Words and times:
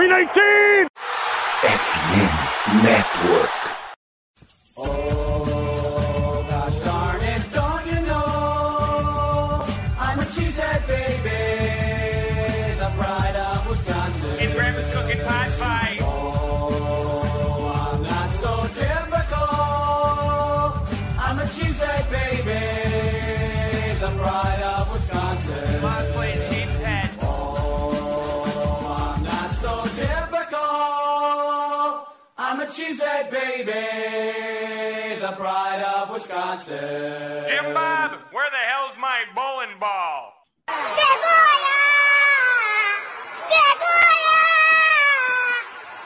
319! 0.00 0.88
FM 1.62 2.82
Network. 2.82 3.29
Cheesehead 32.90 33.30
baby, 33.30 33.70
the 35.20 35.32
pride 35.36 35.80
of 35.80 36.10
Wisconsin. 36.10 37.44
Jim 37.46 37.72
Bob, 37.72 38.18
where 38.32 38.50
the 38.50 38.56
hell's 38.66 38.96
my 38.98 39.22
bowling 39.32 39.78
ball? 39.78 40.34
Vergonha! 40.66 41.78
Vergonha! 43.52 44.42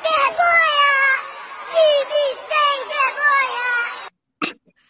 Vergonha! 0.04 0.92
Time 1.72 2.20
sem 2.50 2.76
vergonha! 2.92 4.10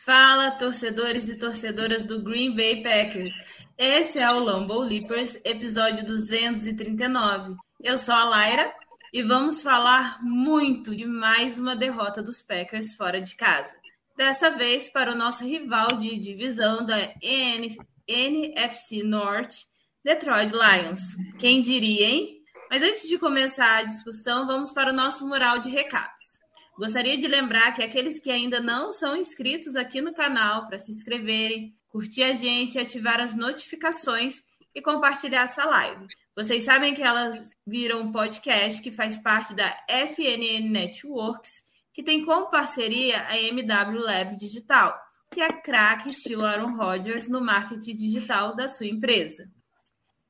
Fala, 0.04 0.50
torcedores 0.58 1.28
e 1.28 1.36
torcedoras 1.36 2.04
do 2.04 2.20
Green 2.24 2.56
Bay 2.56 2.82
Packers. 2.82 3.34
Esse 3.78 4.18
é 4.18 4.28
o 4.32 4.40
Lambeau 4.40 4.80
Leapers, 4.80 5.38
episódio 5.44 6.04
239. 6.04 7.54
Eu 7.80 7.98
sou 7.98 8.16
a 8.16 8.24
Laira 8.24 8.74
e 9.14 9.22
vamos 9.22 9.62
falar 9.62 10.18
muito 10.22 10.96
de 10.96 11.06
mais 11.06 11.56
uma 11.56 11.76
derrota 11.76 12.20
dos 12.20 12.42
Packers 12.42 12.96
fora 12.96 13.20
de 13.20 13.36
casa. 13.36 13.72
Dessa 14.16 14.50
vez 14.50 14.88
para 14.88 15.12
o 15.12 15.14
nosso 15.14 15.44
rival 15.44 15.96
de 15.96 16.18
divisão 16.18 16.84
da 16.84 16.98
NF 17.22 17.78
NFC 18.08 19.04
Norte, 19.04 19.68
Detroit 20.02 20.50
Lions. 20.50 21.16
Quem 21.38 21.60
diria, 21.60 22.08
hein? 22.08 22.40
Mas 22.68 22.82
antes 22.82 23.08
de 23.08 23.16
começar 23.16 23.76
a 23.76 23.82
discussão, 23.84 24.48
vamos 24.48 24.72
para 24.72 24.90
o 24.90 24.96
nosso 24.96 25.24
mural 25.28 25.60
de 25.60 25.68
recados. 25.68 26.40
Gostaria 26.76 27.16
de 27.16 27.28
lembrar 27.28 27.72
que 27.72 27.84
aqueles 27.84 28.18
que 28.18 28.32
ainda 28.32 28.60
não 28.60 28.90
são 28.90 29.16
inscritos 29.16 29.76
aqui 29.76 30.00
no 30.00 30.12
canal, 30.12 30.66
para 30.66 30.76
se 30.76 30.90
inscreverem, 30.90 31.72
curtir 31.88 32.24
a 32.24 32.34
gente, 32.34 32.80
ativar 32.80 33.20
as 33.20 33.32
notificações 33.32 34.42
e 34.74 34.82
compartilhar 34.82 35.42
essa 35.42 35.64
live. 35.66 36.04
Vocês 36.36 36.64
sabem 36.64 36.92
que 36.94 37.02
elas 37.02 37.54
viram 37.64 38.00
um 38.00 38.10
podcast 38.10 38.82
que 38.82 38.90
faz 38.90 39.16
parte 39.16 39.54
da 39.54 39.76
FNN 39.88 40.68
Networks, 40.68 41.62
que 41.92 42.02
tem 42.02 42.24
como 42.24 42.48
parceria 42.48 43.24
a 43.28 43.38
MW 43.38 44.00
Lab 44.00 44.34
Digital, 44.34 44.98
que 45.32 45.40
é 45.40 45.52
craque 45.52 46.10
estilo 46.10 46.44
Aaron 46.44 46.74
Rodgers 46.74 47.28
no 47.28 47.40
marketing 47.40 47.94
digital 47.94 48.56
da 48.56 48.68
sua 48.68 48.86
empresa. 48.86 49.48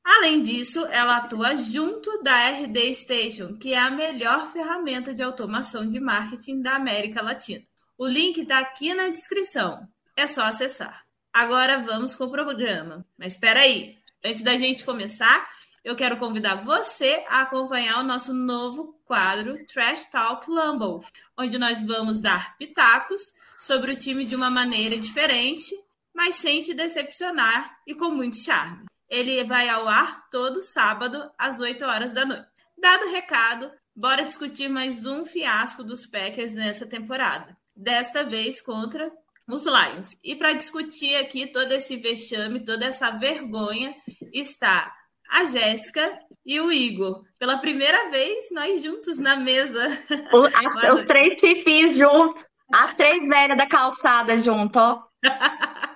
Além 0.03 0.39
disso, 0.39 0.85
ela 0.85 1.17
atua 1.17 1.57
junto 1.57 2.21
da 2.21 2.49
RD 2.49 2.93
Station, 2.93 3.57
que 3.57 3.73
é 3.73 3.79
a 3.79 3.89
melhor 3.89 4.51
ferramenta 4.51 5.11
de 5.11 5.23
automação 5.23 5.89
de 5.89 5.99
marketing 5.99 6.61
da 6.61 6.75
América 6.75 7.23
Latina. 7.23 7.63
O 7.97 8.05
link 8.05 8.41
está 8.41 8.59
aqui 8.59 8.93
na 8.93 9.09
descrição. 9.09 9.87
É 10.15 10.27
só 10.27 10.43
acessar. 10.43 11.03
Agora 11.33 11.79
vamos 11.79 12.15
com 12.15 12.25
o 12.25 12.31
programa. 12.31 13.03
Mas 13.17 13.31
espera 13.31 13.61
aí, 13.61 13.97
antes 14.23 14.43
da 14.43 14.55
gente 14.55 14.85
começar, 14.85 15.54
eu 15.85 15.95
quero 15.95 16.17
convidar 16.17 16.55
você 16.55 17.23
a 17.27 17.41
acompanhar 17.41 17.99
o 17.99 18.03
nosso 18.03 18.33
novo 18.33 18.99
quadro 19.05 19.63
Trash 19.67 20.05
Talk 20.05 20.49
Lumble, 20.49 21.07
onde 21.37 21.59
nós 21.59 21.79
vamos 21.83 22.19
dar 22.19 22.57
pitacos 22.57 23.21
sobre 23.59 23.91
o 23.91 23.95
time 23.95 24.25
de 24.25 24.35
uma 24.35 24.49
maneira 24.49 24.97
diferente, 24.97 25.75
mas 26.11 26.35
sem 26.35 26.63
te 26.63 26.73
decepcionar 26.73 27.77
e 27.85 27.93
com 27.93 28.09
muito 28.09 28.35
charme. 28.37 28.85
Ele 29.07 29.43
vai 29.43 29.69
ao 29.69 29.87
ar 29.87 30.27
todo 30.31 30.63
sábado, 30.63 31.29
às 31.37 31.59
8 31.59 31.85
horas 31.85 32.11
da 32.11 32.25
noite. 32.25 32.47
Dado 32.75 33.05
o 33.05 33.11
recado, 33.11 33.71
bora 33.95 34.25
discutir 34.25 34.67
mais 34.67 35.05
um 35.05 35.23
fiasco 35.23 35.83
dos 35.83 36.07
Packers 36.07 36.51
nessa 36.51 36.87
temporada. 36.87 37.55
Desta 37.75 38.23
vez 38.23 38.59
contra 38.59 39.11
os 39.47 39.65
Lions. 39.65 40.17
E 40.23 40.35
para 40.35 40.53
discutir 40.53 41.15
aqui 41.17 41.45
todo 41.45 41.71
esse 41.73 41.95
vexame, 41.97 42.65
toda 42.65 42.85
essa 42.85 43.11
vergonha, 43.11 43.95
está 44.33 44.91
a 45.35 45.45
Jéssica 45.45 46.17
e 46.45 46.59
o 46.59 46.71
Igor. 46.71 47.23
Pela 47.39 47.57
primeira 47.57 48.09
vez, 48.09 48.45
nós 48.51 48.81
juntos 48.83 49.17
na 49.19 49.35
mesa. 49.35 49.87
O- 50.33 50.45
as- 50.45 50.53
os 50.99 51.05
três 51.05 51.39
fifis 51.39 51.97
juntos. 51.97 52.43
As 52.73 52.95
três 52.95 53.19
velhas 53.27 53.57
da 53.57 53.67
calçada 53.67 54.41
junto, 54.41 54.77
ó. 54.79 55.01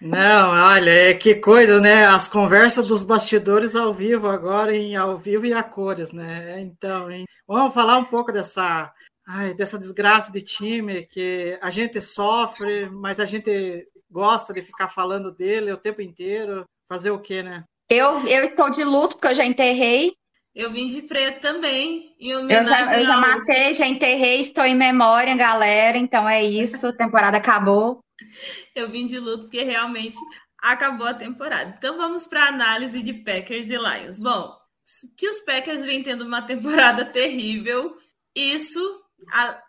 Não, 0.00 0.50
olha, 0.50 0.90
é 1.10 1.14
que 1.14 1.34
coisa, 1.36 1.80
né? 1.80 2.04
As 2.04 2.28
conversas 2.28 2.86
dos 2.86 3.02
bastidores 3.04 3.74
ao 3.74 3.94
vivo 3.94 4.28
agora, 4.28 4.74
em 4.76 4.94
ao 4.96 5.16
vivo 5.16 5.46
e 5.46 5.54
a 5.54 5.62
cores, 5.62 6.12
né? 6.12 6.60
Então, 6.60 7.10
hein? 7.10 7.24
Vamos 7.46 7.72
falar 7.72 7.96
um 7.98 8.04
pouco 8.04 8.30
dessa, 8.30 8.92
ai, 9.26 9.54
dessa 9.54 9.78
desgraça 9.78 10.30
de 10.30 10.42
time 10.42 11.06
que 11.06 11.58
a 11.62 11.70
gente 11.70 12.02
sofre, 12.02 12.90
mas 12.90 13.18
a 13.18 13.24
gente 13.24 13.88
gosta 14.10 14.52
de 14.52 14.60
ficar 14.60 14.88
falando 14.88 15.32
dele 15.32 15.72
o 15.72 15.78
tempo 15.78 16.02
inteiro. 16.02 16.66
Fazer 16.86 17.10
o 17.10 17.18
quê, 17.18 17.42
né? 17.42 17.64
Eu, 17.88 18.26
eu 18.26 18.44
estou 18.46 18.70
de 18.70 18.84
luto 18.84 19.16
porque 19.16 19.28
eu 19.28 19.34
já 19.34 19.44
enterrei. 19.44 20.12
Eu 20.54 20.70
vim 20.70 20.88
de 20.88 21.02
preto 21.02 21.40
também, 21.40 22.14
em 22.20 22.30
Eu 22.30 22.38
já, 22.38 22.44
homenagem 22.44 22.98
eu 23.00 23.06
já 23.06 23.16
matei, 23.16 23.74
já 23.74 23.86
enterrei, 23.86 24.42
estou 24.42 24.64
em 24.64 24.76
memória, 24.76 25.34
galera. 25.36 25.98
Então 25.98 26.28
é 26.28 26.44
isso, 26.44 26.86
a 26.86 26.92
temporada 26.92 27.36
acabou. 27.36 28.00
Eu 28.74 28.88
vim 28.88 29.06
de 29.06 29.18
luto 29.18 29.44
porque 29.44 29.64
realmente 29.64 30.16
acabou 30.58 31.06
a 31.06 31.14
temporada. 31.14 31.74
Então 31.76 31.96
vamos 31.96 32.26
para 32.26 32.44
a 32.44 32.48
análise 32.48 33.02
de 33.02 33.12
Packers 33.12 33.66
e 33.66 33.76
Lions. 33.76 34.20
Bom, 34.20 34.56
que 35.16 35.28
os 35.28 35.40
Packers 35.40 35.82
vêm 35.82 36.02
tendo 36.02 36.24
uma 36.24 36.42
temporada 36.46 37.04
terrível, 37.04 37.96
isso 38.34 39.02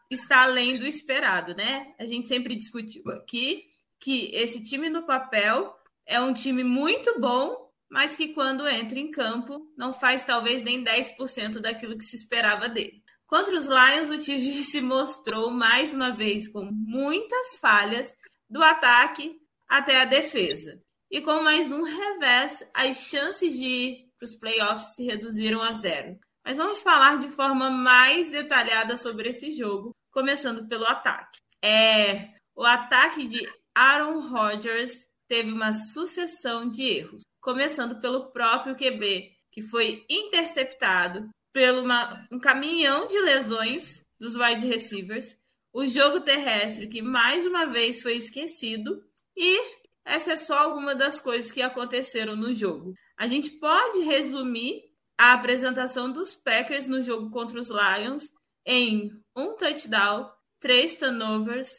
está 0.10 0.44
além 0.44 0.78
do 0.78 0.86
esperado, 0.86 1.56
né? 1.56 1.94
A 2.00 2.06
gente 2.06 2.28
sempre 2.28 2.56
discutiu 2.56 3.04
aqui 3.12 3.64
que 4.00 4.30
esse 4.34 4.64
time 4.64 4.90
no 4.90 5.06
papel 5.06 5.74
é 6.06 6.20
um 6.20 6.34
time 6.34 6.64
muito 6.64 7.20
bom, 7.20 7.65
mas 7.96 8.14
que 8.14 8.34
quando 8.34 8.68
entra 8.68 9.00
em 9.00 9.10
campo 9.10 9.72
não 9.78 9.94
faz 9.94 10.26
talvez 10.26 10.62
nem 10.62 10.84
10% 10.84 11.62
daquilo 11.62 11.98
que 11.98 12.04
se 12.04 12.18
esperava 12.18 12.68
dele. 12.68 13.02
Contra 13.26 13.56
os 13.56 13.68
Lions, 13.68 14.10
o 14.10 14.20
time 14.20 14.38
se 14.66 14.82
mostrou 14.82 15.50
mais 15.50 15.94
uma 15.94 16.12
vez 16.12 16.50
com 16.50 16.66
muitas 16.66 17.56
falhas 17.58 18.14
do 18.50 18.62
ataque 18.62 19.40
até 19.66 20.02
a 20.02 20.04
defesa. 20.04 20.78
E 21.10 21.22
com 21.22 21.42
mais 21.42 21.72
um 21.72 21.84
revés, 21.84 22.68
as 22.74 22.98
chances 22.98 23.54
de 23.54 23.64
ir 23.64 24.10
para 24.20 24.26
os 24.26 24.36
playoffs 24.36 24.94
se 24.94 25.06
reduziram 25.06 25.62
a 25.62 25.72
zero. 25.72 26.20
Mas 26.44 26.58
vamos 26.58 26.82
falar 26.82 27.18
de 27.18 27.30
forma 27.30 27.70
mais 27.70 28.30
detalhada 28.30 28.98
sobre 28.98 29.30
esse 29.30 29.54
jogo, 29.54 29.96
começando 30.12 30.68
pelo 30.68 30.86
ataque. 30.86 31.40
É, 31.64 32.34
o 32.54 32.66
ataque 32.66 33.26
de 33.26 33.50
Aaron 33.74 34.20
Rodgers 34.20 35.08
teve 35.30 35.54
uma 35.54 35.72
sucessão 35.72 36.70
de 36.70 36.84
erros, 36.84 37.24
começando 37.46 38.02
pelo 38.02 38.32
próprio 38.32 38.76
QB, 38.76 39.32
que 39.52 39.62
foi 39.62 40.04
interceptado 40.10 41.30
pelo 41.54 41.84
uma- 41.84 42.28
um 42.32 42.40
caminhão 42.40 43.08
de 43.08 43.20
lesões 43.20 44.04
dos 44.20 44.36
wide 44.36 44.66
receivers, 44.66 45.38
o 45.72 45.86
jogo 45.86 46.22
terrestre 46.22 46.88
que 46.88 47.04
mais 47.04 47.46
uma 47.46 47.68
vez 47.68 48.02
foi 48.02 48.16
esquecido 48.18 49.06
e 49.38 49.62
essa 50.04 50.34
é 50.34 50.38
só 50.38 50.58
alguma 50.58 50.96
das 50.96 51.20
coisas 51.20 51.52
que 51.52 51.62
aconteceram 51.62 52.36
no 52.36 52.52
jogo. 52.52 52.96
A 53.16 53.28
gente 53.28 53.52
pode 53.52 54.00
resumir 54.00 54.84
a 55.16 55.34
apresentação 55.34 56.12
dos 56.12 56.34
Packers 56.34 56.88
no 56.88 57.04
jogo 57.04 57.30
contra 57.30 57.60
os 57.60 57.70
Lions 57.70 58.24
em 58.66 59.12
um 59.36 59.56
touchdown, 59.56 60.32
três 60.60 60.96
turnovers 60.96 61.70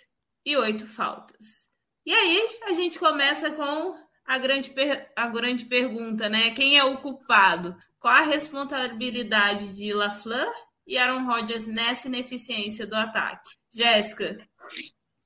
e 0.45 0.57
oito 0.57 0.87
faltas. 0.87 1.67
E 2.07 2.15
aí 2.15 2.59
a 2.63 2.73
gente 2.73 3.01
começa 3.01 3.51
com 3.51 4.06
a 4.27 4.39
grande, 4.39 4.71
per- 4.71 5.11
a 5.17 5.29
grande 5.29 5.65
pergunta, 5.65 6.29
né? 6.29 6.51
Quem 6.51 6.77
é 6.77 6.85
o 6.85 6.99
culpado? 6.99 7.77
Qual 7.99 8.13
a 8.15 8.23
responsabilidade 8.23 9.75
de 9.75 9.93
LaFleur 9.93 10.53
e 10.87 10.99
Aaron 10.99 11.27
Rodgers 11.27 11.67
nessa 11.67 12.09
ineficiência 12.09 12.87
do 12.87 12.95
ataque? 12.95 13.51
Jéssica, 13.75 14.39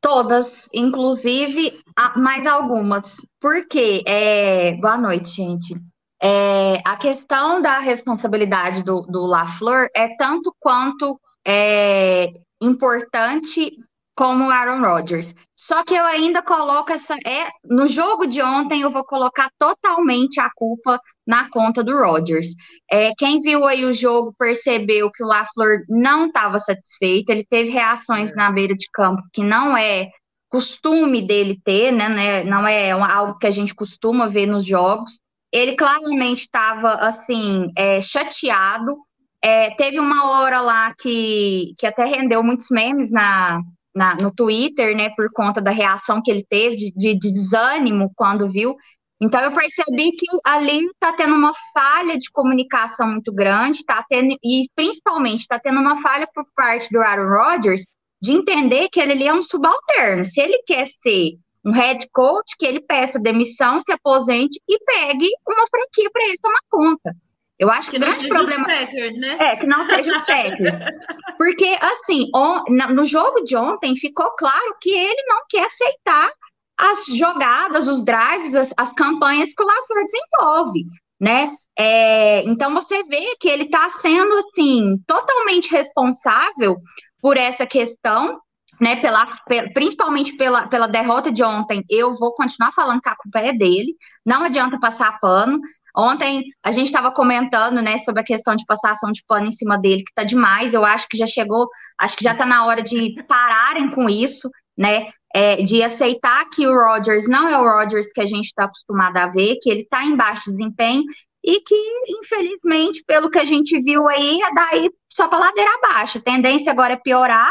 Todas, 0.01 0.51
inclusive 0.73 1.79
mais 2.17 2.47
algumas. 2.47 3.05
Por 3.39 3.69
quê? 3.69 4.03
É, 4.07 4.73
Boa 4.77 4.97
noite, 4.97 5.29
gente. 5.29 5.75
É, 6.23 6.81
a 6.87 6.97
questão 6.97 7.61
da 7.61 7.81
responsabilidade 7.81 8.83
do, 8.83 9.03
do 9.03 9.27
LaFleur 9.27 9.89
é 9.95 10.17
tanto 10.17 10.55
quanto 10.59 11.21
é, 11.47 12.33
importante 12.61 13.77
como 14.21 14.45
o 14.49 14.51
Aaron 14.51 14.83
Rodgers. 14.83 15.35
Só 15.57 15.83
que 15.83 15.95
eu 15.95 16.05
ainda 16.05 16.43
coloco 16.43 16.93
essa. 16.93 17.15
É, 17.27 17.49
no 17.65 17.89
jogo 17.89 18.27
de 18.27 18.43
ontem, 18.43 18.83
eu 18.83 18.91
vou 18.91 19.03
colocar 19.03 19.49
totalmente 19.59 20.39
a 20.39 20.51
culpa 20.55 21.01
na 21.27 21.49
conta 21.49 21.83
do 21.83 21.97
Rodgers. 21.97 22.47
É, 22.91 23.13
quem 23.17 23.41
viu 23.41 23.67
aí 23.67 23.83
o 23.87 23.95
jogo 23.95 24.35
percebeu 24.39 25.11
que 25.11 25.25
o 25.25 25.27
LaFleur 25.27 25.85
não 25.89 26.27
estava 26.27 26.59
satisfeito, 26.59 27.31
ele 27.31 27.47
teve 27.49 27.71
reações 27.71 28.31
É. 28.31 28.35
na 28.35 28.51
beira 28.53 28.75
de 28.75 28.87
campo 28.93 29.23
que 29.33 29.43
não 29.43 29.75
é 29.75 30.11
costume 30.51 31.27
dele 31.27 31.59
ter, 31.65 31.91
né, 31.91 32.09
né, 32.11 32.45
não 32.45 32.67
é 32.67 32.91
algo 32.91 33.39
que 33.39 33.47
a 33.47 33.51
gente 33.51 33.75
costuma 33.75 34.29
ver 34.29 34.45
nos 34.47 34.67
jogos. 34.67 35.19
Ele 35.51 35.77
claramente 35.77 36.45
estava, 36.45 36.93
assim, 36.97 37.69
é, 37.75 38.03
chateado. 38.03 38.99
É, 39.43 39.71
teve 39.77 39.99
uma 39.99 40.31
hora 40.31 40.61
lá 40.61 40.95
que, 41.01 41.73
que 41.79 41.87
até 41.87 42.05
rendeu 42.05 42.43
muitos 42.43 42.67
memes 42.71 43.11
na, 43.11 43.61
na- 43.95 44.15
no 44.17 44.33
Twitter, 44.33 44.97
né, 44.97 45.11
por 45.11 45.31
conta 45.33 45.61
da 45.61 45.71
reação 45.71 46.21
que 46.23 46.31
ele 46.31 46.45
teve 46.49 46.77
de, 46.77 46.93
de- 46.93 47.19
de 47.19 47.33
desânimo 47.33 48.11
quando 48.17 48.51
viu. 48.51 48.77
Então 49.23 49.41
eu 49.41 49.53
percebi 49.55 50.13
que 50.13 50.27
ali 50.45 50.87
está 50.87 51.13
tendo 51.13 51.35
uma 51.35 51.53
falha 51.75 52.17
de 52.19 52.31
comunicação 52.33 53.07
muito 53.09 53.33
grande, 53.33 53.85
tá 53.85 54.05
tendo, 54.09 54.35
e 54.43 54.67
principalmente 54.75 55.41
está 55.43 55.59
tendo 55.59 55.79
uma 55.81 56.01
falha 56.01 56.27
por 56.35 56.45
parte 56.57 56.89
do 56.91 57.01
Aaron 57.01 57.29
Rodgers 57.29 57.83
de 58.23 58.33
entender 58.33 58.89
que 58.91 59.01
ele 59.01 59.13
ali 59.13 59.27
é 59.27 59.35
um 59.35 59.43
subalterno. 59.43 60.25
Se 60.25 60.41
ele 60.41 60.63
quer 60.67 60.89
ser 61.03 61.33
um 61.65 61.73
head 61.73 62.07
coach, 62.13 62.55
que 62.59 62.65
ele 62.65 62.81
peça 62.81 63.19
demissão, 63.19 63.81
se 63.81 63.93
aposente 63.93 64.59
e 64.69 64.79
pegue 64.85 65.29
uma 65.47 65.67
franquia 65.69 66.11
para 66.11 66.25
ele 66.25 66.39
tomar 66.41 66.61
conta. 66.71 67.15
Eu 67.61 67.71
acho 67.71 67.91
que, 67.91 67.99
Que 67.99 67.99
o 67.99 68.01
não 68.01 68.09
grande 68.09 68.23
seja 68.25 68.35
problema 68.35 68.67
Packers, 68.67 69.17
né? 69.19 69.37
é, 69.39 69.57
que 69.57 69.67
não 69.67 69.87
seja 69.87 70.17
os 70.17 70.23
Packers. 70.23 70.75
Porque, 71.37 71.79
assim, 71.81 72.29
on- 72.35 72.65
no 72.95 73.05
jogo 73.05 73.45
de 73.45 73.55
ontem 73.57 73.95
ficou 73.97 74.31
claro 74.37 74.77
que 74.81 74.91
ele 74.91 75.23
não 75.29 75.43
quer 75.49 75.67
aceitar 75.67 76.31
as 76.79 77.05
jogadas, 77.17 77.87
os 77.87 78.03
drives, 78.05 78.55
as, 78.55 78.73
as 78.79 78.93
campanhas 78.95 79.53
que 79.55 79.63
o 79.63 79.67
LaFleur 79.67 80.07
desenvolve, 80.07 80.85
né? 81.21 81.51
É, 81.79 82.43
então 82.45 82.73
você 82.73 83.05
vê 83.05 83.37
que 83.39 83.49
ele 83.49 83.65
está 83.65 83.91
sendo, 84.01 84.33
assim, 84.39 84.97
totalmente 85.07 85.71
responsável 85.71 86.77
por 87.21 87.37
essa 87.37 87.67
questão, 87.67 88.41
né? 88.81 88.97
Pela, 88.97 89.27
pe- 89.47 89.71
principalmente 89.75 90.35
pela, 90.39 90.67
pela 90.69 90.87
derrota 90.87 91.31
de 91.31 91.43
ontem. 91.45 91.85
Eu 91.91 92.17
vou 92.17 92.35
continuar 92.35 92.73
falando 92.73 93.03
que 93.03 93.09
a 93.11 93.17
culpa 93.17 93.41
é 93.41 93.53
dele. 93.53 93.95
Não 94.25 94.43
adianta 94.45 94.81
passar 94.81 95.19
pano. 95.21 95.61
Ontem 95.97 96.45
a 96.63 96.73
gente 96.73 96.87
estava 96.87 97.13
comentando, 97.13 97.83
né, 97.83 97.99
sobre 98.05 98.21
a 98.21 98.25
questão 98.25 98.55
de 98.55 98.65
passação 98.67 99.13
de 99.13 99.23
pano 99.27 99.47
em 99.47 99.53
cima 99.53 99.79
dele, 99.79 100.05
que 100.05 100.15
tá 100.15 100.25
demais. 100.25 100.73
Eu 100.73 100.85
acho 100.85 101.09
que 101.09 101.19
já 101.19 101.27
chegou, 101.27 101.69
acho 101.99 102.17
que 102.17 102.25
já 102.25 102.35
tá 102.35 102.47
na 102.47 102.65
hora 102.67 102.83
de 102.83 103.15
pararem 103.29 103.91
com 103.91 104.09
isso, 104.09 104.49
né? 104.77 105.07
É, 105.35 105.63
de 105.63 105.83
aceitar 105.83 106.45
que 106.51 106.67
o 106.67 106.75
Rodgers 106.75 107.29
não 107.29 107.49
é 107.49 107.57
o 107.57 107.63
Rodgers 107.63 108.13
que 108.13 108.21
a 108.21 108.27
gente 108.27 108.47
está 108.47 108.65
acostumado 108.65 109.17
a 109.17 109.27
ver, 109.29 109.59
que 109.61 109.71
ele 109.71 109.85
tá 109.85 110.05
em 110.05 110.17
baixo 110.17 110.51
desempenho 110.51 111.05
e 111.45 111.61
que, 111.61 111.75
infelizmente, 112.09 113.03
pelo 113.07 113.31
que 113.31 113.39
a 113.39 113.45
gente 113.45 113.81
viu 113.81 114.09
aí, 114.09 114.41
é 114.43 114.55
daí 114.55 114.91
só 115.11 115.29
para 115.29 115.39
ladeira 115.39 115.71
abaixo. 115.77 116.19
A 116.19 116.23
tendência 116.23 116.71
agora 116.73 116.95
é 116.95 116.97
piorar. 116.97 117.51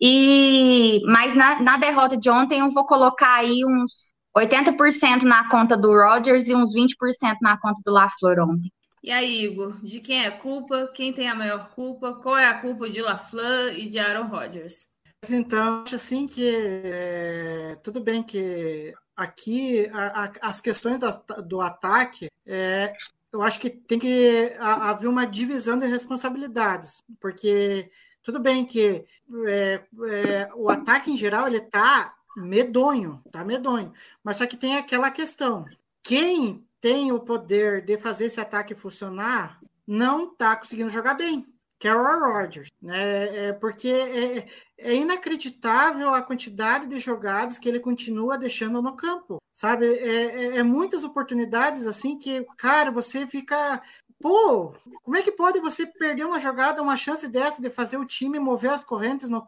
E 0.00 1.00
mas 1.06 1.34
na, 1.34 1.60
na 1.60 1.76
derrota 1.76 2.16
de 2.16 2.30
ontem 2.30 2.60
eu 2.60 2.70
vou 2.72 2.86
colocar 2.86 3.34
aí 3.34 3.64
uns 3.66 4.14
80% 4.38 5.22
na 5.22 5.48
conta 5.50 5.76
do 5.76 5.92
Rodgers 5.92 6.46
e 6.46 6.54
uns 6.54 6.72
20% 6.74 7.36
na 7.42 7.58
conta 7.58 7.80
do 7.84 7.92
LaFleur 7.92 8.40
ontem. 8.48 8.72
E 9.02 9.10
aí, 9.12 9.44
Igor, 9.44 9.80
de 9.84 10.00
quem 10.00 10.24
é 10.24 10.26
a 10.26 10.32
culpa? 10.32 10.90
Quem 10.94 11.12
tem 11.12 11.28
a 11.28 11.34
maior 11.34 11.70
culpa? 11.70 12.14
Qual 12.14 12.36
é 12.36 12.46
a 12.46 12.58
culpa 12.58 12.88
de 12.88 13.00
LaFleur 13.00 13.72
e 13.78 13.88
de 13.88 13.98
Aaron 13.98 14.26
Rodgers? 14.26 14.86
Mas 15.22 15.32
então, 15.32 15.82
acho 15.84 15.94
assim 15.94 16.26
que 16.26 16.48
é, 16.84 17.76
tudo 17.82 18.00
bem 18.00 18.22
que 18.22 18.92
aqui 19.16 19.88
a- 19.92 20.24
a- 20.24 20.32
as 20.42 20.60
questões 20.60 20.98
da- 20.98 21.10
do 21.42 21.60
ataque, 21.60 22.28
é, 22.46 22.92
eu 23.32 23.42
acho 23.42 23.58
que 23.58 23.68
tem 23.70 23.98
que 23.98 24.52
ha- 24.58 24.90
haver 24.90 25.08
uma 25.08 25.26
divisão 25.26 25.78
de 25.78 25.86
responsabilidades, 25.86 26.98
porque 27.20 27.90
tudo 28.22 28.38
bem 28.40 28.64
que 28.64 29.04
é, 29.46 29.80
é, 30.08 30.48
o 30.54 30.70
ataque 30.70 31.10
em 31.10 31.16
geral 31.16 31.46
ele 31.46 31.60
tá 31.60 32.14
medonho, 32.38 33.22
tá 33.30 33.44
medonho, 33.44 33.92
mas 34.22 34.36
só 34.38 34.46
que 34.46 34.56
tem 34.56 34.76
aquela 34.76 35.10
questão, 35.10 35.66
quem 36.02 36.66
tem 36.80 37.12
o 37.12 37.20
poder 37.20 37.84
de 37.84 37.98
fazer 37.98 38.26
esse 38.26 38.40
ataque 38.40 38.74
funcionar 38.74 39.60
não 39.86 40.34
tá 40.34 40.54
conseguindo 40.56 40.90
jogar 40.90 41.14
bem, 41.14 41.44
que 41.78 41.88
é 41.88 41.94
o 41.94 42.02
Rodgers, 42.02 42.68
né? 42.82 43.48
É 43.48 43.52
porque 43.52 43.88
é, 43.88 44.46
é 44.78 44.94
inacreditável 44.94 46.12
a 46.12 46.22
quantidade 46.22 46.86
de 46.86 46.98
jogadas 46.98 47.58
que 47.58 47.68
ele 47.68 47.80
continua 47.80 48.36
deixando 48.36 48.82
no 48.82 48.96
campo, 48.96 49.38
sabe? 49.52 49.86
É, 49.86 50.24
é- 50.24 50.56
é 50.58 50.62
muitas 50.62 51.04
oportunidades 51.04 51.86
assim 51.86 52.18
que, 52.18 52.44
cara, 52.56 52.90
você 52.90 53.26
fica. 53.26 53.82
Pô, 54.20 54.72
como 55.04 55.16
é 55.16 55.22
que 55.22 55.30
pode 55.30 55.60
você 55.60 55.86
perder 55.86 56.24
uma 56.26 56.40
jogada, 56.40 56.82
uma 56.82 56.96
chance 56.96 57.28
dessa 57.28 57.62
de 57.62 57.70
fazer 57.70 57.98
o 57.98 58.04
time 58.04 58.40
mover 58.40 58.72
as 58.72 58.82
correntes 58.82 59.28
no, 59.28 59.44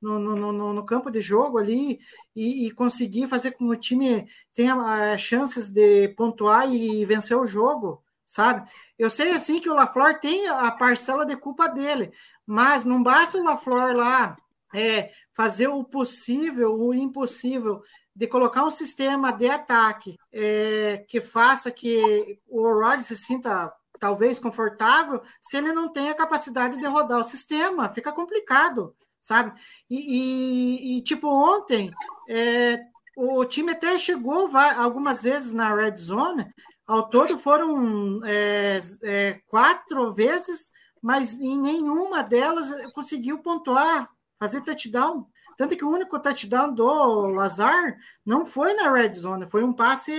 no, 0.00 0.18
no, 0.20 0.52
no- 0.52 0.72
no 0.72 0.86
campo 0.86 1.10
de 1.10 1.20
jogo 1.20 1.58
ali 1.58 1.98
e, 2.34 2.66
e 2.68 2.70
conseguir 2.70 3.26
fazer 3.26 3.52
com 3.52 3.66
que 3.66 3.72
o 3.76 3.80
time 3.80 4.28
tenha 4.52 4.74
ah, 4.76 5.18
chances 5.18 5.68
de 5.68 6.08
pontuar 6.10 6.72
e 6.72 7.04
vencer 7.04 7.36
o 7.36 7.44
jogo, 7.46 8.04
sabe? 8.24 8.70
Eu 8.96 9.10
sei 9.10 9.32
assim 9.32 9.58
que 9.60 9.68
o 9.68 9.74
LaFleur 9.74 10.20
tem 10.20 10.46
a 10.48 10.70
parcela 10.70 11.26
de 11.26 11.36
culpa 11.36 11.66
dele, 11.68 12.12
mas 12.46 12.84
não 12.84 13.02
basta 13.02 13.36
o 13.38 13.42
LaFleur 13.42 13.96
lá 13.96 14.36
é, 14.72 15.10
fazer 15.32 15.66
o 15.68 15.82
possível, 15.82 16.72
o 16.78 16.94
impossível, 16.94 17.82
de 18.14 18.28
colocar 18.28 18.64
um 18.64 18.70
sistema 18.70 19.32
de 19.32 19.48
ataque 19.50 20.16
é, 20.32 21.04
que 21.08 21.20
faça 21.20 21.70
que 21.72 22.38
o 22.48 22.62
Rodgers 22.62 23.06
se 23.06 23.16
sinta 23.16 23.72
talvez 24.04 24.38
confortável, 24.38 25.22
se 25.40 25.56
ele 25.56 25.72
não 25.72 25.88
tem 25.90 26.10
a 26.10 26.14
capacidade 26.14 26.76
de 26.76 26.84
rodar 26.86 27.20
o 27.20 27.24
sistema, 27.24 27.88
fica 27.88 28.12
complicado, 28.12 28.94
sabe? 29.18 29.58
E, 29.88 29.96
e- 29.96 30.98
e, 30.98 31.02
tipo, 31.02 31.26
ontem 31.26 31.90
é, 32.28 32.80
o 33.16 33.42
time 33.46 33.72
até 33.72 33.98
chegou 33.98 34.50
algumas 34.76 35.22
vezes 35.22 35.54
na 35.54 35.74
red 35.74 35.96
zone, 35.96 36.46
ao 36.86 37.08
todo 37.08 37.38
foram 37.38 38.20
é, 38.26 38.78
é, 39.04 39.40
quatro 39.46 40.12
vezes, 40.12 40.70
mas 41.00 41.40
em 41.40 41.58
nenhuma 41.58 42.22
delas 42.22 42.70
conseguiu 42.92 43.38
pontuar, 43.38 44.10
fazer 44.38 44.60
touchdown. 44.60 45.26
Tanto 45.56 45.74
que 45.78 45.84
o 45.84 45.88
único 45.90 46.20
touchdown 46.20 46.74
do 46.74 47.24
Lazar 47.28 47.96
não 48.26 48.44
foi 48.44 48.74
na 48.74 48.92
red 48.92 49.14
zone, 49.14 49.48
foi 49.48 49.64
um 49.64 49.72
passe 49.72 50.12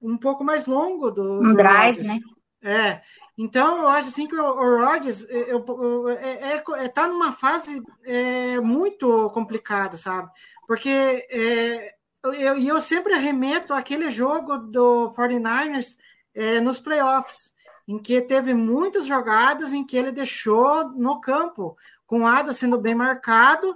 um 0.00 0.18
pouco 0.18 0.42
mais 0.42 0.66
longo 0.66 1.08
do, 1.12 1.22
Um 1.40 1.50
do 1.50 1.54
drive, 1.54 1.98
Rodgers. 1.98 2.08
né? 2.08 2.20
É, 2.64 3.02
então 3.36 3.78
eu 3.78 3.88
acho 3.88 4.08
assim 4.08 4.28
que 4.28 4.36
o, 4.36 4.84
Rodgers 4.84 5.26
eu- 5.28 6.08
é, 6.10 6.52
é- 6.58 6.62
é- 6.84 6.88
tá 6.88 7.08
numa 7.08 7.32
fase 7.32 7.82
é, 8.04 8.60
muito 8.60 9.28
complicada, 9.30 9.96
sabe? 9.96 10.30
Porque 10.66 10.88
é, 10.88 11.94
eu, 12.24 12.56
eu 12.58 12.80
sempre 12.80 13.14
remeto 13.16 13.74
àquele 13.74 14.10
jogo 14.10 14.58
do 14.58 15.10
49ers 15.10 15.98
é, 16.34 16.60
nos 16.60 16.78
playoffs, 16.78 17.52
em 17.88 17.98
que 17.98 18.20
teve 18.22 18.54
muitas 18.54 19.06
jogadas 19.06 19.72
em 19.72 19.84
que 19.84 19.96
ele 19.96 20.12
deixou 20.12 20.88
no 20.90 21.20
campo, 21.20 21.76
com 22.06 22.20
o 22.22 22.26
Ada 22.26 22.52
sendo 22.52 22.78
bem 22.78 22.94
marcado 22.94 23.74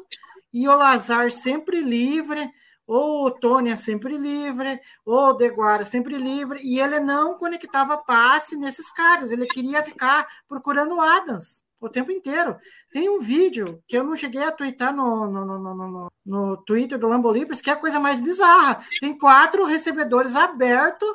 e 0.52 0.68
o 0.68 0.76
Lazar 0.76 1.30
sempre 1.30 1.80
livre, 1.82 2.50
ou 2.86 3.26
o 3.26 3.30
Tônia 3.30 3.74
sempre 3.76 4.16
livre, 4.16 4.80
ou 5.04 5.30
o 5.30 5.32
Deguara 5.32 5.84
sempre 5.84 6.16
livre, 6.16 6.60
e 6.62 6.78
ele 6.80 7.00
não 7.00 7.34
conectava 7.38 7.98
passe 7.98 8.56
nesses 8.56 8.90
caras, 8.92 9.32
ele 9.32 9.46
queria 9.46 9.82
ficar 9.82 10.26
procurando 10.48 10.94
o 10.96 11.00
Adams 11.00 11.64
o 11.80 11.88
tempo 11.88 12.10
inteiro. 12.10 12.56
Tem 12.90 13.08
um 13.08 13.18
vídeo 13.18 13.82
que 13.86 13.96
eu 13.98 14.02
não 14.04 14.16
cheguei 14.16 14.42
a 14.42 14.50
twittar 14.52 14.94
no, 14.94 15.26
no, 15.30 15.44
no, 15.44 15.58
no, 15.58 15.74
no, 15.74 16.08
no 16.24 16.56
Twitter 16.64 16.98
do 16.98 17.06
Lambo 17.08 17.30
Libres, 17.30 17.60
que 17.60 17.68
é 17.68 17.74
a 17.74 17.76
coisa 17.76 18.00
mais 18.00 18.20
bizarra. 18.20 18.80
Tem 18.98 19.16
quatro 19.16 19.64
recebedores 19.66 20.34
abertos, 20.36 21.08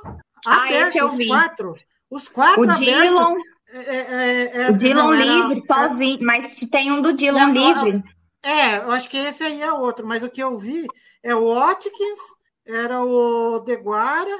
Ah, 0.45 0.65
abertos, 0.65 1.13
os 1.19 1.27
quatro. 1.27 1.75
Os 2.09 2.27
quatro 2.27 2.61
O 2.61 2.71
abertos. 2.71 2.85
Dylan, 2.85 3.35
É, 3.73 3.95
é, 3.95 4.61
é, 4.63 4.69
o 4.69 4.77
Dylan 4.77 4.93
não, 5.03 5.13
era- 5.13 5.25
livre, 5.25 5.63
sozinho, 5.65 6.19
mas 6.21 6.69
tem 6.69 6.91
um 6.91 7.01
do 7.01 7.13
não, 7.13 7.51
livre. 7.53 8.03
é, 8.43 8.77
eu 8.77 8.91
acho 8.91 9.09
que 9.09 9.17
esse 9.17 9.43
aí 9.43 9.61
é 9.61 9.71
outro, 9.73 10.05
mas 10.05 10.21
o 10.21 10.29
que 10.29 10.43
eu 10.43 10.57
vi 10.57 10.85
é 11.23 11.35
o 11.35 11.53
Watkins, 11.53 12.19
era 12.65 13.03
o 13.03 13.59
Deguara, 13.59 14.37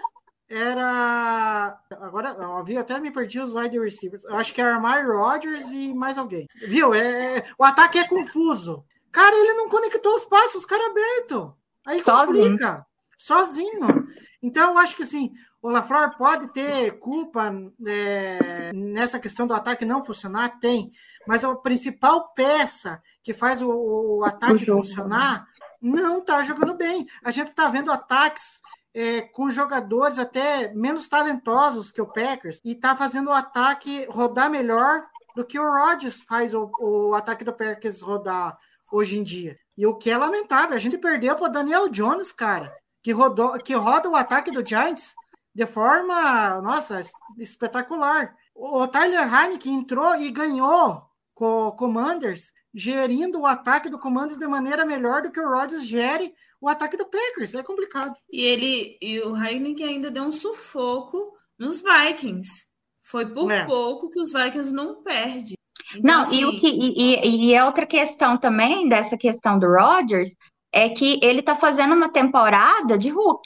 era. 0.50 1.80
Agora, 2.02 2.30
eu 2.30 2.64
vi, 2.64 2.78
até 2.78 3.00
me 3.00 3.12
perdi 3.12 3.40
os 3.40 3.56
wide 3.56 3.80
receivers. 3.80 4.24
Eu 4.26 4.36
acho 4.36 4.54
que 4.54 4.62
era 4.62 4.76
Amari 4.76 5.06
Rodgers 5.08 5.72
e 5.72 5.94
mais 5.94 6.18
alguém. 6.18 6.48
Viu? 6.68 6.94
É, 6.94 7.38
é- 7.38 7.46
o 7.58 7.64
ataque 7.64 7.98
é 8.00 8.08
confuso. 8.08 8.84
Cara, 9.12 9.36
ele 9.36 9.54
não 9.54 9.70
conectou 9.70 10.16
os 10.16 10.26
passos, 10.26 10.56
os 10.56 10.66
caras 10.66 10.88
abertos. 10.88 11.52
Aí 11.86 12.02
Sozinho. 12.02 12.26
complica. 12.44 12.86
Sozinho. 13.18 14.08
Então, 14.42 14.72
eu 14.72 14.78
acho 14.78 14.96
que 14.96 15.04
assim, 15.04 15.32
o 15.62 15.70
LaFleur 15.70 16.16
pode 16.18 16.48
ter 16.54 16.98
culpa 17.00 17.54
é, 17.88 18.72
nessa 18.74 19.20
questão 19.20 19.46
do 19.46 19.54
ataque 19.54 19.86
não 19.86 20.04
funcionar? 20.04 20.60
Tem. 20.60 20.92
Mas 21.28 21.44
a 21.46 21.54
principal 21.56 22.30
peça 22.34 23.02
que 23.22 23.34
faz 23.34 23.62
o, 23.62 23.70
o 23.70 24.24
ataque 24.26 24.54
O 24.64 24.66
jogo. 24.66 24.84
funcionar 24.84 25.46
não 25.82 26.20
está 26.20 26.44
jogando 26.44 26.74
bem. 26.76 27.08
A 27.24 27.32
gente 27.32 27.48
está 27.48 27.68
vendo 27.68 27.92
ataques 27.92 28.62
é, 28.94 29.22
com 29.22 29.50
jogadores 29.50 30.20
até 30.20 30.74
menos 30.74 31.08
talentosos 31.08 31.92
que 31.92 32.02
o 32.02 32.08
Packers 32.08 32.60
e 32.64 32.76
tá 32.76 32.96
fazendo 32.96 33.30
o 33.30 33.34
ataque 33.34 34.06
rodar 34.10 34.50
melhor 34.50 35.06
do 35.36 35.46
que 35.46 35.58
o 35.58 35.72
Rodgers 35.72 36.20
faz 36.20 36.54
o, 36.54 36.70
o 36.80 37.16
ataque 37.16 37.44
do 37.44 37.54
Packers 37.54 38.02
rodar 38.02 38.58
hoje 38.92 39.18
em 39.18 39.24
dia. 39.24 39.58
E 39.78 39.86
o 39.86 39.96
que 39.96 40.10
é 40.10 40.18
lamentável, 40.18 40.76
a 40.76 40.80
gente 40.80 40.98
perdeu 40.98 41.36
para 41.36 41.48
Daniel 41.48 41.88
Jones, 41.90 42.32
cara, 42.32 42.76
que 43.02 43.12
rodou, 43.12 43.58
que 43.60 43.74
roda 43.74 44.10
o 44.10 44.16
ataque 44.16 44.52
do 44.52 44.66
Giants 44.66 45.16
de 45.54 45.66
forma, 45.66 46.62
nossa, 46.62 47.02
espetacular. 47.38 48.36
O 48.54 48.88
Tyler 48.88 49.34
Heineken 49.34 49.76
entrou 49.76 50.16
e 50.16 50.30
ganhou 50.30 51.04
com 51.34 51.68
o 51.68 51.72
Commanders, 51.72 52.54
gerindo 52.74 53.40
o 53.42 53.46
ataque 53.46 53.90
do 53.90 54.00
Commanders 54.00 54.38
de 54.38 54.48
maneira 54.48 54.86
melhor 54.86 55.22
do 55.24 55.32
que 55.32 55.40
o 55.40 55.50
Rodgers 55.50 55.86
gere 55.86 56.34
o 56.60 56.70
ataque 56.70 56.96
do 56.98 57.06
Packers. 57.06 57.54
É 57.56 57.64
complicado. 57.64 58.16
E 58.32 58.42
ele 58.42 58.98
e 59.02 59.20
o 59.22 59.36
Heineken 59.36 59.86
ainda 59.88 60.12
deu 60.12 60.24
um 60.24 60.32
sufoco 60.32 61.18
nos 61.58 61.82
Vikings. 61.82 62.66
Foi 63.04 63.26
por 63.26 63.52
É. 63.52 63.66
pouco 63.66 64.10
que 64.10 64.20
os 64.20 64.32
Vikings 64.32 64.72
não 64.74 65.02
perdem. 65.04 65.56
Então, 65.96 66.24
Não, 66.24 66.34
e, 66.34 66.46
o 66.46 66.50
assim, 66.50 66.60
que, 66.60 66.68
e, 66.68 67.16
e- 67.16 67.46
e 67.48 67.54
é 67.54 67.66
outra 67.66 67.86
questão 67.86 68.38
também 68.38 68.88
dessa 68.88 69.18
questão 69.18 69.60
do 69.60 69.68
Rodgers 69.68 70.30
é 70.72 70.88
que 70.90 71.20
ele 71.22 71.42
tá 71.42 71.58
fazendo 71.58 71.94
uma 71.94 72.10
temporada 72.10 72.98
de 72.98 73.10
Hulk. 73.10 73.42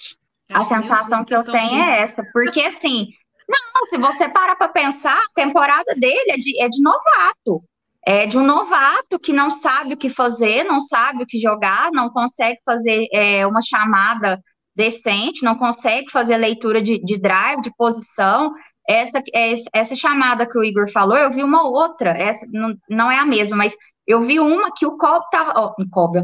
A 0.51 0.59
acho 0.59 0.61
os 0.61 0.67
sensação 0.81 1.25
que 1.25 1.33
eu 1.33 1.43
tão 1.43 1.53
tenho 1.55 1.69
ruins. 1.71 1.87
é 1.87 2.01
essa, 2.01 2.21
porque 2.31 2.59
assim, 2.59 3.07
não, 3.49 3.85
se 3.89 3.97
você 3.97 4.29
parar 4.29 4.55
para 4.57 4.67
pensar, 4.67 5.17
a 5.17 5.33
temporada 5.33 5.95
dele 5.95 6.31
é 6.31 6.37
de, 6.37 6.61
é 6.61 6.69
de 6.69 6.79
novato. 6.83 7.63
É 8.05 8.27
de 8.27 8.37
um 8.37 8.45
novato 8.45 9.19
que 9.19 9.33
não 9.33 9.49
sabe 9.59 9.95
o 9.95 9.97
que 9.97 10.09
fazer, 10.09 10.63
não 10.63 10.79
sabe 10.81 11.23
o 11.23 11.25
que 11.27 11.39
jogar, 11.39 11.91
não 11.91 12.09
consegue 12.09 12.59
fazer 12.63 13.07
é, 13.11 13.45
uma 13.47 13.61
chamada 13.61 14.39
decente, 14.75 15.43
não 15.43 15.55
consegue 15.55 16.11
fazer 16.11 16.37
leitura 16.37 16.81
de, 16.81 16.99
de 17.03 17.17
drive, 17.19 17.61
de 17.61 17.71
posição. 17.75 18.53
Essa, 18.87 19.19
é- 19.33 19.55
essa 19.73 19.95
chamada 19.95 20.45
que 20.47 20.57
o 20.57 20.63
Igor 20.63 20.91
falou, 20.91 21.17
eu 21.17 21.31
vi 21.33 21.43
uma 21.43 21.63
outra, 21.67 22.11
essa 22.11 22.45
não, 22.51 22.75
não 22.89 23.09
é 23.11 23.17
a 23.17 23.25
mesma, 23.25 23.55
mas 23.57 23.73
eu 24.05 24.21
vi 24.25 24.39
uma 24.39 24.69
que 24.75 24.85
o 24.85 24.97
Cobb 24.97 25.25
tava. 25.31 25.53
Ó, 25.55 25.73
o 25.79 25.89
Cobb, 25.89 26.21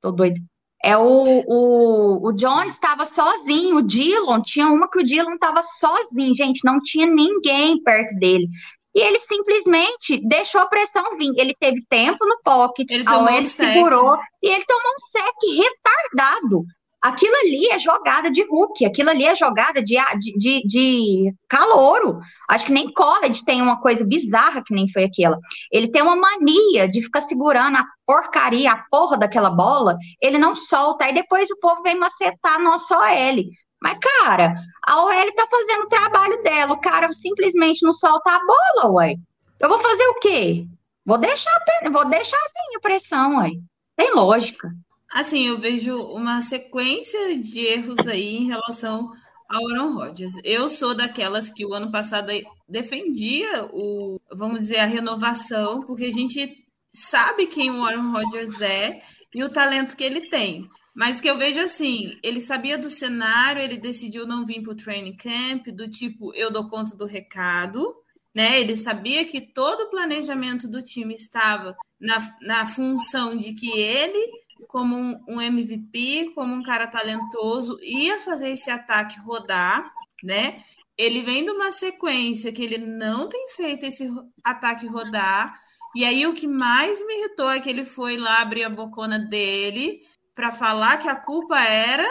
tô 0.00 0.12
doido. 0.12 0.40
É 0.84 0.96
o, 0.98 1.42
o, 1.48 2.28
o 2.28 2.32
Jones 2.34 2.74
estava 2.74 3.06
sozinho, 3.06 3.76
o 3.76 3.82
Dillon, 3.82 4.42
tinha 4.42 4.68
uma 4.68 4.88
que 4.88 4.98
o 5.00 5.02
Dillon 5.02 5.32
estava 5.34 5.62
sozinho, 5.62 6.34
gente, 6.34 6.60
não 6.62 6.78
tinha 6.80 7.06
ninguém 7.06 7.82
perto 7.82 8.14
dele. 8.18 8.46
E 8.94 9.00
ele 9.00 9.18
simplesmente 9.20 10.20
deixou 10.26 10.60
a 10.60 10.66
pressão 10.66 11.16
vir. 11.16 11.32
Ele 11.36 11.54
teve 11.58 11.84
tempo 11.88 12.24
no 12.24 12.38
pocket, 12.44 12.90
Ele 12.90 13.04
a 13.06 13.18
OL 13.18 13.38
um 13.38 13.42
segurou 13.42 14.16
e 14.42 14.48
ele 14.48 14.64
tomou 14.64 14.92
um 14.92 15.06
sec 15.06 15.34
retardado. 15.62 16.64
Aquilo 17.04 17.36
ali 17.36 17.68
é 17.68 17.78
jogada 17.78 18.30
de 18.30 18.42
Hulk, 18.42 18.82
aquilo 18.86 19.10
ali 19.10 19.26
é 19.26 19.36
jogada 19.36 19.82
de, 19.82 19.94
de, 20.18 20.38
de, 20.38 20.66
de 20.66 21.34
calouro. 21.50 22.18
Acho 22.48 22.64
que 22.64 22.72
nem 22.72 22.90
college 22.94 23.44
tem 23.44 23.60
uma 23.60 23.78
coisa 23.78 24.02
bizarra 24.06 24.62
que 24.64 24.72
nem 24.72 24.88
foi 24.90 25.04
aquela. 25.04 25.38
Ele 25.70 25.90
tem 25.90 26.00
uma 26.00 26.16
mania 26.16 26.88
de 26.88 27.02
ficar 27.02 27.20
segurando 27.22 27.76
a 27.76 27.84
porcaria, 28.06 28.72
a 28.72 28.84
porra 28.90 29.18
daquela 29.18 29.50
bola, 29.50 29.98
ele 30.18 30.38
não 30.38 30.56
solta, 30.56 31.04
aí 31.04 31.12
depois 31.12 31.50
o 31.50 31.58
povo 31.58 31.82
vem 31.82 31.98
macetar 31.98 32.58
nossa 32.58 32.96
OL. 32.96 33.44
Mas, 33.84 33.98
cara, 33.98 34.54
a 34.82 35.04
OL 35.04 35.32
tá 35.34 35.46
fazendo 35.46 35.82
o 35.82 35.88
trabalho 35.90 36.42
dela, 36.42 36.72
o 36.72 36.80
cara 36.80 37.12
simplesmente 37.12 37.84
não 37.84 37.92
solta 37.92 38.30
a 38.30 38.40
bola, 38.40 38.94
ué. 38.94 39.16
Eu 39.60 39.68
vou 39.68 39.78
fazer 39.78 40.06
o 40.06 40.20
quê? 40.20 40.66
Vou 41.04 41.18
deixar, 41.18 41.54
vou 41.92 42.08
deixar 42.08 42.34
vir 42.38 42.76
a 42.78 42.80
pressão, 42.80 43.40
ué. 43.40 43.50
Tem 43.94 44.14
lógica. 44.14 44.70
Assim, 45.12 45.48
eu 45.48 45.60
vejo 45.60 45.98
uma 45.98 46.40
sequência 46.40 47.38
de 47.38 47.58
erros 47.58 48.08
aí 48.08 48.36
em 48.36 48.46
relação 48.46 49.12
ao 49.50 49.68
Aaron 49.68 49.92
Rodgers. 49.92 50.32
Eu 50.42 50.70
sou 50.70 50.94
daquelas 50.94 51.50
que 51.50 51.66
o 51.66 51.74
ano 51.74 51.92
passado 51.92 52.32
defendia 52.66 53.66
o, 53.66 54.18
vamos 54.32 54.60
dizer, 54.60 54.78
a 54.78 54.86
renovação, 54.86 55.82
porque 55.82 56.06
a 56.06 56.10
gente 56.10 56.64
sabe 56.90 57.46
quem 57.48 57.70
o 57.70 57.84
Aaron 57.84 58.12
Rodgers 58.12 58.62
é 58.62 59.02
e 59.34 59.44
o 59.44 59.50
talento 59.50 59.94
que 59.94 60.04
ele 60.04 60.30
tem. 60.30 60.70
Mas 60.94 61.20
que 61.20 61.28
eu 61.28 61.36
vejo 61.36 61.58
assim, 61.58 62.16
ele 62.22 62.40
sabia 62.40 62.78
do 62.78 62.88
cenário, 62.88 63.60
ele 63.60 63.76
decidiu 63.76 64.26
não 64.26 64.46
vir 64.46 64.62
para 64.62 64.72
o 64.72 64.76
training 64.76 65.16
camp, 65.16 65.66
do 65.68 65.90
tipo, 65.90 66.32
eu 66.34 66.52
dou 66.52 66.68
conta 66.68 66.96
do 66.96 67.04
recado, 67.04 67.94
né? 68.32 68.60
Ele 68.60 68.76
sabia 68.76 69.24
que 69.24 69.40
todo 69.40 69.82
o 69.82 69.90
planejamento 69.90 70.68
do 70.68 70.82
time 70.82 71.14
estava 71.14 71.76
na, 72.00 72.36
na 72.40 72.66
função 72.66 73.36
de 73.36 73.54
que 73.54 73.70
ele 73.76 74.44
como 74.68 74.96
um, 74.96 75.24
um, 75.28 75.40
MVP, 75.40 76.32
como 76.34 76.54
um 76.54 76.62
cara 76.62 76.86
talentoso, 76.86 77.78
ia 77.80 78.18
fazer 78.20 78.50
esse 78.50 78.70
ataque 78.70 79.18
rodar, 79.20 79.92
né? 80.22 80.64
Ele 80.96 81.22
vem 81.22 81.44
de 81.44 81.50
uma 81.50 81.72
sequência 81.72 82.52
que 82.52 82.62
ele 82.62 82.78
não 82.78 83.28
tem 83.28 83.48
feito 83.48 83.84
esse 83.84 84.08
ataque 84.42 84.86
rodar. 84.86 85.60
E 85.94 86.04
aí 86.04 86.26
o 86.26 86.34
que 86.34 86.46
mais 86.46 87.04
me 87.06 87.20
irritou 87.20 87.50
é 87.50 87.60
que 87.60 87.70
ele 87.70 87.84
foi 87.84 88.16
lá 88.16 88.40
abrir 88.40 88.64
a 88.64 88.70
bocona 88.70 89.18
dele 89.18 90.02
para 90.34 90.50
falar 90.50 90.98
que 90.98 91.08
a 91.08 91.16
culpa 91.16 91.58
era 91.60 92.08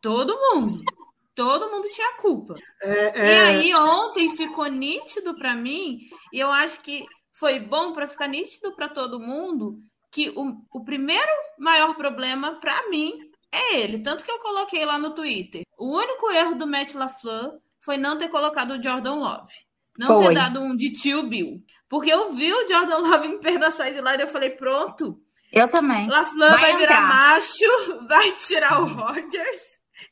todo 0.00 0.38
mundo. 0.38 0.82
Todo 1.34 1.70
mundo 1.70 1.88
tinha 1.88 2.14
culpa. 2.16 2.54
É, 2.82 3.20
é... 3.20 3.26
E 3.26 3.40
aí 3.40 3.74
ontem 3.74 4.28
ficou 4.36 4.66
nítido 4.66 5.34
para 5.34 5.54
mim, 5.54 5.98
e 6.32 6.38
eu 6.38 6.50
acho 6.52 6.80
que 6.80 7.06
foi 7.32 7.58
bom 7.58 7.92
para 7.92 8.06
ficar 8.06 8.28
nítido 8.28 8.72
para 8.72 8.88
todo 8.88 9.18
mundo 9.18 9.78
que 10.10 10.30
o, 10.36 10.62
o 10.70 10.84
primeiro 10.84 11.30
maior 11.58 11.94
problema 11.96 12.60
para 12.60 12.90
mim 12.90 13.30
é 13.50 13.78
ele. 13.78 13.98
Tanto 14.00 14.22
que 14.22 14.30
eu 14.30 14.38
coloquei 14.38 14.84
lá 14.84 14.98
no 14.98 15.14
Twitter. 15.14 15.62
O 15.78 15.96
único 15.96 16.30
erro 16.30 16.54
do 16.54 16.66
Matt 16.66 16.94
LaFleur 16.94 17.58
foi 17.80 17.96
não 17.96 18.18
ter 18.18 18.28
colocado 18.28 18.72
o 18.72 18.82
Jordan 18.82 19.14
Love. 19.14 19.52
Não 19.98 20.08
foi. 20.08 20.28
ter 20.28 20.34
dado 20.34 20.60
um 20.60 20.76
de 20.76 20.92
tio 20.92 21.22
Bill. 21.22 21.62
Porque 21.88 22.12
eu 22.12 22.32
vi 22.32 22.52
o 22.52 22.68
Jordan 22.68 22.98
Love 22.98 23.28
em 23.28 23.40
perna 23.40 23.70
sair 23.70 23.94
de 23.94 24.00
lá 24.00 24.14
e 24.14 24.20
eu 24.20 24.28
falei, 24.28 24.50
pronto. 24.50 25.18
Eu 25.52 25.68
também. 25.68 26.08
LaFleur 26.08 26.50
vai, 26.50 26.72
vai 26.72 26.76
virar 26.78 27.00
macho, 27.02 28.06
vai 28.08 28.32
tirar 28.32 28.80
o 28.80 28.86
Rodgers 28.86 29.60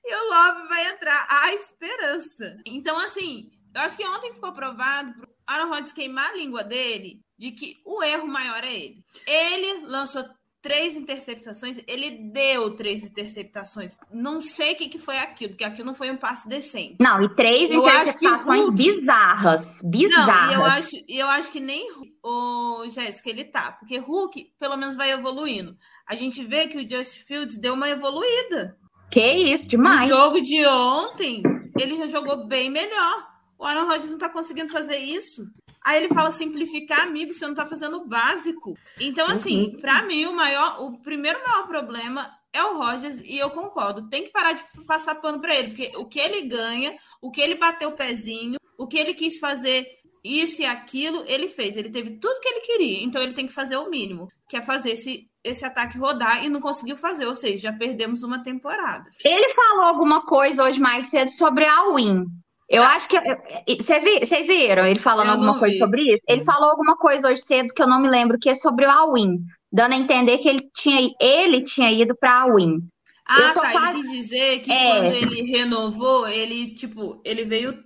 e 0.05 0.15
o 0.15 0.29
Love 0.29 0.69
vai 0.69 0.89
entrar. 0.89 1.27
A 1.29 1.55
esperança. 1.55 2.57
Então, 2.67 2.99
assim, 2.99 3.51
eu 3.75 3.81
acho 3.81 3.97
que 3.97 4.07
ontem 4.07 4.33
ficou 4.35 4.53
provado 4.53 5.15
pro 5.15 5.29
Aaron 5.47 5.69
Rodgers 5.69 5.93
queimar 5.93 6.31
a 6.31 6.37
língua 6.37 6.63
dele 6.63 7.21
de 7.39 7.53
que 7.53 7.77
o 7.85 8.03
erro 8.03 8.29
maior 8.29 8.63
é 8.63 8.75
ele. 8.75 9.05
Ele 9.27 9.87
lançou 9.87 10.25
três 10.63 10.97
interceptações, 10.97 11.79
ele 11.87 12.11
deu 12.11 12.71
três 12.77 13.03
interceptações. 13.03 13.93
Não 14.13 14.41
sei 14.41 14.73
o 14.73 14.77
que, 14.77 14.89
que 14.89 14.99
foi 14.99 15.17
aquilo, 15.19 15.51
porque 15.51 15.65
aquilo 15.65 15.87
não 15.87 15.95
foi 15.95 16.11
um 16.11 16.17
passe 16.17 16.49
decente. 16.49 16.97
Não, 17.01 17.23
e 17.23 17.35
três 17.35 17.71
eu 17.71 17.81
interceptações 17.81 18.61
Hulk... 18.61 18.77
bizarras. 18.77 19.67
Bizarras. 19.83 20.47
Não, 20.47 20.51
e 20.51 20.55
eu 20.55 20.65
acho, 20.65 21.05
eu 21.09 21.27
acho 21.29 21.53
que 21.53 21.61
nem 21.61 21.89
o 22.23 22.85
Jéssica 22.89 23.31
ele 23.31 23.45
tá, 23.45 23.73
porque 23.73 23.99
Hulk 23.99 24.53
pelo 24.59 24.77
menos 24.77 24.97
vai 24.97 25.11
evoluindo. 25.11 25.77
A 26.07 26.15
gente 26.15 26.45
vê 26.45 26.67
que 26.67 26.79
o 26.79 26.89
Just 26.89 27.27
Fields 27.27 27.57
deu 27.57 27.75
uma 27.75 27.89
evoluída. 27.89 28.77
Que 29.11 29.55
isso, 29.55 29.69
demais. 29.69 30.09
No 30.09 30.17
jogo 30.17 30.41
de 30.41 30.65
ontem, 30.67 31.43
ele 31.79 31.97
já 31.97 32.07
jogou 32.07 32.47
bem 32.47 32.71
melhor. 32.71 33.29
O 33.59 33.65
Aaron 33.65 33.87
Rodgers 33.87 34.11
não 34.11 34.19
tá 34.19 34.29
conseguindo 34.29 34.71
fazer 34.71 34.99
isso. 34.99 35.45
Aí 35.85 36.05
ele 36.05 36.15
fala 36.15 36.31
simplificar, 36.31 37.03
amigo, 37.03 37.33
você 37.33 37.47
não 37.47 37.55
tá 37.55 37.67
fazendo 37.67 37.97
o 37.99 38.07
básico. 38.07 38.77
Então, 38.99 39.27
assim, 39.27 39.73
uhum. 39.75 39.81
para 39.81 40.03
mim, 40.03 40.27
o 40.27 40.33
maior, 40.35 40.81
o 40.81 40.99
primeiro 40.99 41.41
maior 41.47 41.67
problema 41.67 42.31
é 42.53 42.63
o 42.63 42.77
Rogers, 42.77 43.23
e 43.25 43.39
eu 43.39 43.51
concordo. 43.51 44.09
Tem 44.09 44.25
que 44.25 44.31
parar 44.31 44.53
de 44.53 44.65
passar 44.87 45.15
pano 45.15 45.41
para 45.41 45.55
ele, 45.55 45.69
porque 45.69 45.97
o 45.97 46.05
que 46.05 46.19
ele 46.19 46.43
ganha, 46.43 46.97
o 47.21 47.31
que 47.31 47.41
ele 47.41 47.55
bateu 47.55 47.91
o 47.91 47.97
pezinho, 47.97 48.59
o 48.77 48.87
que 48.87 48.99
ele 48.99 49.15
quis 49.15 49.39
fazer 49.39 49.87
isso 50.23 50.61
e 50.63 50.67
aquilo, 50.67 51.25
ele 51.27 51.49
fez. 51.49 51.77
Ele 51.77 51.91
teve 51.91 52.19
tudo 52.19 52.41
que 52.41 52.49
ele 52.49 52.61
queria. 52.61 53.03
Então 53.03 53.23
ele 53.23 53.33
tem 53.33 53.47
que 53.47 53.53
fazer 53.53 53.77
o 53.77 53.89
mínimo, 53.89 54.29
que 54.49 54.57
é 54.57 54.63
fazer 54.63 54.91
esse, 54.91 55.29
esse 55.43 55.65
ataque 55.65 55.99
rodar 55.99 56.45
e 56.45 56.49
não 56.49 56.61
conseguiu 56.61 56.97
fazer. 56.97 57.27
Ou 57.27 57.35
seja, 57.35 57.71
já 57.71 57.73
perdemos 57.73 58.23
uma 58.23 58.43
temporada. 58.43 59.11
Ele 59.25 59.55
falou 59.55 59.85
alguma 59.85 60.25
coisa 60.25 60.63
hoje 60.63 60.79
mais 60.79 61.09
cedo 61.11 61.31
sobre 61.39 61.65
a 61.65 61.95
Win. 61.95 62.27
Eu 62.71 62.85
acho 62.85 63.09
que. 63.09 63.19
Vocês 63.19 64.47
viram 64.47 64.87
ele 64.87 65.01
falando 65.01 65.27
eu 65.27 65.33
alguma 65.33 65.59
coisa 65.59 65.75
vi. 65.75 65.79
sobre 65.81 66.03
isso? 66.03 66.23
Ele 66.29 66.45
falou 66.45 66.71
alguma 66.71 66.97
coisa 66.97 67.29
hoje 67.29 67.43
cedo 67.43 67.75
que 67.75 67.83
eu 67.83 67.89
não 67.89 68.01
me 68.01 68.09
lembro, 68.09 68.39
que 68.39 68.49
é 68.49 68.55
sobre 68.55 68.87
o 68.87 68.91
All-In, 68.91 69.41
dando 69.73 69.95
a 69.95 69.99
entender 69.99 70.39
que 70.39 70.49
ele 70.49 70.71
tinha, 70.73 71.11
ele 71.21 71.65
tinha 71.65 71.91
ido 71.91 72.17
para 72.17 72.43
All-In. 72.43 72.79
Ah, 73.27 73.53
tá. 73.55 73.73
Quase... 73.73 73.99
Ele 73.99 74.03
quis 74.03 74.11
dizer 74.13 74.61
que 74.61 74.71
é. 74.71 74.93
quando 74.93 75.13
ele 75.13 75.43
renovou, 75.51 76.29
ele, 76.29 76.69
tipo, 76.75 77.21
ele 77.25 77.45
veio. 77.45 77.77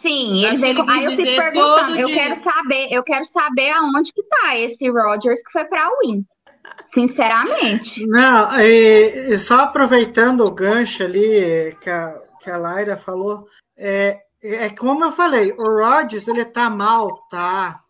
Sim, 0.00 0.42
ele 0.42 0.56
veio. 0.56 0.78
Ele 0.80 0.90
aí 0.90 1.04
eu 1.04 1.10
fico 1.10 1.36
perguntando, 1.36 2.00
eu 2.00 2.06
de... 2.06 2.14
quero 2.14 2.42
saber, 2.42 2.88
eu 2.90 3.02
quero 3.02 3.24
saber 3.26 3.70
aonde 3.72 4.10
que 4.10 4.22
tá 4.22 4.56
esse 4.56 4.88
Rogers 4.88 5.42
que 5.42 5.52
foi 5.52 5.64
para 5.64 5.84
All-In. 5.84 6.24
Sinceramente. 6.94 8.06
Não, 8.06 8.58
e, 8.58 9.32
e 9.32 9.38
só 9.38 9.60
aproveitando 9.60 10.46
o 10.46 10.50
gancho 10.50 11.02
ali 11.02 11.76
que 11.80 11.90
a, 11.90 12.20
que 12.40 12.50
a 12.50 12.56
Laira 12.56 12.96
falou, 12.96 13.44
é, 13.76 14.20
é 14.42 14.70
como 14.70 15.04
eu 15.04 15.12
falei, 15.12 15.52
o 15.52 15.62
Rodgers 15.62 16.28
ele 16.28 16.44
tá 16.44 16.70
mal, 16.70 17.26
tá? 17.28 17.82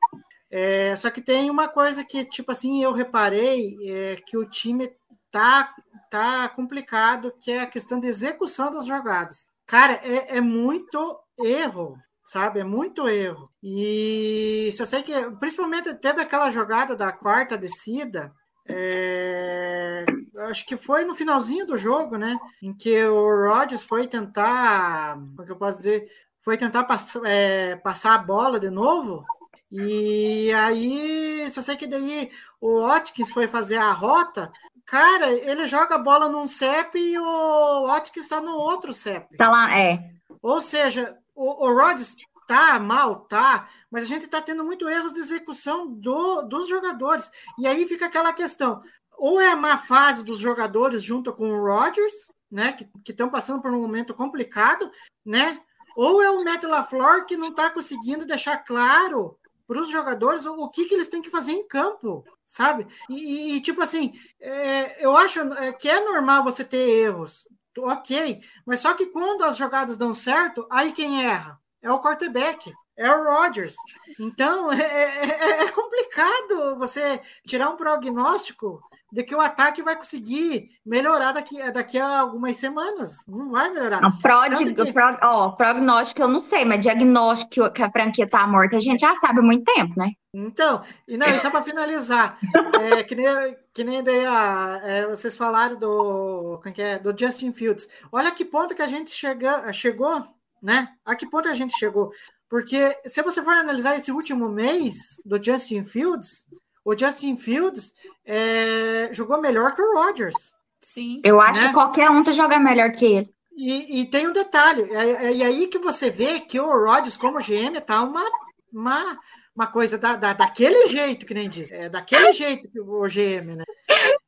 É, 0.51 0.97
só 0.97 1.11
que 1.11 1.23
tem 1.23 1.49
uma 1.49 1.69
coisa 1.69 2.05
que, 2.05 2.25
tipo 2.25 2.51
assim, 2.51 2.83
eu 2.83 2.93
reparei 2.93 3.77
é, 3.89 4.17
que 4.17 4.37
o 4.37 4.45
time 4.45 4.91
tá, 5.31 5.73
tá 6.11 6.49
complicado, 6.49 7.33
que 7.41 7.53
é 7.53 7.61
a 7.63 7.67
questão 7.67 8.01
de 8.01 8.09
execução 8.09 8.71
das 8.71 8.87
jogadas. 8.87 9.47
cara, 9.67 10.01
é, 10.03 10.39
é 10.39 10.41
muito 10.41 11.19
erro, 11.39 11.97
sabe? 12.25 12.61
É 12.61 12.65
muito 12.65 13.09
erro. 13.09 13.49
E 13.63 14.71
só 14.73 14.85
sei 14.85 15.03
que, 15.03 15.13
principalmente, 15.39 15.95
teve 15.95 16.21
aquela 16.21 16.51
jogada 16.51 16.97
da 16.97 17.13
quarta 17.13 17.57
descida. 17.57 18.33
É, 18.69 20.05
acho 20.49 20.67
que 20.67 20.77
foi 20.77 21.05
no 21.05 21.15
finalzinho 21.15 21.67
do 21.67 21.77
jogo, 21.77 22.17
né? 22.17 22.37
Em 22.63 22.75
que 22.75 23.05
o 23.05 23.49
Rodgers 23.49 23.83
foi 23.83 24.07
tentar, 24.09 25.15
como 25.15 25.43
é 25.43 25.47
que 25.47 25.53
eu 25.53 25.57
posso 25.57 25.79
dizer, 25.79 26.09
foi 26.43 26.57
tentar 26.57 26.85
pass 26.85 27.17
é, 27.25 27.77
passar 27.77 28.15
a 28.15 28.19
bola 28.19 28.59
de 28.59 28.71
novo. 28.71 29.25
E 29.71 30.53
aí, 30.53 31.49
só 31.51 31.61
sei 31.61 31.77
que 31.77 31.87
daí 31.87 32.31
o 32.61 32.83
Watkins 32.83 33.31
foi 33.31 33.47
fazer 33.47 33.77
a 33.77 33.93
rota. 33.93 34.53
Cara, 34.85 35.31
ele 35.31 35.67
joga 35.67 35.95
a 35.95 35.99
bola 35.99 36.29
num 36.29 36.49
CEP 36.49 36.99
e 36.99 37.19
o 37.19 37.87
Watkins 37.87 38.25
está 38.25 38.41
no 38.41 38.57
outro 38.57 38.93
CEP. 38.93 39.37
Tá 39.37 39.49
lá, 39.49 39.79
é. 39.79 40.11
Ou 40.43 40.61
seja, 40.61 41.17
o, 41.35 41.67
o 41.67 41.75
Rodgers 41.75 42.17
tá 42.47 42.81
mal, 42.81 43.21
tá, 43.21 43.69
mas 43.89 44.03
a 44.03 44.07
gente 44.07 44.27
tá 44.27 44.43
tendo 44.43 44.65
muito 44.65 44.89
erros 44.89 45.15
de 45.15 45.21
execução 45.21 45.87
do, 45.87 46.43
dos 46.43 46.69
jogadores. 46.69 47.31
E 47.57 47.67
aí 47.67 47.87
fica 47.87 48.07
aquela 48.07 48.33
questão: 48.33 48.83
ou 49.17 49.41
é 49.41 49.53
a 49.53 49.57
má 49.57 49.79
fase 49.79 50.25
dos 50.25 50.41
jogadores 50.41 51.03
junto 51.03 51.33
com 51.33 51.49
o 51.49 51.65
Rodgers, 51.65 52.13
né, 52.51 52.73
que 52.73 53.13
estão 53.13 53.29
passando 53.29 53.63
por 53.63 53.73
um 53.73 53.81
momento 53.81 54.13
complicado, 54.15 54.91
né? 55.25 55.61
Ou 55.97 56.23
é 56.23 56.31
o 56.31 56.45
Matt 56.45 56.65
LaFleur 56.65 57.27
que 57.27 57.37
não 57.37 57.49
está 57.49 57.71
conseguindo 57.71 58.27
deixar 58.27 58.59
claro 58.59 59.37
para 59.67 59.81
os 59.81 59.89
jogadores 59.89 60.47
o, 60.47 60.69
que, 60.69 60.87
que 60.87 60.95
eles 60.95 61.07
têm 61.07 61.23
que 61.23 61.31
fazer 61.31 61.53
em 61.53 61.67
campo, 61.67 62.25
sabe? 62.45 62.89
E, 63.09 63.55
e 63.55 63.61
tipo 63.61 63.81
assim, 63.81 64.13
é, 64.41 65.05
eu 65.05 65.17
acho 65.17 65.41
é, 65.55 65.73
que 65.73 65.89
é 65.89 66.01
normal 66.01 66.43
você 66.43 66.65
ter 66.65 66.89
erros, 66.89 67.47
ok, 67.79 68.41
mas 68.67 68.81
só 68.81 68.95
que 68.95 69.07
quando 69.07 69.45
as 69.45 69.57
jogadas 69.57 69.97
dão 69.97 70.13
certo, 70.13 70.67
aí 70.71 70.93
quem 70.93 71.25
erra? 71.25 71.57
É 71.81 71.91
o 71.91 72.01
quarterback, 72.01 72.73
é 72.97 73.11
o 73.15 73.25
Rodgers. 73.25 73.77
Então 74.19 74.73
é, 74.75 74.81
é, 74.83 75.63
é 75.63 75.69
complicado 75.71 76.77
você 76.77 77.21
tirar 77.47 77.71
um 77.71 77.77
prognóstico 77.77 78.83
de 79.13 79.23
que 79.23 79.35
o 79.35 79.41
ataque 79.41 79.83
vai 79.83 79.97
conseguir 79.97 80.69
melhorar 80.85 81.33
daqui, 81.33 81.59
daqui 81.73 81.99
a 81.99 82.21
algumas 82.21 82.57
semanas. 82.57 83.17
Não 83.27 83.49
vai 83.49 83.71
melhorar. 83.71 84.01
Não, 84.01 84.17
prog, 84.19 84.75
que... 84.75 84.93
prog, 84.93 85.19
ó, 85.23 85.51
prognóstico 85.51 86.23
eu 86.23 86.29
não 86.29 86.41
sei, 86.41 86.65
mas 86.65 86.81
diagnóstico 86.81 87.73
que 87.73 87.83
a 87.83 87.91
franquia 87.91 88.29
tá 88.29 88.47
morta 88.47 88.77
a 88.77 88.81
gente 88.81 89.01
já 89.01 89.15
sabe 89.17 89.41
há 89.41 89.43
muito 89.43 89.65
tempo, 89.65 89.95
né? 89.97 90.13
Então, 90.33 90.83
e 91.09 91.17
não, 91.17 91.27
é 91.27 91.51
para 91.51 91.63
finalizar. 91.63 92.39
É, 92.81 93.03
que 93.03 93.15
nem, 93.15 93.57
que 93.75 93.85
nem 93.85 94.03
daí 94.03 94.25
a, 94.25 94.81
é, 94.83 95.07
vocês 95.07 95.37
falaram 95.37 95.79
do, 95.79 96.59
como 96.63 96.69
é 96.69 96.73
que 96.73 96.81
é, 96.81 96.99
do 96.99 97.15
Justin 97.17 97.53
Fields. 97.53 97.87
Olha 98.11 98.31
que 98.31 98.43
ponto 98.43 98.75
que 98.75 98.81
a 98.81 98.87
gente 98.87 99.11
chega, 99.11 99.71
chegou, 99.71 100.25
né? 100.63 100.89
A 101.05 101.15
que 101.15 101.29
ponto 101.29 101.47
a 101.47 101.53
gente 101.53 101.77
chegou? 101.77 102.11
Porque 102.49 102.97
se 103.07 103.23
você 103.23 103.43
for 103.43 103.53
analisar 103.53 103.97
esse 103.97 104.11
último 104.11 104.49
mês 104.49 104.95
do 105.25 105.43
Justin 105.43 105.85
Fields, 105.85 106.47
o 106.91 106.99
Justin 106.99 107.37
Fields 107.37 107.93
é, 108.27 109.09
jogou 109.13 109.41
melhor 109.41 109.75
que 109.75 109.83
o 109.83 109.95
Rodgers. 109.95 110.53
Sim. 110.83 111.21
Eu 111.25 111.41
acho 111.41 111.61
né? 111.61 111.69
que 111.69 111.75
qualquer 111.75 112.11
um 112.11 112.25
tá 112.25 112.33
jogando 112.33 112.65
melhor 112.65 112.91
que 112.93 113.05
ele. 113.05 113.31
E, 113.57 114.01
e 114.01 114.07
tem 114.07 114.27
um 114.27 114.33
detalhe, 114.33 114.83
é, 114.91 115.27
é, 115.27 115.33
e 115.33 115.43
aí 115.43 115.67
que 115.67 115.79
você 115.79 116.09
vê 116.11 116.41
que 116.41 116.59
o 116.59 116.67
Rodgers, 116.67 117.17
como 117.17 117.39
GM, 117.39 117.79
tá 117.85 118.03
uma, 118.03 118.25
uma, 118.73 119.19
uma 119.55 119.67
coisa 119.67 119.99
da, 119.99 120.17
da, 120.17 120.33
daquele 120.33 120.89
jeito, 120.89 121.27
que 121.27 121.35
nem 121.35 121.49
diz. 121.49 121.71
É 121.71 121.89
daquele 121.89 122.33
jeito 122.33 122.71
que 122.71 122.81
o 122.81 123.03
GM, 123.03 123.57
né? 123.57 123.65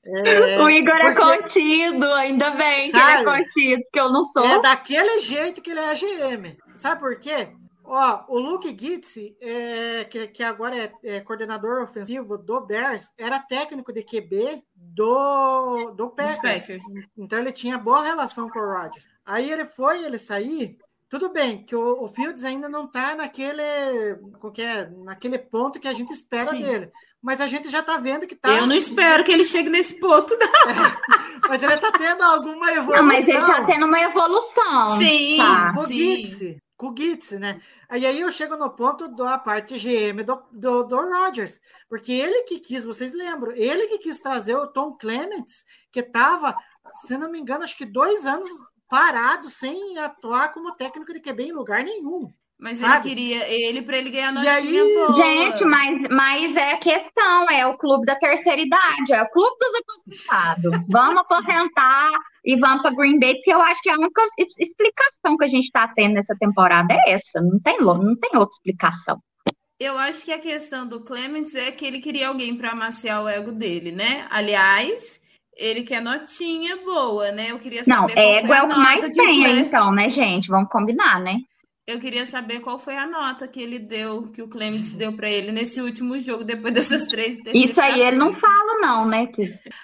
É, 0.05 0.61
o 0.61 0.69
Igor 0.69 0.95
é 0.95 1.15
porque, 1.15 1.23
é 1.23 1.39
contido, 1.39 2.05
ainda 2.05 2.51
bem 2.51 2.91
sabe, 2.91 3.07
que 3.07 3.11
ele 3.13 3.21
é 3.21 3.39
contido, 3.39 3.83
que 3.93 4.01
eu 4.01 4.13
não 4.13 4.25
sou. 4.25 4.45
É 4.45 4.61
daquele 4.61 5.19
jeito 5.21 5.63
que 5.63 5.71
ele 5.71 5.81
é 5.81 5.95
GM. 5.95 6.57
Sabe 6.77 7.01
por 7.01 7.19
quê? 7.19 7.49
Ó, 7.85 8.25
o 8.29 8.39
Luke 8.39 8.77
Gitz, 8.79 9.17
é, 9.41 10.05
que, 10.05 10.29
que 10.29 10.43
agora 10.43 10.77
é, 10.77 10.93
é, 11.03 11.21
coordenador 11.21 11.83
ofensivo 11.83 12.39
do 12.39 12.61
Bears, 12.61 13.13
era 13.19 13.41
técnico 13.41 13.93
de 13.93 14.03
QB 14.03 14.63
do, 14.75 15.91
do 15.91 16.11
Packers. 16.11 16.39
Packers. 16.39 16.85
Então 17.17 17.39
ele 17.39 17.53
tinha 17.53 17.77
boa 17.79 18.03
relação 18.03 18.49
com 18.49 18.59
o 18.59 18.73
Rodgers. 18.73 19.09
Aí 19.25 19.51
ele 19.51 19.65
foi, 19.65 20.05
ele 20.05 20.19
sair. 20.19 20.79
Tudo 21.09 21.29
bem 21.29 21.63
que 21.65 21.77
o, 21.77 22.05
o 22.05 22.09
Fields 22.09 22.45
ainda 22.45 22.69
não 22.69 22.87
está 22.87 23.15
naquele, 23.15 23.61
é, 23.61 24.91
naquele 25.05 25.39
ponto 25.39 25.79
que 25.79 25.89
a 25.89 25.93
gente 25.93 26.13
espera 26.13 26.53
Sim. 26.53 26.61
dele. 26.61 26.91
Mas 27.21 27.41
a 27.41 27.47
gente 27.47 27.71
já 27.71 27.81
está 27.81 27.99
vendo 27.99 28.27
que 28.27 28.35
está. 28.35 28.49
Eu 28.51 28.67
não 28.67 28.75
espero 28.75 29.23
que 29.23 29.31
ele 29.31 29.45
chegue 29.45 29.69
nesse 29.69 30.01
ponto, 30.01 30.37
não. 30.37 30.71
É, 30.71 30.75
mas 31.49 31.63
ele 31.63 31.75
está 31.75 31.93
tendo 31.93 32.23
alguma 32.23 32.73
evolução. 32.73 32.97
Não, 32.97 33.05
mas 33.05 33.29
ele 33.29 33.39
está 33.39 33.65
tendo 33.65 33.87
uma 33.87 34.01
evolução. 34.01 34.89
Sim. 34.99 35.37
Tá. 35.37 35.75
O 35.79 35.87
Gitz, 35.87 36.57
com 36.83 36.89
o 36.89 36.95
Gitz, 36.97 37.31
né? 37.39 37.61
E 37.93 38.05
aí 38.05 38.21
eu 38.21 38.33
chego 38.33 38.57
no 38.57 38.69
ponto 38.69 39.07
da 39.07 39.39
parte 39.39 39.79
GM 39.79 40.25
do, 40.25 40.43
do, 40.51 40.83
do 40.83 40.97
porque 41.89 42.13
ele 42.13 42.43
que 42.43 42.59
quis, 42.59 42.85
vocês 42.85 43.13
lembram, 43.13 43.53
ele 43.53 43.87
que 43.87 43.99
quis 43.99 44.19
trazer 44.19 44.57
o 44.57 44.67
Tom 44.67 44.97
Clements, 44.97 45.65
que 45.93 46.01
estava, 46.01 46.57
se 46.97 47.17
não 47.17 47.31
me 47.31 47.39
engano, 47.39 47.63
acho 47.63 47.77
que 47.77 47.87
dois 47.87 48.27
anos 48.27 48.49
parado, 48.89 49.49
sem 49.49 49.97
atuar 49.97 50.53
como 50.53 50.75
técnico 50.75 51.13
de 51.13 51.21
QB 51.21 51.45
em 51.45 51.53
lugar 51.53 51.85
nenhum. 51.85 52.33
Mas 52.63 52.79
Sabe? 52.79 53.09
ele 53.09 53.17
queria 53.17 53.49
ele 53.49 53.83
para 53.83 53.97
ele 53.99 54.09
ganhar 54.09 54.31
notinha 54.31 54.55
aí, 54.55 54.95
boa. 54.95 55.17
Gente, 55.17 55.65
mas, 55.65 56.01
mas 56.09 56.57
é 56.57 56.75
a 56.75 56.79
questão, 56.79 57.51
é 57.51 57.67
o 57.67 57.77
clube 57.77 58.07
da 58.07 58.15
terceira 58.15 58.63
idade, 58.63 59.13
é 59.13 59.21
o 59.21 59.29
clube 59.31 59.57
dos 59.59 59.81
aposentados. 59.81 60.87
Vamos 60.89 61.17
aposentar 61.23 62.13
e 62.45 62.55
vamos 62.61 62.83
para 62.83 62.95
Green 62.95 63.19
Bay, 63.19 63.35
porque 63.35 63.53
eu 63.53 63.61
acho 63.61 63.83
que 63.83 63.91
a 63.91 63.97
única 63.97 64.23
explicação 64.39 65.37
que 65.37 65.45
a 65.45 65.49
gente 65.49 65.65
está 65.65 65.89
tendo 65.89 66.15
nessa 66.15 66.37
temporada 66.39 66.95
é 66.95 67.15
essa. 67.15 67.41
Não 67.41 67.59
tem, 67.59 67.81
não 67.81 68.15
tem 68.15 68.39
outra 68.39 68.55
explicação. 68.55 69.19
Eu 69.81 69.99
acho 69.99 70.25
que 70.25 70.33
a 70.33 70.39
questão 70.39 70.87
do 70.87 71.05
Clemens 71.05 71.57
é 71.57 71.73
que 71.73 71.85
ele 71.85 71.99
queria 71.99 72.29
alguém 72.29 72.57
para 72.57 72.71
amaciar 72.71 73.25
o 73.25 73.29
ego 73.29 73.51
dele, 73.51 73.91
né? 73.91 74.29
Aliás, 74.31 75.21
ele 75.57 75.83
quer 75.83 76.01
notinha 76.01 76.77
boa, 76.77 77.33
né? 77.33 77.51
Eu 77.51 77.59
queria 77.59 77.83
saber. 77.83 78.15
Não, 78.15 78.23
ego 78.23 78.55
é 78.55 78.63
o 78.63 78.69
que 78.69 78.77
mais 78.77 79.09
tem, 79.09 79.59
então, 79.59 79.91
né, 79.91 80.09
gente? 80.09 80.47
Vamos 80.47 80.69
combinar, 80.71 81.19
né? 81.19 81.41
Eu 81.93 82.01
queria 82.01 82.27
saber 82.27 82.61
qual 82.61 82.79
foi 82.79 82.97
a 82.97 83.07
nota 83.07 83.47
que 83.47 83.61
ele 83.61 83.79
deu, 83.79 84.31
que 84.31 84.41
o 84.41 84.49
Clemens 84.49 84.93
deu 84.93 85.13
para 85.13 85.29
ele 85.29 85.53
nesse 85.53 85.81
último 85.81 86.19
jogo, 86.19 86.43
depois 86.43 86.73
dessas 86.73 87.05
três 87.07 87.39
Isso 87.53 87.79
aí 87.79 88.01
ele 88.01 88.17
não 88.17 88.35
fala, 88.35 88.79
não, 88.81 89.07
né? 89.07 89.31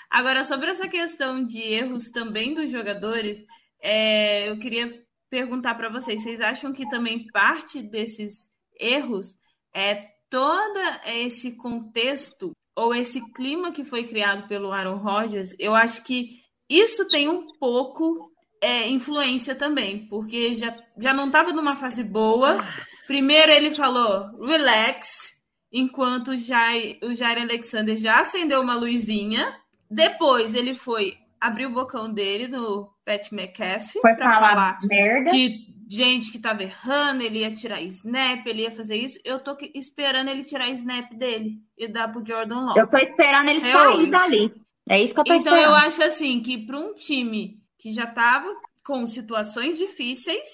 Agora, 0.08 0.44
sobre 0.44 0.70
essa 0.70 0.88
questão 0.88 1.44
de 1.44 1.60
erros 1.60 2.08
também 2.10 2.54
dos 2.54 2.70
jogadores, 2.70 3.44
é, 3.82 4.48
eu 4.48 4.58
queria 4.58 4.90
perguntar 5.28 5.74
para 5.74 5.90
vocês: 5.90 6.22
vocês 6.22 6.40
acham 6.40 6.72
que 6.72 6.88
também 6.88 7.26
parte 7.30 7.82
desses 7.82 8.48
erros 8.80 9.36
é 9.74 10.06
todo 10.30 10.80
esse 11.06 11.56
contexto 11.56 12.52
ou 12.74 12.94
esse 12.94 13.20
clima 13.32 13.70
que 13.70 13.84
foi 13.84 14.04
criado 14.04 14.48
pelo 14.48 14.72
Aaron 14.72 14.96
Rodgers? 14.96 15.54
Eu 15.58 15.74
acho 15.74 16.02
que 16.04 16.40
isso 16.68 17.06
tem 17.08 17.28
um 17.28 17.48
pouco 17.58 18.32
é, 18.60 18.88
influência 18.88 19.54
também, 19.54 20.06
porque 20.06 20.54
já, 20.54 20.76
já 20.96 21.14
não 21.14 21.26
estava 21.26 21.52
numa 21.52 21.76
fase 21.76 22.02
boa. 22.02 22.64
Primeiro 23.06 23.52
ele 23.52 23.70
falou 23.70 24.44
relax, 24.44 25.36
enquanto 25.72 26.28
o 26.28 26.36
Jair, 26.36 26.98
o 27.02 27.14
Jair 27.14 27.42
Alexander 27.42 27.96
já 27.96 28.20
acendeu 28.20 28.60
uma 28.60 28.74
luzinha. 28.74 29.54
Depois 29.90 30.54
ele 30.54 30.74
foi 30.74 31.16
abrir 31.40 31.66
o 31.66 31.72
bocão 31.72 32.12
dele 32.12 32.48
no 32.48 32.90
Pat 33.04 33.32
McAfee 33.32 34.02
para 34.02 34.16
falar, 34.16 34.50
falar 34.50 34.78
merda. 34.82 35.30
que 35.30 35.68
gente 35.90 36.30
que 36.30 36.38
tava 36.38 36.62
errando, 36.62 37.22
ele 37.22 37.38
ia 37.38 37.50
tirar 37.50 37.80
snap, 37.80 38.46
ele 38.46 38.62
ia 38.62 38.70
fazer 38.70 38.96
isso. 38.96 39.18
Eu 39.24 39.38
tô 39.38 39.56
esperando 39.74 40.28
ele 40.28 40.44
tirar 40.44 40.68
snap 40.68 41.10
dele 41.14 41.56
e 41.76 41.88
dar 41.88 42.08
pro 42.08 42.24
Jordan 42.24 42.60
Love. 42.60 42.80
Eu 42.80 42.86
tô 42.86 42.98
esperando 42.98 43.48
ele 43.48 43.66
é 43.66 43.72
sair 43.72 44.02
isso. 44.02 44.10
dali. 44.10 44.54
É 44.90 45.02
isso 45.02 45.14
que 45.14 45.20
eu 45.20 45.24
tô 45.24 45.32
então, 45.32 45.54
esperando. 45.54 45.60
Então 45.60 45.70
eu 45.70 45.74
acho 45.74 46.02
assim 46.02 46.40
que 46.40 46.58
para 46.58 46.78
um 46.78 46.94
time 46.94 47.58
que 47.78 47.92
já 47.92 48.04
estava 48.04 48.54
com 48.84 49.06
situações 49.06 49.78
difíceis. 49.78 50.48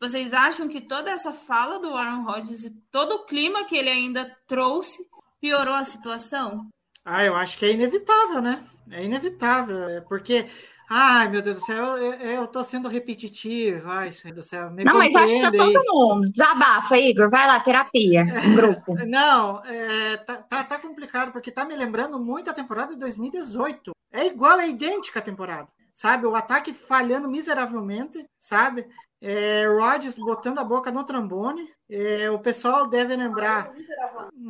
Vocês 0.00 0.32
acham 0.34 0.68
que 0.68 0.80
toda 0.80 1.10
essa 1.10 1.32
fala 1.32 1.78
do 1.78 1.94
Aaron 1.94 2.24
Rodgers 2.24 2.64
e 2.64 2.70
todo 2.90 3.12
o 3.12 3.24
clima 3.24 3.64
que 3.64 3.76
ele 3.76 3.88
ainda 3.88 4.30
trouxe 4.46 4.98
piorou 5.40 5.74
a 5.74 5.84
situação? 5.84 6.68
Ah, 7.04 7.24
eu 7.24 7.34
acho 7.34 7.56
que 7.58 7.64
é 7.64 7.72
inevitável, 7.72 8.42
né? 8.42 8.62
É 8.90 9.04
inevitável, 9.04 9.88
é 9.88 10.00
porque 10.00 10.46
Ai, 10.88 11.28
meu 11.28 11.42
Deus 11.42 11.56
do 11.56 11.64
céu, 11.64 11.84
eu, 11.98 12.12
eu 12.14 12.46
tô 12.46 12.62
sendo 12.62 12.88
repetitivo. 12.88 13.90
Ai, 13.90 14.12
Senhor 14.12 14.34
do 14.34 14.42
céu, 14.42 14.70
me 14.70 14.84
Não, 14.84 14.98
mas 14.98 15.14
acho 15.14 15.26
que 15.26 15.42
tá 15.42 15.50
todo 15.50 15.82
mundo. 15.86 16.30
Desabafa, 16.30 16.96
Igor. 16.96 17.28
Vai 17.30 17.46
lá, 17.46 17.60
terapia, 17.60 18.24
grupo. 18.54 18.94
Não, 19.04 19.64
é, 19.64 20.16
tá, 20.18 20.36
tá, 20.36 20.64
tá, 20.64 20.78
complicado, 20.78 21.32
porque 21.32 21.50
tá 21.50 21.64
me 21.64 21.74
lembrando 21.74 22.18
muito 22.18 22.50
a 22.50 22.54
temporada 22.54 22.94
de 22.94 23.00
2018. 23.00 23.92
É 24.12 24.26
igual, 24.26 24.60
é 24.60 24.68
idêntica 24.68 25.18
a 25.18 25.22
temporada 25.22 25.68
sabe? 25.96 26.26
O 26.26 26.36
ataque 26.36 26.74
falhando 26.74 27.26
miseravelmente, 27.26 28.28
sabe? 28.38 28.86
É, 29.18 29.64
Rodgers 29.66 30.14
botando 30.14 30.58
a 30.58 30.64
boca 30.64 30.92
no 30.92 31.02
trombone. 31.04 31.66
É, 31.88 32.30
o 32.30 32.38
pessoal 32.38 32.86
deve 32.86 33.16
lembrar, 33.16 33.72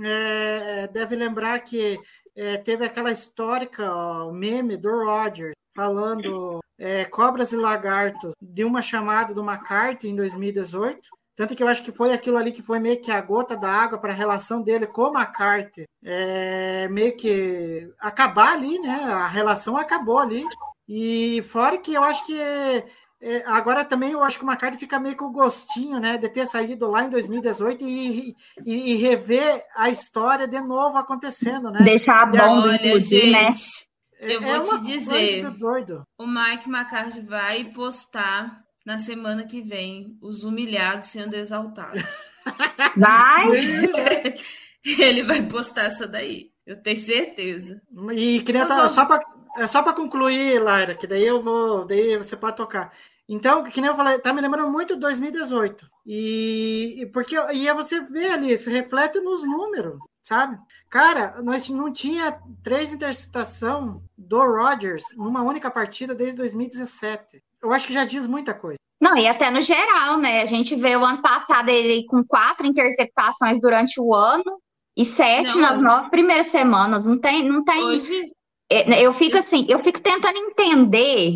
é, 0.04 0.88
deve 0.88 1.14
lembrar 1.14 1.60
que 1.60 1.98
é, 2.34 2.56
teve 2.56 2.84
aquela 2.84 3.12
histórica 3.12 3.88
ó, 3.90 4.32
meme 4.32 4.76
do 4.76 5.04
Rodgers 5.04 5.54
falando 5.76 6.60
é, 6.78 7.04
Cobras 7.04 7.52
e 7.52 7.56
Lagartos 7.56 8.32
de 8.40 8.64
uma 8.64 8.80
chamada 8.80 9.34
do 9.34 9.44
McCarthy 9.44 10.08
em 10.08 10.16
2018. 10.16 10.98
Tanto 11.36 11.54
que 11.54 11.62
eu 11.62 11.68
acho 11.68 11.82
que 11.82 11.92
foi 11.92 12.14
aquilo 12.14 12.38
ali 12.38 12.50
que 12.50 12.62
foi 12.62 12.78
meio 12.78 13.00
que 13.00 13.10
a 13.12 13.20
gota 13.20 13.54
da 13.54 13.70
água 13.70 13.98
para 13.98 14.10
a 14.10 14.16
relação 14.16 14.62
dele 14.62 14.86
com 14.86 15.02
o 15.02 15.14
McCarthy. 15.14 15.84
É, 16.02 16.88
meio 16.88 17.14
que 17.14 17.92
acabar 18.00 18.54
ali, 18.54 18.78
né? 18.78 18.94
A 19.12 19.26
relação 19.26 19.76
acabou 19.76 20.18
ali. 20.18 20.42
E 20.88 21.42
fora 21.42 21.76
que 21.76 21.92
eu 21.92 22.02
acho 22.02 22.24
que 22.24 22.40
é, 23.20 23.42
agora 23.46 23.84
também 23.84 24.12
eu 24.12 24.22
acho 24.22 24.38
que 24.38 24.44
o 24.44 24.48
McCarthy 24.48 24.78
fica 24.78 24.98
meio 24.98 25.16
com 25.16 25.26
o 25.26 25.32
gostinho, 25.32 25.98
né? 26.00 26.16
De 26.16 26.28
ter 26.28 26.46
saído 26.46 26.86
lá 26.88 27.02
em 27.02 27.10
2018 27.10 27.84
e, 27.86 28.34
e, 28.64 28.92
e 28.92 28.96
rever 28.96 29.62
a 29.74 29.90
história 29.90 30.46
de 30.48 30.60
novo 30.60 30.96
acontecendo, 30.96 31.70
né? 31.70 31.80
Deixar 31.82 32.22
a 32.22 32.26
bomba 32.26 32.68
Olha, 32.68 32.76
explodir, 32.76 33.32
né? 33.32 33.52
Gente, 34.20 34.32
eu 34.32 34.42
É 34.42 34.58
vou 34.58 34.80
te 34.80 34.86
dizer. 34.86 35.46
o 36.18 36.26
Mike 36.26 36.68
McCarthy 36.68 37.20
vai 37.20 37.64
postar 37.72 38.62
na 38.84 38.98
semana 38.98 39.46
que 39.46 39.60
vem 39.62 40.16
os 40.22 40.44
humilhados 40.44 41.08
sendo 41.08 41.34
exaltados. 41.34 42.02
Vai, 42.96 43.48
Ele 44.84 45.22
vai 45.24 45.42
postar 45.42 45.86
essa 45.86 46.06
daí. 46.06 46.50
Eu 46.64 46.80
tenho 46.80 46.96
certeza. 46.96 47.80
E 48.12 48.40
queria 48.42 48.64
Tá 48.66 48.76
tá, 48.82 48.88
só 48.88 49.04
para 49.04 49.22
é 49.58 49.66
só 49.66 49.82
para 49.82 49.94
concluir, 49.94 50.58
Laira, 50.62 50.94
que 50.94 51.06
daí 51.06 51.26
eu 51.26 51.40
vou, 51.40 51.84
daí 51.86 52.16
você 52.18 52.36
pode 52.36 52.56
tocar. 52.56 52.92
Então, 53.28 53.64
que 53.64 53.80
nem 53.80 53.88
eu 53.90 53.96
falei, 53.96 54.18
tá 54.18 54.32
me 54.32 54.40
lembrando 54.40 54.70
muito 54.70 54.94
de 54.94 55.00
2018. 55.00 55.88
E, 56.04 56.94
e 57.02 57.06
porque 57.06 57.34
e 57.34 57.68
aí 57.68 57.72
você 57.74 58.00
vê 58.00 58.28
ali, 58.28 58.56
se 58.58 58.70
reflete 58.70 59.18
nos 59.20 59.42
números, 59.44 59.98
sabe? 60.22 60.58
Cara, 60.96 61.42
nós 61.42 61.68
não 61.68 61.92
tinha 61.92 62.40
três 62.64 62.90
interceptação 62.90 64.00
do 64.16 64.38
Rodgers 64.38 65.04
numa 65.14 65.42
única 65.42 65.70
partida 65.70 66.14
desde 66.14 66.38
2017. 66.38 67.42
Eu 67.62 67.70
acho 67.70 67.86
que 67.86 67.92
já 67.92 68.06
diz 68.06 68.26
muita 68.26 68.54
coisa. 68.54 68.78
Não, 68.98 69.14
e 69.14 69.28
até 69.28 69.50
no 69.50 69.60
geral, 69.60 70.16
né? 70.16 70.40
A 70.40 70.46
gente 70.46 70.74
vê 70.74 70.96
o 70.96 71.04
ano 71.04 71.20
passado 71.20 71.68
ele 71.68 72.06
com 72.06 72.24
quatro 72.24 72.66
interceptações 72.66 73.60
durante 73.60 74.00
o 74.00 74.14
ano 74.14 74.58
e 74.96 75.04
sete 75.04 75.50
Não. 75.50 75.60
nas 75.60 75.82
nove 75.82 76.08
primeiras 76.08 76.50
semanas. 76.50 77.04
Não 77.04 77.20
tem, 77.20 77.46
não 77.46 77.62
tem. 77.62 77.78
Hoje, 77.78 78.32
É, 78.70 78.88
né, 78.88 79.02
Eu 79.02 79.12
fico 79.18 79.36
assim, 79.36 79.66
eu 79.68 79.84
fico 79.84 80.00
tentando 80.00 80.38
entender 80.38 81.34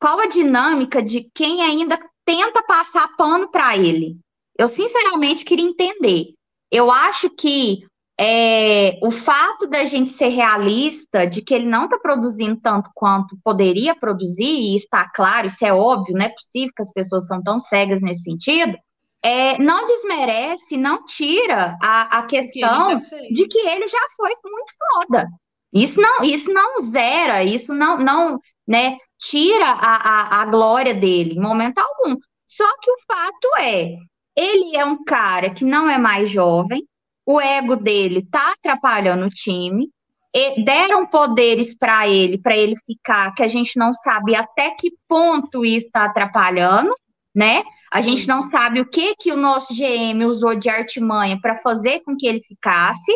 qual 0.00 0.20
a 0.20 0.26
dinâmica 0.26 1.02
de 1.02 1.28
quem 1.34 1.60
ainda 1.60 2.00
tenta 2.24 2.62
passar 2.62 3.14
pano 3.18 3.50
para 3.50 3.76
ele. 3.76 4.16
Eu 4.58 4.68
sinceramente 4.68 5.44
queria 5.44 5.68
entender. 5.68 6.32
Eu 6.70 6.90
acho 6.90 7.28
que 7.28 7.84
é, 8.18 8.98
o 9.02 9.10
fato 9.10 9.66
da 9.68 9.84
gente 9.84 10.16
ser 10.16 10.28
realista, 10.28 11.26
de 11.26 11.42
que 11.42 11.54
ele 11.54 11.66
não 11.66 11.84
está 11.84 11.98
produzindo 11.98 12.60
tanto 12.60 12.90
quanto 12.94 13.36
poderia 13.42 13.94
produzir, 13.94 14.44
e 14.44 14.76
está 14.76 15.08
claro, 15.08 15.46
isso 15.46 15.64
é 15.64 15.72
óbvio, 15.72 16.14
não 16.14 16.26
é 16.26 16.28
possível 16.28 16.72
que 16.76 16.82
as 16.82 16.92
pessoas 16.92 17.26
são 17.26 17.42
tão 17.42 17.58
cegas 17.60 18.00
nesse 18.00 18.22
sentido, 18.22 18.76
é, 19.24 19.56
não 19.58 19.86
desmerece, 19.86 20.76
não 20.76 21.04
tira 21.04 21.76
a, 21.80 22.18
a 22.18 22.26
que 22.26 22.40
questão 22.40 22.98
fez. 22.98 23.28
de 23.28 23.46
que 23.46 23.58
ele 23.66 23.86
já 23.86 24.00
foi 24.16 24.30
muito 24.44 24.72
foda. 24.78 25.28
Isso 25.72 26.00
não, 26.00 26.22
isso 26.22 26.52
não 26.52 26.90
zera, 26.90 27.42
isso 27.42 27.72
não, 27.72 27.96
não, 27.98 28.38
né, 28.66 28.98
tira 29.18 29.66
a, 29.66 29.96
a, 29.96 30.42
a 30.42 30.44
glória 30.46 30.92
dele 30.94 31.34
em 31.34 31.40
momento 31.40 31.78
algum. 31.78 32.16
Só 32.46 32.66
que 32.80 32.90
o 32.90 32.96
fato 33.06 33.48
é, 33.58 33.96
ele 34.36 34.76
é 34.76 34.84
um 34.84 35.02
cara 35.04 35.54
que 35.54 35.64
não 35.64 35.88
é 35.88 35.96
mais 35.96 36.28
jovem, 36.28 36.84
o 37.26 37.40
ego 37.40 37.76
dele 37.76 38.26
tá 38.30 38.52
atrapalhando 38.52 39.26
o 39.26 39.30
time, 39.30 39.88
e 40.34 40.64
deram 40.64 41.06
poderes 41.06 41.76
para 41.76 42.08
ele, 42.08 42.38
para 42.38 42.56
ele 42.56 42.74
ficar, 42.86 43.34
que 43.34 43.42
a 43.42 43.48
gente 43.48 43.78
não 43.78 43.92
sabe 43.92 44.34
até 44.34 44.70
que 44.70 44.90
ponto 45.06 45.64
isso 45.64 45.86
está 45.86 46.04
atrapalhando, 46.06 46.90
né? 47.34 47.62
A 47.92 48.00
gente 48.00 48.26
não 48.26 48.50
sabe 48.50 48.80
o 48.80 48.88
que 48.88 49.14
que 49.16 49.30
o 49.30 49.36
nosso 49.36 49.74
GM 49.74 50.24
usou 50.24 50.54
de 50.54 50.70
artimanha 50.70 51.38
para 51.40 51.58
fazer 51.60 52.00
com 52.00 52.16
que 52.16 52.26
ele 52.26 52.40
ficasse, 52.48 53.12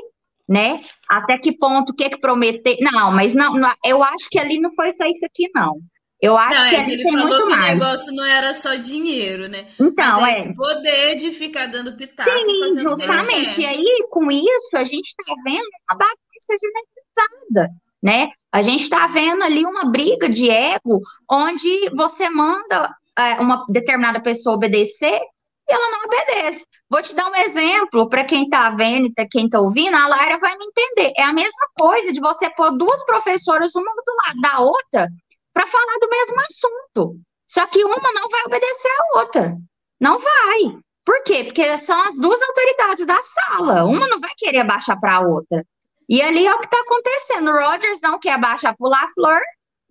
né? 0.49 0.81
Até 1.09 1.39
que 1.39 1.57
ponto, 1.57 1.91
o 1.93 1.95
que 1.95 2.11
que 2.11 2.19
prometer. 2.19 2.77
Não, 2.81 3.11
mas 3.11 3.33
não, 3.35 3.55
não- 3.55 3.73
eu 3.85 4.03
acho 4.03 4.29
que 4.31 4.39
ali 4.39 4.61
não 4.61 4.75
foi 4.75 4.93
só 4.97 5.05
isso 5.07 5.25
aqui, 5.25 5.49
não. 5.55 5.81
Eu 6.21 6.37
acho 6.37 6.59
Não, 6.59 6.71
que 6.71 6.77
é 6.77 6.85
que 6.85 6.91
ele 6.93 7.03
falou 7.03 7.29
muito 7.29 7.37
que 7.37 7.43
o 7.43 7.51
mais. 7.51 7.75
negócio 7.75 8.15
não 8.15 8.25
era 8.25 8.55
só 8.55 8.75
dinheiro, 8.75 9.49
né? 9.49 9.67
Então, 9.79 10.21
Mas 10.21 10.45
é 10.45 10.49
é. 10.49 10.55
poder 10.55 11.17
de 11.17 11.31
ficar 11.31 11.67
dando 11.67 11.97
pitaco 11.97 12.31
Sim, 12.31 12.71
o 12.71 12.81
justamente. 12.81 13.61
E 13.61 13.67
aí, 13.67 14.07
com 14.11 14.31
isso, 14.31 14.77
a 14.77 14.85
gente 14.85 15.09
está 15.09 15.35
vendo 15.45 15.67
uma 15.91 15.99
bagunça 15.99 16.57
generalizada, 16.61 17.75
né? 18.03 18.29
A 18.53 18.63
gente 18.63 18.85
está 18.85 19.07
vendo 19.09 19.43
ali 19.43 19.65
uma 19.65 19.91
briga 19.91 20.29
de 20.29 20.49
ego, 20.49 21.01
onde 21.31 21.91
você 21.95 22.31
manda 22.31 22.91
é, 23.19 23.35
uma 23.41 23.65
determinada 23.69 24.21
pessoa 24.23 24.57
obedecer 24.57 25.21
e 25.69 25.73
ela 25.73 25.91
não 25.91 26.05
obedece. 26.05 26.65
Vou 26.89 27.03
te 27.03 27.15
dar 27.15 27.29
um 27.31 27.35
exemplo 27.35 28.09
para 28.09 28.25
quem 28.25 28.45
está 28.45 28.71
vendo 28.71 29.07
e 29.09 29.13
tá- 29.13 29.27
quem 29.31 29.47
está 29.47 29.59
ouvindo, 29.61 29.95
a 29.97 30.07
Lara 30.07 30.39
vai 30.39 30.57
me 30.57 30.65
entender. 30.65 31.13
É 31.17 31.25
a 31.25 31.33
mesma 31.33 31.67
coisa 31.77 32.13
de 32.13 32.21
você 32.21 32.49
pôr 32.51 32.71
duas 32.79 33.05
professoras, 33.05 33.75
uma 33.75 33.93
do 33.93 34.15
lado 34.25 34.41
da 34.41 34.61
outra, 34.61 35.09
para 35.57 35.67
falar 35.69 35.99
do 35.99 36.11
mesmo 36.11 36.37
assunto. 36.39 37.17
Só 37.49 37.67
que 37.67 37.83
uma 37.83 38.13
não 38.13 38.29
vai 38.29 38.43
obedecer 38.45 38.89
a 38.89 39.21
outra. 39.21 39.57
Não 39.99 40.19
vai. 40.19 40.79
Por 41.03 41.25
quê? 41.25 41.45
Porque 41.45 41.79
são 41.79 41.99
as 42.03 42.15
duas 42.19 42.43
autoridades 42.43 43.07
da 43.07 43.19
sala. 43.23 43.85
Uma 43.85 44.07
não 44.07 44.21
vai 44.21 44.33
querer 44.37 44.59
abaixar 44.59 45.01
para 45.01 45.17
a 45.17 45.21
outra. 45.21 45.65
E 46.07 46.21
ali 46.21 46.47
é 46.47 46.55
o 46.55 46.59
que 46.59 46.67
está 46.67 46.79
acontecendo. 46.79 47.51
O 47.51 47.55
Rodgers 47.55 48.01
não 48.03 48.19
quer 48.19 48.33
abaixar 48.33 48.77
para 48.77 48.87
o 48.87 48.91
LaFleur 48.91 49.41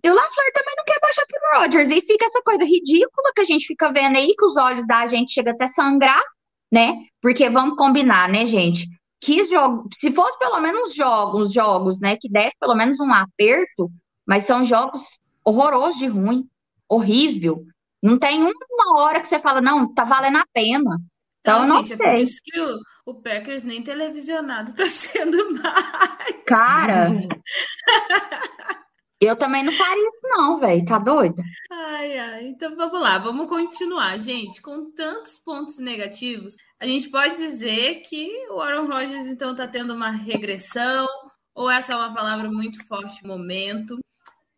e 0.04 0.08
o 0.08 0.14
LaFleur 0.14 0.52
também 0.54 0.74
não 0.76 0.84
quer 0.84 0.98
abaixar 0.98 1.24
para 1.28 1.40
o 1.40 1.60
Rodgers. 1.62 1.90
E 1.90 2.00
fica 2.02 2.26
essa 2.26 2.42
coisa 2.42 2.64
ridícula 2.64 3.32
que 3.34 3.40
a 3.40 3.44
gente 3.44 3.66
fica 3.66 3.92
vendo 3.92 4.16
aí, 4.16 4.36
que 4.38 4.44
os 4.44 4.56
olhos 4.56 4.86
da 4.86 5.08
gente 5.08 5.32
chegam 5.32 5.52
até 5.52 5.66
sangrar, 5.66 6.22
né? 6.70 6.94
Porque 7.20 7.50
vamos 7.50 7.76
combinar, 7.76 8.28
né, 8.28 8.46
gente? 8.46 8.86
Que 9.20 9.42
jogo, 9.46 9.88
se 10.00 10.12
fosse 10.12 10.38
pelo 10.38 10.60
menos 10.60 10.94
jogos, 10.94 11.52
jogos, 11.52 11.98
né, 11.98 12.16
que 12.20 12.28
desse 12.28 12.54
pelo 12.60 12.76
menos 12.76 13.00
um 13.00 13.12
aperto, 13.12 13.90
mas 14.24 14.44
são 14.44 14.64
jogos 14.64 15.00
horrorosos 15.46 15.98
de 15.98 16.08
ruim, 16.08 16.48
horrível. 16.88 17.64
Não 18.02 18.18
tem 18.18 18.42
uma 18.42 18.98
hora 18.98 19.20
que 19.20 19.28
você 19.28 19.40
fala, 19.40 19.60
não, 19.60 19.94
tá 19.94 20.04
valendo 20.04 20.38
a 20.38 20.46
pena. 20.52 20.98
Então, 21.40 21.62
eu 21.62 21.68
não 21.68 21.76
gente, 21.78 21.92
é 21.92 21.96
por 21.96 22.06
sei. 22.06 22.22
isso 22.22 22.40
que 22.42 22.60
o, 22.60 22.78
o 23.06 23.14
Packers 23.22 23.62
nem 23.62 23.80
televisionado 23.80 24.74
tá 24.74 24.84
sendo 24.84 25.52
mais. 25.52 26.42
Cara, 26.44 27.06
eu 29.20 29.36
também 29.36 29.62
não 29.62 29.72
faria 29.72 30.08
isso, 30.08 30.20
não, 30.24 30.58
velho. 30.58 30.84
Tá 30.84 30.98
doido? 30.98 31.40
Ai, 31.70 32.18
ai. 32.18 32.46
Então 32.48 32.74
vamos 32.74 33.00
lá, 33.00 33.18
vamos 33.18 33.48
continuar, 33.48 34.18
gente. 34.18 34.60
Com 34.60 34.90
tantos 34.90 35.38
pontos 35.38 35.78
negativos, 35.78 36.56
a 36.80 36.86
gente 36.86 37.08
pode 37.08 37.36
dizer 37.36 38.00
que 38.00 38.28
o 38.50 38.60
Aaron 38.60 38.86
Rodgers 38.86 39.26
então 39.26 39.52
está 39.52 39.68
tendo 39.68 39.94
uma 39.94 40.10
regressão, 40.10 41.06
ou 41.54 41.70
essa 41.70 41.92
é 41.92 41.96
uma 41.96 42.12
palavra 42.12 42.50
muito 42.50 42.84
forte 42.88 43.24
momento. 43.24 43.96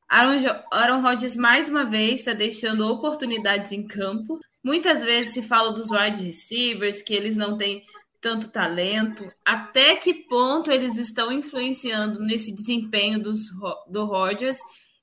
Aaron, 0.09 0.39
Aaron 0.73 1.01
Rodgers 1.03 1.37
mais 1.37 1.69
uma 1.69 1.85
vez 1.85 2.21
está 2.21 2.33
deixando 2.33 2.89
oportunidades 2.89 3.73
em 3.73 3.87
campo. 3.87 4.39
Muitas 4.65 5.03
vezes 5.03 5.35
se 5.35 5.43
fala 5.43 5.71
dos 5.71 5.91
wide 5.91 6.25
receivers, 6.25 7.03
que 7.03 7.15
eles 7.15 7.37
não 7.37 7.57
têm 7.57 7.83
tanto 8.21 8.51
talento. 8.51 9.31
Até 9.45 9.97
que 9.97 10.15
ponto 10.15 10.71
eles 10.71 10.97
estão 10.97 11.31
influenciando 11.31 12.21
nesse 12.21 12.53
desempenho 12.53 13.23
dos, 13.23 13.39
do 13.89 14.05
Rodgers? 14.05 14.59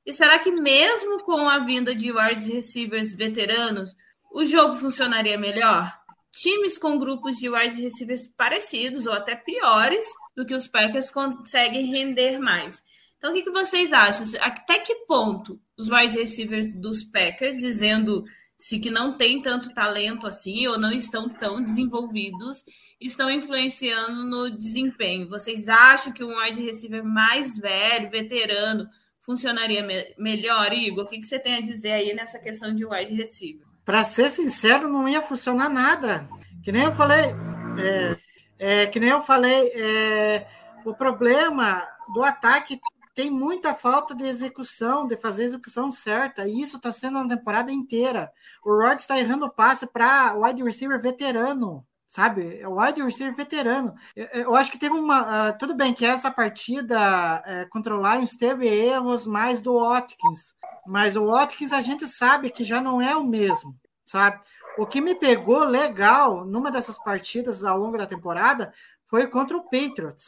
E 0.06 0.12
será 0.12 0.40
que 0.40 0.52
mesmo 0.52 1.24
com 1.24 1.48
a 1.48 1.60
vinda 1.60 1.96
de 1.96 2.12
wide 2.12 2.52
receivers 2.52 3.14
veteranos, 3.14 3.92
o 4.34 4.44
jogo 4.44 4.76
funcionaria 4.76 5.38
melhor? 5.38 5.92
Times 6.32 6.78
com 6.78 6.98
grupos 6.98 7.38
de 7.38 7.50
wide 7.50 7.82
receivers 7.82 8.28
parecidos 8.36 9.06
ou 9.06 9.14
até 9.14 9.36
piores 9.36 10.06
do 10.36 10.46
que 10.46 10.54
os 10.54 10.68
Packers 10.68 11.10
conseguem 11.10 11.86
render 11.86 12.40
mais. 12.40 12.82
Então, 13.26 13.34
o 13.34 13.36
que, 13.36 13.42
que 13.42 13.50
vocês 13.50 13.92
acham? 13.92 14.24
Até 14.40 14.78
que 14.78 14.94
ponto 15.08 15.60
os 15.76 15.90
wide 15.90 16.16
receivers 16.16 16.72
dos 16.76 17.04
Packers, 17.04 17.58
dizendo-se 17.58 18.78
que 18.78 18.92
não 18.92 19.18
tem 19.18 19.42
tanto 19.42 19.74
talento 19.74 20.28
assim 20.28 20.68
ou 20.68 20.78
não 20.78 20.92
estão 20.92 21.28
tão 21.28 21.64
desenvolvidos, 21.64 22.64
estão 23.02 23.32
influenciando 23.32 24.24
no 24.26 24.56
desempenho? 24.56 25.28
Vocês 25.28 25.68
acham 25.68 26.14
que 26.14 26.24
um 26.24 26.38
wide 26.40 26.62
receiver 26.62 27.04
mais 27.04 27.58
velho, 27.58 28.12
veterano, 28.12 28.88
funcionaria 29.22 29.82
me- 29.82 30.14
melhor, 30.20 30.72
Igor? 30.72 31.06
O 31.06 31.08
que, 31.08 31.18
que 31.18 31.26
você 31.26 31.40
tem 31.40 31.56
a 31.56 31.62
dizer 31.62 31.94
aí 31.94 32.14
nessa 32.14 32.38
questão 32.38 32.76
de 32.76 32.86
wide 32.86 33.16
receiver? 33.16 33.66
Para 33.84 34.04
ser 34.04 34.30
sincero, 34.30 34.88
não 34.88 35.10
ia 35.10 35.24
funcionar 35.24 35.68
nada. 35.68 36.28
Que 36.64 36.72
nem 36.72 36.84
eu 36.84 36.92
falei, 36.92 37.34
é, 37.80 38.18
é, 38.60 38.86
que 38.86 39.00
nem 39.00 39.10
eu 39.10 39.24
falei, 39.24 39.72
é, 39.74 40.48
o 40.86 40.94
problema 40.94 41.82
do 42.14 42.22
ataque 42.24 42.80
tem 43.16 43.32
muita 43.32 43.74
falta 43.74 44.14
de 44.14 44.26
execução, 44.26 45.08
de 45.08 45.16
fazer 45.16 45.44
a 45.44 45.46
execução 45.46 45.90
certa. 45.90 46.46
E 46.46 46.62
isso 46.62 46.76
está 46.76 46.92
sendo 46.92 47.18
a 47.18 47.28
temporada 47.28 47.72
inteira. 47.72 48.30
O 48.64 48.76
Rod 48.76 49.00
está 49.00 49.18
errando 49.18 49.50
passe 49.50 49.88
para 49.88 50.36
wide 50.36 50.62
receiver 50.62 51.02
veterano, 51.02 51.88
sabe? 52.06 52.60
É 52.60 52.68
o 52.68 52.76
wide 52.78 53.02
receiver 53.02 53.34
veterano. 53.34 53.96
Eu, 54.14 54.26
eu 54.26 54.56
acho 54.56 54.70
que 54.70 54.78
teve 54.78 54.94
uma. 54.94 55.52
Uh, 55.52 55.58
tudo 55.58 55.74
bem 55.74 55.94
que 55.94 56.06
essa 56.06 56.30
partida 56.30 57.42
uh, 57.42 57.70
contra 57.70 57.96
o 57.96 58.02
Lions 58.02 58.36
teve 58.36 58.68
erros 58.68 59.26
mais 59.26 59.62
do 59.62 59.80
Watkins, 59.80 60.54
mas 60.86 61.16
o 61.16 61.28
Watkins 61.28 61.72
a 61.72 61.80
gente 61.80 62.06
sabe 62.08 62.50
que 62.50 62.66
já 62.66 62.82
não 62.82 63.02
é 63.02 63.16
o 63.16 63.24
mesmo, 63.24 63.74
sabe? 64.04 64.42
O 64.78 64.86
que 64.86 65.00
me 65.00 65.16
pegou 65.16 65.64
legal 65.64 66.44
numa 66.44 66.70
dessas 66.70 67.02
partidas 67.02 67.64
ao 67.64 67.80
longo 67.80 67.98
da 67.98 68.06
temporada 68.06 68.74
foi 69.06 69.28
contra 69.28 69.56
o 69.56 69.64
Patriots, 69.64 70.26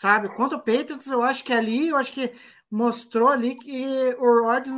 sabe? 0.00 0.30
Contra 0.30 0.56
o 0.56 0.62
Patriots, 0.62 1.08
eu 1.08 1.22
acho 1.22 1.44
que 1.44 1.52
ali, 1.52 1.88
eu 1.88 1.96
acho 1.98 2.10
que 2.10 2.32
mostrou 2.70 3.28
ali 3.28 3.54
que 3.54 4.16
o 4.18 4.44
Rodgers 4.44 4.74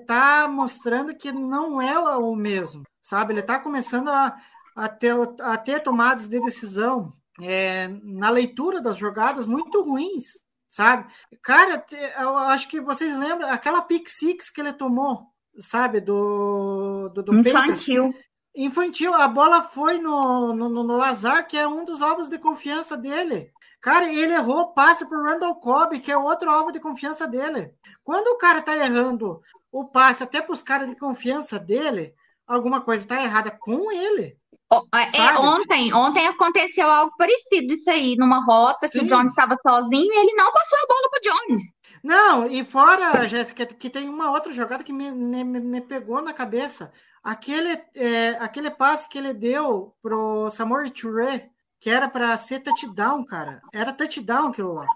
está 0.00 0.48
mostrando 0.48 1.14
que 1.14 1.30
não 1.30 1.82
é 1.82 1.98
o 1.98 2.34
mesmo, 2.34 2.82
sabe? 3.02 3.34
Ele 3.34 3.40
está 3.40 3.58
começando 3.58 4.08
a, 4.08 4.34
a, 4.74 4.88
ter, 4.88 5.14
a 5.42 5.58
ter 5.58 5.82
tomadas 5.82 6.28
de 6.28 6.40
decisão 6.40 7.12
é, 7.42 7.88
na 8.02 8.30
leitura 8.30 8.80
das 8.80 8.96
jogadas 8.96 9.44
muito 9.44 9.82
ruins, 9.82 10.46
sabe? 10.66 11.12
Cara, 11.42 11.84
eu 12.18 12.34
acho 12.38 12.66
que 12.66 12.80
vocês 12.80 13.14
lembram 13.18 13.50
aquela 13.50 13.82
pick 13.82 14.08
six 14.08 14.50
que 14.50 14.62
ele 14.62 14.72
tomou, 14.72 15.26
sabe? 15.58 16.00
Do, 16.00 17.10
do, 17.10 17.22
do 17.22 17.38
Infantil. 17.38 18.04
Patriots. 18.04 18.24
Infantil, 18.56 19.12
a 19.12 19.26
bola 19.26 19.62
foi 19.62 19.98
no, 19.98 20.54
no, 20.54 20.68
no 20.68 20.96
Lazar, 20.96 21.44
que 21.46 21.58
é 21.58 21.66
um 21.66 21.84
dos 21.84 22.00
alvos 22.00 22.28
de 22.28 22.38
confiança 22.38 22.96
dele. 22.96 23.50
Cara, 23.84 24.10
ele 24.10 24.32
errou 24.32 24.72
passe 24.72 25.06
para 25.06 25.18
o 25.18 25.22
Randall 25.22 25.56
Cobb, 25.56 26.00
que 26.00 26.10
é 26.10 26.16
outro 26.16 26.50
alvo 26.50 26.72
de 26.72 26.80
confiança 26.80 27.28
dele. 27.28 27.70
Quando 28.02 28.28
o 28.28 28.38
cara 28.38 28.62
tá 28.62 28.74
errando 28.74 29.42
o 29.70 29.84
passe 29.84 30.22
até 30.22 30.40
para 30.40 30.54
os 30.54 30.62
caras 30.62 30.88
de 30.88 30.96
confiança 30.96 31.58
dele, 31.58 32.14
alguma 32.46 32.80
coisa 32.80 33.04
está 33.04 33.22
errada 33.22 33.50
com 33.50 33.92
ele. 33.92 34.38
É, 34.72 35.38
ontem, 35.38 35.92
ontem 35.92 36.26
aconteceu 36.26 36.90
algo 36.90 37.14
parecido 37.18 37.74
isso 37.74 37.90
aí, 37.90 38.16
numa 38.16 38.42
rota 38.42 38.86
Sim. 38.86 39.00
que 39.00 39.04
o 39.04 39.08
Jones 39.08 39.28
estava 39.28 39.54
sozinho 39.60 40.12
e 40.14 40.18
ele 40.18 40.32
não 40.32 40.50
passou 40.50 40.78
a 40.78 40.86
bola 40.88 41.10
para 41.10 41.20
Jones. 41.20 41.62
Não, 42.02 42.46
e 42.46 42.64
fora, 42.64 43.28
Jéssica, 43.28 43.66
que 43.66 43.90
tem 43.90 44.08
uma 44.08 44.30
outra 44.30 44.50
jogada 44.50 44.82
que 44.82 44.94
me, 44.94 45.12
me, 45.12 45.44
me 45.44 45.80
pegou 45.82 46.22
na 46.22 46.32
cabeça. 46.32 46.90
Aquele, 47.22 47.78
é, 47.94 48.30
aquele 48.40 48.70
passe 48.70 49.10
que 49.10 49.18
ele 49.18 49.34
deu 49.34 49.94
pro 50.02 50.48
Samuel 50.48 50.90
Touré, 50.90 51.50
que 51.84 51.90
era 51.90 52.08
para 52.08 52.34
ser 52.38 52.60
touchdown, 52.60 53.22
cara. 53.26 53.60
Era 53.70 53.92
touchdown 53.92 54.46
aquilo 54.48 54.72
lá. 54.72 54.86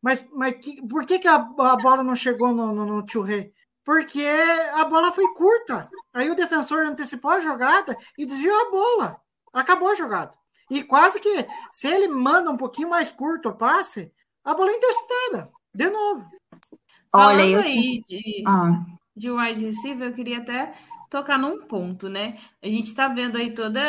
Mas, 0.00 0.26
mas 0.32 0.54
que, 0.54 0.80
por 0.88 1.04
que, 1.04 1.18
que 1.18 1.28
a, 1.28 1.34
a 1.34 1.76
bola 1.76 2.02
não 2.02 2.14
chegou 2.14 2.54
no, 2.54 2.72
no, 2.72 2.86
no 2.86 3.06
Churré? 3.06 3.50
Porque 3.84 4.24
a 4.72 4.82
bola 4.86 5.12
foi 5.12 5.30
curta. 5.34 5.90
Aí 6.10 6.30
o 6.30 6.34
defensor 6.34 6.86
antecipou 6.86 7.32
a 7.32 7.40
jogada 7.40 7.94
e 8.16 8.24
desviou 8.24 8.58
a 8.62 8.70
bola. 8.70 9.20
Acabou 9.52 9.90
a 9.90 9.94
jogada. 9.94 10.34
E 10.70 10.82
quase 10.82 11.20
que, 11.20 11.46
se 11.70 11.86
ele 11.86 12.08
manda 12.08 12.50
um 12.50 12.56
pouquinho 12.56 12.88
mais 12.88 13.12
curto 13.12 13.50
o 13.50 13.54
passe, 13.54 14.10
a 14.42 14.54
bola 14.54 14.70
é 14.70 14.76
interceptada. 14.76 15.50
De 15.74 15.90
novo. 15.90 16.26
Falando 17.12 17.58
Olha, 17.58 17.60
aí 17.60 18.00
de, 18.08 18.44
ah. 18.46 18.86
de 19.14 19.30
wide 19.30 19.66
receiver, 19.66 20.08
eu 20.08 20.14
queria 20.14 20.38
até 20.38 20.72
tocar 21.10 21.38
num 21.38 21.66
ponto, 21.66 22.08
né? 22.08 22.38
A 22.62 22.68
gente 22.68 22.86
está 22.86 23.06
vendo 23.06 23.36
aí 23.36 23.52
toda 23.52 23.82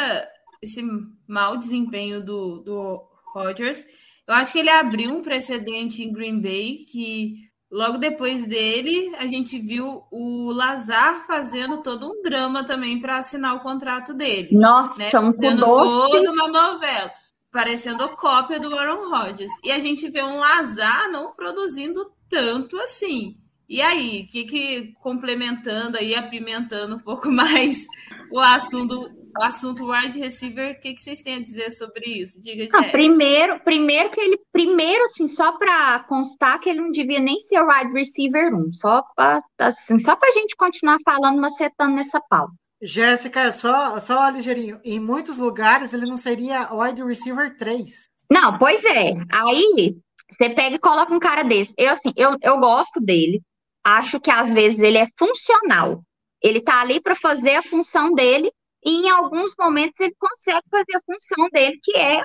esse 0.62 0.82
mau 1.28 1.58
desempenho 1.58 2.24
do, 2.24 2.60
do 2.60 3.02
Rodgers. 3.34 3.86
Eu 4.28 4.34
acho 4.36 4.54
que 4.54 4.60
ele 4.60 4.70
abriu 4.70 5.12
um 5.12 5.22
precedente 5.22 6.04
em 6.04 6.12
Green 6.14 6.40
Bay 6.40 6.86
que 6.88 7.50
logo 7.72 7.98
depois 7.98 8.46
dele 8.46 9.14
a 9.18 9.26
gente 9.26 9.60
viu 9.60 10.04
o 10.12 10.52
Lazar 10.52 11.26
fazendo 11.26 11.82
todo 11.82 12.12
um 12.12 12.22
drama 12.22 12.64
também 12.64 13.00
para 13.00 13.18
assinar 13.18 13.56
o 13.56 13.62
contrato 13.62 14.14
dele. 14.14 14.50
Nossa, 14.52 14.98
né? 14.98 15.12
um 15.14 15.34
toda 15.34 16.32
uma 16.32 16.48
novela, 16.48 17.12
parecendo 17.52 18.10
cópia 18.10 18.60
do 18.60 18.76
Aaron 18.76 19.10
Rodgers. 19.10 19.52
E 19.64 19.72
a 19.72 19.80
gente 19.80 20.10
vê 20.10 20.22
um 20.22 20.40
Lazar 20.40 21.10
não 21.12 21.34
produzindo 21.34 22.12
tanto 22.28 22.78
assim. 22.78 23.36
E 23.68 23.82
aí, 23.82 24.26
que 24.26 24.46
que 24.46 24.94
complementando 25.00 25.98
aí, 25.98 26.16
apimentando 26.16 26.96
um 26.96 27.00
pouco 27.00 27.30
mais 27.32 27.86
o 28.32 28.40
assunto 28.40 29.19
o 29.38 29.44
assunto 29.44 29.92
wide 29.92 30.20
receiver, 30.20 30.72
o 30.72 30.80
que, 30.80 30.94
que 30.94 31.02
vocês 31.02 31.22
têm 31.22 31.36
a 31.36 31.44
dizer 31.44 31.72
sobre 31.72 32.10
isso? 32.10 32.40
Diga, 32.42 32.66
ah, 32.74 32.84
primeiro, 32.84 33.60
primeiro 33.62 34.10
que 34.12 34.20
ele, 34.20 34.40
primeiro, 34.52 35.04
assim, 35.06 35.28
só 35.28 35.58
para 35.58 36.04
constar 36.08 36.60
que 36.60 36.70
ele 36.70 36.82
não 36.82 36.90
devia 36.90 37.20
nem 37.20 37.40
ser 37.42 37.62
wide 37.62 37.94
receiver 37.94 38.54
1, 38.54 38.74
só 38.74 39.04
para 39.16 39.44
assim, 39.60 40.00
só 40.00 40.18
a 40.22 40.32
gente 40.32 40.56
continuar 40.56 40.98
falando, 41.04 41.40
macetando 41.40 41.96
nessa 41.96 42.20
pauta. 42.20 42.54
Jéssica, 42.82 43.52
só, 43.52 44.00
só 44.00 44.30
ligeirinho, 44.30 44.80
em 44.84 45.00
muitos 45.00 45.38
lugares 45.38 45.94
ele 45.94 46.06
não 46.06 46.18
seria 46.18 46.74
wide 46.74 47.04
receiver 47.04 47.56
3. 47.58 48.06
Não, 48.32 48.58
pois 48.58 48.84
é. 48.86 49.14
Aí 49.32 50.00
você 50.32 50.50
pega 50.50 50.76
e 50.76 50.80
coloca 50.80 51.14
um 51.14 51.20
cara 51.20 51.44
desse. 51.44 51.74
Eu, 51.78 51.92
assim, 51.92 52.14
eu, 52.16 52.38
eu 52.42 52.60
gosto 52.60 53.02
dele. 53.02 53.42
Acho 53.84 54.20
que 54.20 54.30
às 54.32 54.54
vezes 54.54 54.80
ele 54.80 54.98
é 54.98 55.08
funcional. 55.18 56.04
Ele 56.42 56.62
tá 56.62 56.80
ali 56.80 57.02
para 57.02 57.16
fazer 57.16 57.56
a 57.56 57.64
função 57.64 58.14
dele 58.14 58.52
e 58.84 59.06
em 59.06 59.10
alguns 59.10 59.54
momentos 59.60 60.00
ele 60.00 60.16
consegue 60.18 60.66
fazer 60.70 60.96
a 60.96 61.02
função 61.06 61.50
dele, 61.50 61.80
que 61.84 61.96
é 61.98 62.24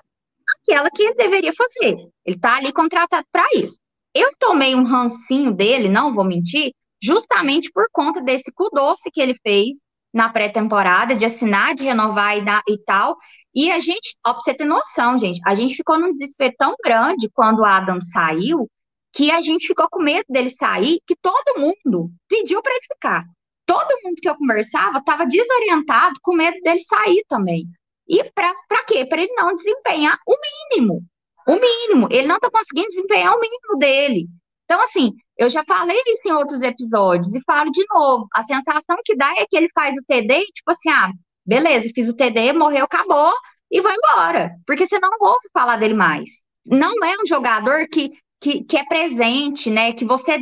aquela 0.61 0.91
que 0.91 1.03
ele 1.03 1.15
deveria 1.15 1.53
fazer. 1.53 1.97
Ele 2.25 2.37
está 2.37 2.57
ali 2.57 2.73
contratado 2.73 3.27
para 3.33 3.47
isso. 3.55 3.79
Eu 4.15 4.31
tomei 4.39 4.75
um 4.75 4.85
rancinho 4.85 5.53
dele, 5.53 5.89
não 5.89 6.15
vou 6.15 6.25
mentir, 6.25 6.73
justamente 7.03 7.71
por 7.73 7.87
conta 7.93 8.21
desse 8.21 8.53
cu 8.53 8.71
doce 8.71 9.11
que 9.11 9.21
ele 9.21 9.35
fez 9.43 9.77
na 10.13 10.29
pré-temporada, 10.29 11.17
de 11.17 11.25
assinar, 11.25 11.75
de 11.75 11.83
renovar 11.83 12.39
e, 12.39 12.45
e 12.73 12.79
tal. 12.85 13.17
E 13.53 13.71
a 13.71 13.81
gente, 13.81 14.17
ó, 14.25 14.33
pra 14.33 14.41
você 14.41 14.55
ter 14.55 14.65
noção, 14.65 15.19
gente, 15.19 15.41
a 15.45 15.55
gente 15.57 15.75
ficou 15.75 15.99
num 15.99 16.13
desespero 16.13 16.55
tão 16.57 16.75
grande 16.85 17.29
quando 17.35 17.61
o 17.61 17.65
Adam 17.65 18.01
saiu, 18.01 18.69
que 19.13 19.31
a 19.33 19.43
gente 19.43 19.67
ficou 19.67 19.89
com 19.91 20.03
medo 20.03 20.27
dele 20.29 20.51
sair, 20.51 21.01
que 21.07 21.17
todo 21.21 21.59
mundo 21.59 22.11
pediu 22.29 22.63
para 22.63 22.73
ele 22.73 22.87
ficar 22.93 23.25
todo 23.67 23.99
mundo 24.03 24.17
que 24.21 24.29
eu 24.29 24.37
conversava 24.37 24.99
estava 24.99 25.27
desorientado, 25.27 26.19
com 26.23 26.35
medo 26.35 26.59
dele 26.61 26.83
sair 26.85 27.25
também. 27.29 27.65
E 28.09 28.23
para 28.33 28.85
quê? 28.87 29.05
Para 29.07 29.23
ele 29.23 29.33
não 29.35 29.57
desempenhar 29.57 30.19
o 30.27 30.37
mínimo. 30.71 31.03
O 31.47 31.55
mínimo. 31.57 32.09
Ele 32.11 32.27
não 32.27 32.37
está 32.37 32.51
conseguindo 32.51 32.89
desempenhar 32.89 33.35
o 33.35 33.41
mínimo 33.41 33.79
dele. 33.79 34.27
Então, 34.65 34.81
assim, 34.83 35.13
eu 35.37 35.51
já 35.51 35.63
falei 35.65 36.01
isso 36.07 36.23
em 36.27 36.33
outros 36.33 36.61
episódios 36.63 37.35
e 37.35 37.43
falo 37.45 37.71
de 37.71 37.85
novo. 37.93 38.27
A 38.35 38.43
sensação 38.45 38.97
que 39.05 39.17
dá 39.17 39.33
é 39.37 39.47
que 39.47 39.57
ele 39.57 39.69
faz 39.75 39.95
o 39.97 40.05
TD 40.07 40.35
e, 40.35 40.53
tipo 40.53 40.71
assim, 40.71 40.91
ah, 40.91 41.11
beleza, 41.45 41.91
fiz 41.95 42.09
o 42.09 42.17
TD, 42.17 42.53
morreu, 42.53 42.85
acabou 42.85 43.33
e 43.71 43.81
vai 43.81 43.95
embora. 43.95 44.53
Porque 44.67 44.87
você 44.87 44.99
não 44.99 45.11
ouve 45.21 45.49
falar 45.53 45.77
dele 45.77 45.95
mais. 45.95 46.29
Não 46.65 46.93
é 47.05 47.15
um 47.23 47.27
jogador 47.27 47.87
que, 47.89 48.11
que, 48.41 48.65
que 48.65 48.77
é 48.77 48.85
presente, 48.85 49.71
né? 49.71 49.93
Que 49.93 50.05
você 50.05 50.39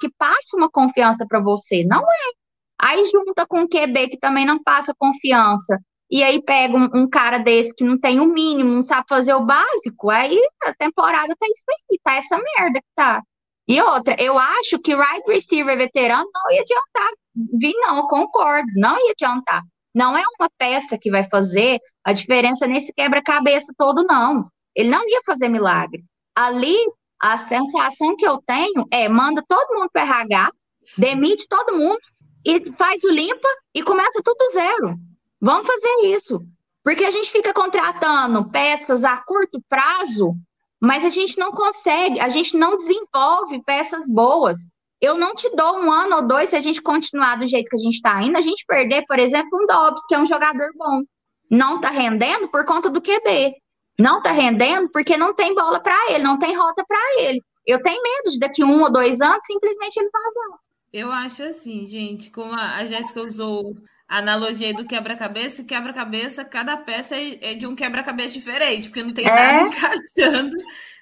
que 0.00 0.10
passa 0.16 0.56
uma 0.56 0.70
confiança 0.70 1.26
para 1.28 1.40
você. 1.40 1.84
Não 1.84 2.00
é. 2.00 2.45
Aí 2.80 3.04
junta 3.06 3.46
com 3.46 3.62
o 3.62 3.68
QB 3.68 4.08
que 4.10 4.18
também 4.18 4.44
não 4.44 4.62
passa 4.62 4.94
confiança. 4.98 5.78
E 6.10 6.22
aí 6.22 6.42
pega 6.44 6.76
um, 6.76 6.88
um, 6.94 7.08
cara 7.08 7.38
desse 7.38 7.74
que 7.74 7.84
não 7.84 7.98
tem 7.98 8.20
o 8.20 8.26
mínimo, 8.26 8.74
não 8.74 8.82
sabe 8.82 9.06
fazer 9.08 9.34
o 9.34 9.44
básico. 9.44 10.10
Aí 10.10 10.38
a 10.64 10.74
temporada 10.74 11.34
tá 11.38 11.46
isso 11.46 11.64
aí, 11.68 11.98
tá 12.02 12.14
essa 12.14 12.36
merda 12.36 12.80
que 12.80 12.88
tá. 12.94 13.22
E 13.68 13.80
outra, 13.82 14.14
eu 14.18 14.38
acho 14.38 14.78
que 14.78 14.94
right 14.94 15.24
receiver 15.26 15.76
veterano 15.76 16.28
não 16.32 16.52
ia 16.52 16.62
adiantar. 16.62 17.10
Vi, 17.58 17.72
não, 17.80 18.06
concordo, 18.06 18.68
não 18.76 18.96
ia 18.98 19.12
adiantar. 19.12 19.62
Não 19.92 20.16
é 20.16 20.22
uma 20.38 20.48
peça 20.56 20.96
que 20.96 21.10
vai 21.10 21.28
fazer 21.28 21.80
a 22.04 22.12
diferença 22.12 22.66
nesse 22.66 22.92
quebra-cabeça 22.92 23.72
todo, 23.76 24.04
não. 24.04 24.48
Ele 24.74 24.90
não 24.90 25.08
ia 25.08 25.20
fazer 25.24 25.48
milagre. 25.48 26.04
Ali, 26.34 26.76
a 27.20 27.48
sensação 27.48 28.14
que 28.16 28.28
eu 28.28 28.40
tenho 28.46 28.86
é: 28.92 29.08
manda 29.08 29.42
todo 29.48 29.74
mundo 29.74 29.88
para 29.90 30.02
RH, 30.02 30.52
demite 30.98 31.46
todo 31.48 31.76
mundo, 31.76 31.98
e 32.46 32.72
faz 32.78 33.02
o 33.02 33.10
limpa 33.10 33.48
e 33.74 33.82
começa 33.82 34.22
tudo 34.24 34.52
zero. 34.52 34.94
Vamos 35.40 35.66
fazer 35.66 36.14
isso. 36.14 36.40
Porque 36.84 37.04
a 37.04 37.10
gente 37.10 37.32
fica 37.32 37.52
contratando 37.52 38.48
peças 38.48 39.02
a 39.02 39.16
curto 39.16 39.60
prazo, 39.68 40.32
mas 40.80 41.04
a 41.04 41.10
gente 41.10 41.36
não 41.36 41.50
consegue, 41.50 42.20
a 42.20 42.28
gente 42.28 42.56
não 42.56 42.78
desenvolve 42.78 43.60
peças 43.64 44.06
boas. 44.08 44.56
Eu 45.00 45.18
não 45.18 45.34
te 45.34 45.50
dou 45.56 45.80
um 45.80 45.90
ano 45.90 46.16
ou 46.16 46.28
dois 46.28 46.50
se 46.50 46.56
a 46.56 46.62
gente 46.62 46.80
continuar 46.80 47.36
do 47.36 47.48
jeito 47.48 47.68
que 47.68 47.76
a 47.76 47.80
gente 47.80 47.94
está 47.94 48.22
indo, 48.22 48.38
a 48.38 48.40
gente 48.40 48.64
perder, 48.64 49.04
por 49.06 49.18
exemplo, 49.18 49.58
um 49.60 49.66
Dobbs, 49.66 50.06
que 50.06 50.14
é 50.14 50.18
um 50.18 50.26
jogador 50.26 50.70
bom. 50.76 51.02
Não 51.50 51.76
está 51.76 51.90
rendendo 51.90 52.48
por 52.48 52.64
conta 52.64 52.88
do 52.88 53.02
QB. 53.02 53.54
Não 53.98 54.18
está 54.18 54.30
rendendo 54.30 54.88
porque 54.92 55.16
não 55.16 55.34
tem 55.34 55.52
bola 55.52 55.80
para 55.80 56.12
ele, 56.12 56.22
não 56.22 56.38
tem 56.38 56.56
rota 56.56 56.84
para 56.86 57.22
ele. 57.22 57.42
Eu 57.66 57.82
tenho 57.82 58.00
medo 58.00 58.30
de 58.30 58.38
daqui 58.38 58.62
um 58.62 58.82
ou 58.82 58.92
dois 58.92 59.20
anos 59.20 59.44
simplesmente 59.44 59.96
ele 59.96 60.10
vazar. 60.10 60.65
Eu 60.92 61.12
acho 61.12 61.42
assim, 61.42 61.86
gente, 61.86 62.30
como 62.30 62.54
a 62.54 62.84
Jéssica 62.84 63.22
usou 63.22 63.76
a 64.08 64.18
analogia 64.18 64.72
do 64.72 64.86
quebra-cabeça, 64.86 65.64
quebra-cabeça, 65.64 66.44
cada 66.44 66.76
peça 66.76 67.16
é, 67.16 67.52
é 67.52 67.54
de 67.54 67.66
um 67.66 67.74
quebra-cabeça 67.74 68.34
diferente, 68.34 68.88
porque 68.88 69.02
não 69.02 69.12
tem 69.12 69.26
é? 69.26 69.34
nada 69.34 69.62
encaixando, 69.68 70.56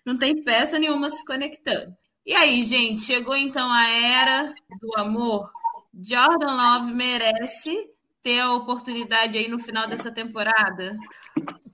não 0.04 0.16
tem 0.16 0.42
peça 0.42 0.78
nenhuma 0.78 1.10
se 1.10 1.24
conectando. 1.24 1.94
E 2.26 2.34
aí, 2.34 2.64
gente, 2.64 3.02
chegou 3.02 3.36
então 3.36 3.70
a 3.70 3.90
era 3.90 4.54
do 4.80 4.98
amor. 4.98 5.50
Jordan 5.92 6.54
Love 6.54 6.92
merece 6.92 7.90
ter 8.22 8.40
a 8.40 8.52
oportunidade 8.52 9.36
aí 9.36 9.46
no 9.48 9.58
final 9.58 9.86
dessa 9.86 10.10
temporada? 10.10 10.96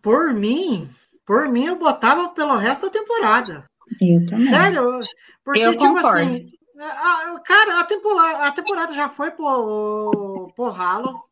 por 0.03 0.33
mim, 0.33 0.89
por 1.25 1.49
mim, 1.49 1.67
eu 1.67 1.77
botava 1.77 2.29
pelo 2.31 2.57
resto 2.57 2.87
da 2.87 2.93
temporada. 2.93 3.65
Eu 4.01 4.27
também. 4.27 4.47
Sério? 4.47 5.01
Porque, 5.45 5.61
Eu 5.61 5.73
tipo 5.73 5.95
concordo. 5.95 6.09
assim, 6.09 6.53
a- 6.87 7.41
cara, 7.45 7.81
a 7.81 7.85
temporada, 7.85 8.47
a 8.47 8.53
temporada 8.53 8.93
já 8.95 9.09
foi 9.09 9.31
por, 9.31 10.53
por 10.55 10.71
ralo. 10.71 11.23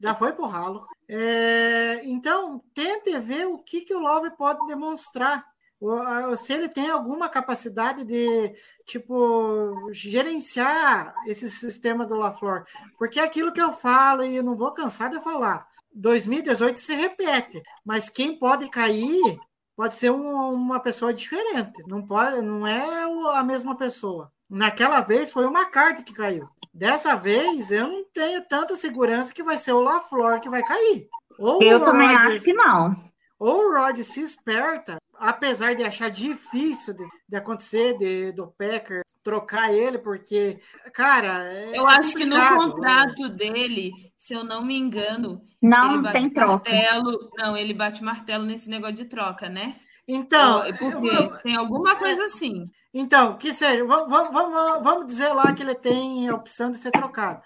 Já 0.00 0.14
foi 0.14 0.32
por 0.32 0.48
ralo. 0.48 0.86
É, 1.08 2.00
então, 2.04 2.62
tente 2.74 3.16
ver 3.18 3.46
o 3.46 3.58
que, 3.58 3.82
que 3.82 3.94
o 3.94 3.98
Love 4.00 4.30
pode 4.36 4.66
demonstrar. 4.66 5.44
O- 5.80 5.92
a- 5.92 6.36
Se 6.36 6.52
ele 6.52 6.68
tem 6.68 6.90
alguma 6.90 7.28
capacidade 7.28 8.04
de, 8.04 8.54
tipo, 8.86 9.88
gerenciar 9.92 11.14
esse 11.26 11.50
sistema 11.50 12.04
do 12.06 12.14
LaFleur. 12.16 12.64
Porque 12.98 13.20
é 13.20 13.22
aquilo 13.24 13.52
que 13.52 13.60
eu 13.60 13.72
falo 13.72 14.24
e 14.24 14.36
eu 14.36 14.42
não 14.42 14.56
vou 14.56 14.72
cansar 14.72 15.10
de 15.10 15.20
falar. 15.20 15.66
2018 15.92 16.80
se 16.80 16.94
repete, 16.94 17.62
mas 17.84 18.08
quem 18.08 18.38
pode 18.38 18.68
cair 18.68 19.38
pode 19.76 19.94
ser 19.94 20.10
um- 20.10 20.52
uma 20.52 20.80
pessoa 20.80 21.12
diferente. 21.14 21.82
Não 21.86 22.04
pode, 22.04 22.40
não 22.42 22.66
é 22.66 23.04
a 23.36 23.42
mesma 23.44 23.76
pessoa. 23.76 24.32
Naquela 24.48 25.00
vez 25.00 25.30
foi 25.30 25.46
uma 25.46 25.66
carta 25.66 26.02
que 26.02 26.12
caiu. 26.14 26.48
Dessa 26.72 27.14
vez 27.14 27.70
eu 27.70 27.86
não 27.86 28.04
tenho 28.12 28.42
tanta 28.46 28.74
segurança 28.76 29.32
que 29.32 29.42
vai 29.42 29.56
ser 29.56 29.72
o 29.72 29.80
LaFleur 29.80 30.40
que 30.40 30.48
vai 30.50 30.62
cair. 30.62 31.08
Ou 31.38 31.62
Eu 31.62 31.78
o 31.78 31.84
também 31.84 32.08
Rodgers- 32.08 32.34
acho 32.36 32.44
que 32.44 32.52
não. 32.52 33.10
ou 33.38 33.68
o 33.68 33.72
Rod 33.78 33.96
se 34.02 34.20
esperta, 34.20 34.96
apesar 35.16 35.74
de 35.74 35.82
achar 35.82 36.10
difícil 36.10 36.94
de, 36.94 37.04
de 37.28 37.36
acontecer, 37.36 37.96
de, 37.98 38.32
do 38.32 38.48
Packer 38.58 39.02
trocar 39.22 39.72
ele, 39.72 39.98
porque, 39.98 40.60
cara. 40.92 41.50
é 41.52 41.76
Eu 41.78 41.86
acho 41.86 42.14
que 42.14 42.24
no 42.24 42.36
contrato 42.56 43.28
dele, 43.30 43.90
se 44.18 44.34
eu 44.34 44.44
não 44.44 44.64
me 44.64 44.76
engano, 44.76 45.40
Não 45.62 45.94
ele 45.94 46.02
bate 46.02 46.18
tem 46.20 46.30
troca. 46.30 46.70
martelo. 46.70 47.30
Não, 47.38 47.56
ele 47.56 47.72
bate 47.74 48.04
martelo 48.04 48.44
nesse 48.44 48.68
negócio 48.68 48.96
de 48.96 49.06
troca, 49.06 49.48
né? 49.48 49.74
Então, 50.06 50.66
Eu- 50.66 50.74
Porque 50.76 51.42
tem 51.42 51.56
alguma 51.56 51.96
coisa 51.96 52.24
assim. 52.26 52.64
Então, 52.92 53.36
que 53.36 53.52
seja, 53.52 53.84
vamos, 53.84 54.08
vamos, 54.08 54.82
vamos, 54.84 55.06
dizer 55.06 55.32
lá 55.32 55.52
que 55.52 55.62
ele 55.62 55.74
tem 55.74 56.28
a 56.28 56.34
opção 56.34 56.70
de 56.70 56.78
ser 56.78 56.92
trocado. 56.92 57.42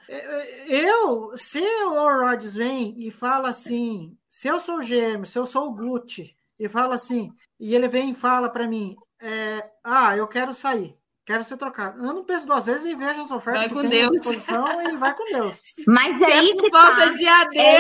Eu, 0.66 1.30
se 1.34 1.60
o 1.86 1.90
Rodgers 2.24 2.54
vem 2.54 2.94
e 2.98 3.10
fala 3.10 3.48
assim, 3.48 4.16
se 4.28 4.48
eu 4.48 4.58
sou 4.58 4.76
o 4.76 4.82
GM, 4.82 5.24
se 5.24 5.38
eu 5.38 5.46
sou 5.46 5.68
o 5.68 5.74
Gucci, 5.74 6.36
e 6.58 6.68
fala 6.68 6.94
assim, 6.96 7.30
e 7.58 7.74
ele 7.74 7.88
vem 7.88 8.10
e 8.10 8.14
fala 8.14 8.50
para 8.50 8.66
mim, 8.66 8.94
é, 9.22 9.64
ah, 9.82 10.16
eu 10.16 10.26
quero 10.26 10.52
sair, 10.52 10.94
quero 11.24 11.42
ser 11.44 11.56
trocado. 11.56 11.98
Eu 12.04 12.12
não 12.12 12.24
penso 12.24 12.46
duas 12.46 12.66
vezes 12.66 12.84
e 12.84 12.94
vejo 12.94 13.22
as 13.22 13.30
ofertas 13.30 13.62
Vai 13.62 13.68
que 13.68 13.74
com 13.74 13.80
tem 13.80 13.90
Deus. 13.90 14.06
à 14.06 14.10
disposição 14.18 14.82
e 14.82 14.96
vai 14.98 15.14
com 15.16 15.24
Deus. 15.32 15.62
Mas 15.86 16.18
Se 16.18 16.24
é 16.24 16.30
é 16.30 16.38
aí 16.40 16.54
por 16.56 16.64
que 16.64 16.70
falta 16.70 16.96
tá. 17.06 17.10
de 17.12 17.24
É 17.24 17.30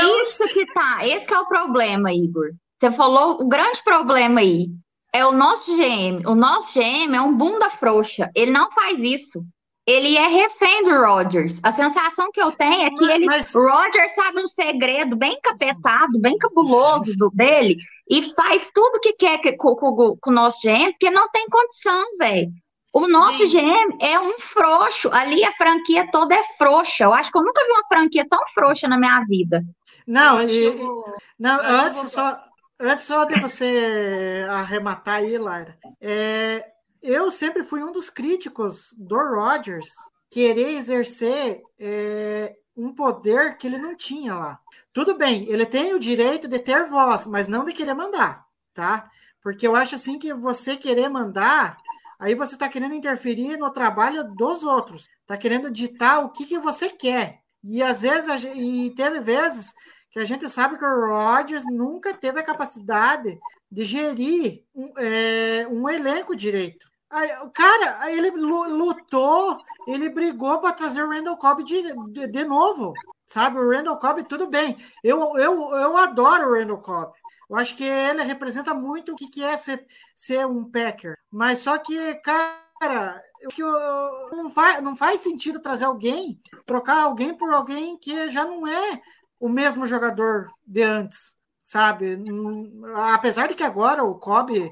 adeus. 0.00 0.28
isso 0.30 0.54
que 0.54 0.72
tá. 0.72 1.06
Esse 1.06 1.26
que 1.26 1.34
é 1.34 1.38
o 1.38 1.46
problema, 1.48 2.12
Igor. 2.12 2.50
Você 2.80 2.92
falou 2.92 3.42
o 3.42 3.48
grande 3.48 3.82
problema 3.82 4.40
aí. 4.40 4.66
É 5.12 5.24
o 5.26 5.32
nosso 5.32 5.74
GM. 5.76 6.26
O 6.26 6.34
nosso 6.34 6.74
GM 6.78 7.14
é 7.14 7.20
um 7.20 7.36
bunda 7.36 7.70
frouxa. 7.70 8.30
Ele 8.34 8.50
não 8.50 8.70
faz 8.70 9.00
isso. 9.02 9.42
Ele 9.86 10.16
é 10.18 10.28
refém 10.28 10.84
do 10.84 10.90
Rodgers. 11.02 11.58
A 11.62 11.72
sensação 11.72 12.30
que 12.30 12.40
eu 12.42 12.52
tenho 12.52 12.82
é 12.82 12.90
que 12.90 13.00
Mas- 13.00 13.10
ele, 13.10 13.24
mas- 13.26 13.54
Rodgers 13.54 14.14
sabe 14.14 14.42
um 14.42 14.46
segredo 14.46 15.16
bem 15.16 15.40
capetado, 15.42 16.20
bem 16.20 16.36
cabuloso 16.36 17.16
do 17.16 17.30
dele 17.30 17.78
e 18.08 18.34
faz 18.34 18.68
tudo 18.74 19.00
que 19.00 19.14
quer 19.14 19.38
que- 19.38 19.52
com, 19.56 19.74
com- 19.74 20.16
com 20.20 20.30
o 20.30 20.32
nosso 20.34 20.58
GM, 20.62 20.90
porque 20.92 21.10
não 21.10 21.28
tem 21.30 21.46
condição, 21.48 22.04
velho. 22.18 22.48
O 22.92 23.08
nosso 23.08 23.38
Gente. 23.48 23.52
GM 23.62 23.96
é 24.02 24.20
um 24.20 24.38
frouxo. 24.52 25.08
Ali 25.10 25.42
a 25.42 25.52
franquia 25.54 26.06
toda 26.10 26.34
é 26.34 26.42
frouxa. 26.58 27.04
Eu 27.04 27.14
acho 27.14 27.30
que 27.32 27.38
eu 27.38 27.42
nunca 27.44 27.64
vi 27.64 27.70
uma 27.70 27.86
franquia 27.88 28.26
tão 28.28 28.40
frouxa 28.52 28.86
na 28.88 28.98
minha 28.98 29.24
vida. 29.26 29.62
Não, 30.06 30.42
e, 30.42 30.64
eu 30.64 31.04
Não, 31.38 31.60
antes 31.62 32.00
vou- 32.00 32.10
só, 32.10 32.36
antes 32.78 33.04
só 33.04 33.24
de 33.24 33.40
você 33.40 34.46
arrematar 34.48 35.16
aí, 35.16 35.36
Lara, 35.36 35.78
é, 36.00 36.64
eu 37.02 37.30
sempre 37.30 37.62
fui 37.62 37.82
um 37.82 37.92
dos 37.92 38.10
críticos 38.10 38.94
do 38.96 39.16
Rodgers 39.16 39.88
querer 40.30 40.76
exercer 40.76 41.62
é, 41.78 42.54
um 42.76 42.94
poder 42.94 43.56
que 43.56 43.66
ele 43.66 43.78
não 43.78 43.96
tinha 43.96 44.34
lá. 44.34 44.60
Tudo 44.92 45.16
bem, 45.16 45.48
ele 45.48 45.66
tem 45.66 45.94
o 45.94 45.98
direito 45.98 46.46
de 46.48 46.58
ter 46.58 46.84
voz, 46.84 47.26
mas 47.26 47.48
não 47.48 47.64
de 47.64 47.72
querer 47.72 47.94
mandar, 47.94 48.44
tá? 48.74 49.10
Porque 49.42 49.66
eu 49.66 49.74
acho 49.74 49.94
assim 49.94 50.18
que 50.18 50.32
você 50.34 50.76
querer 50.76 51.08
mandar, 51.08 51.78
aí 52.18 52.34
você 52.34 52.54
está 52.54 52.68
querendo 52.68 52.94
interferir 52.94 53.56
no 53.56 53.70
trabalho 53.70 54.24
dos 54.24 54.62
outros, 54.62 55.08
está 55.20 55.36
querendo 55.36 55.70
ditar 55.70 56.24
o 56.24 56.30
que, 56.30 56.44
que 56.46 56.58
você 56.58 56.90
quer. 56.90 57.40
E 57.62 57.82
às 57.82 58.02
vezes, 58.02 58.44
e 58.54 58.92
teve 58.96 59.20
vezes 59.20 59.74
que 60.10 60.18
a 60.18 60.24
gente 60.24 60.48
sabe 60.48 60.78
que 60.78 60.84
o 60.84 61.06
Rodgers 61.08 61.64
nunca 61.66 62.14
teve 62.14 62.40
a 62.40 62.44
capacidade 62.44 63.38
de 63.70 63.84
gerir 63.84 64.64
um, 64.74 64.92
é, 64.96 65.66
um 65.68 65.88
elenco 65.88 66.34
direito. 66.34 66.86
Aí, 67.10 67.28
cara, 67.54 68.10
ele 68.10 68.30
lu- 68.30 68.68
lutou, 68.68 69.58
ele 69.86 70.08
brigou 70.08 70.58
para 70.58 70.74
trazer 70.74 71.02
o 71.02 71.08
Randall 71.10 71.36
Cobb 71.36 71.64
de, 71.64 71.82
de, 72.10 72.26
de 72.26 72.44
novo, 72.44 72.92
sabe? 73.26 73.58
O 73.58 73.70
Randall 73.70 73.98
Cobb, 73.98 74.22
tudo 74.24 74.46
bem. 74.46 74.76
Eu, 75.02 75.36
eu, 75.38 75.74
eu 75.74 75.96
adoro 75.96 76.48
o 76.48 76.54
Randall 76.58 76.82
Cobb. 76.82 77.12
Eu 77.48 77.56
acho 77.56 77.74
que 77.76 77.84
ele 77.84 78.22
representa 78.22 78.74
muito 78.74 79.12
o 79.12 79.16
que 79.16 79.28
que 79.28 79.42
é 79.42 79.56
ser, 79.56 79.86
ser 80.14 80.46
um 80.46 80.70
Packer. 80.70 81.14
Mas 81.30 81.60
só 81.60 81.78
que, 81.78 82.14
cara, 82.16 83.22
que 83.54 83.62
não, 83.62 84.50
faz, 84.50 84.82
não 84.82 84.94
faz 84.94 85.20
sentido 85.20 85.60
trazer 85.60 85.86
alguém, 85.86 86.38
trocar 86.66 87.02
alguém 87.02 87.34
por 87.34 87.52
alguém 87.52 87.96
que 87.96 88.28
já 88.28 88.44
não 88.44 88.66
é 88.66 89.00
o 89.40 89.48
mesmo 89.48 89.86
jogador 89.86 90.48
de 90.66 90.82
antes, 90.82 91.34
sabe? 91.62 92.16
Hum, 92.16 92.82
Apesar 92.94 93.48
de 93.48 93.54
que 93.54 93.62
agora 93.62 94.04
o 94.04 94.14
Kobe, 94.16 94.70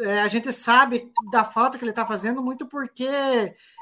é, 0.00 0.20
a 0.22 0.28
gente 0.28 0.52
sabe 0.52 1.10
da 1.30 1.44
falta 1.44 1.78
que 1.78 1.84
ele 1.84 1.90
está 1.90 2.06
fazendo 2.06 2.42
muito 2.42 2.66
porque 2.66 3.06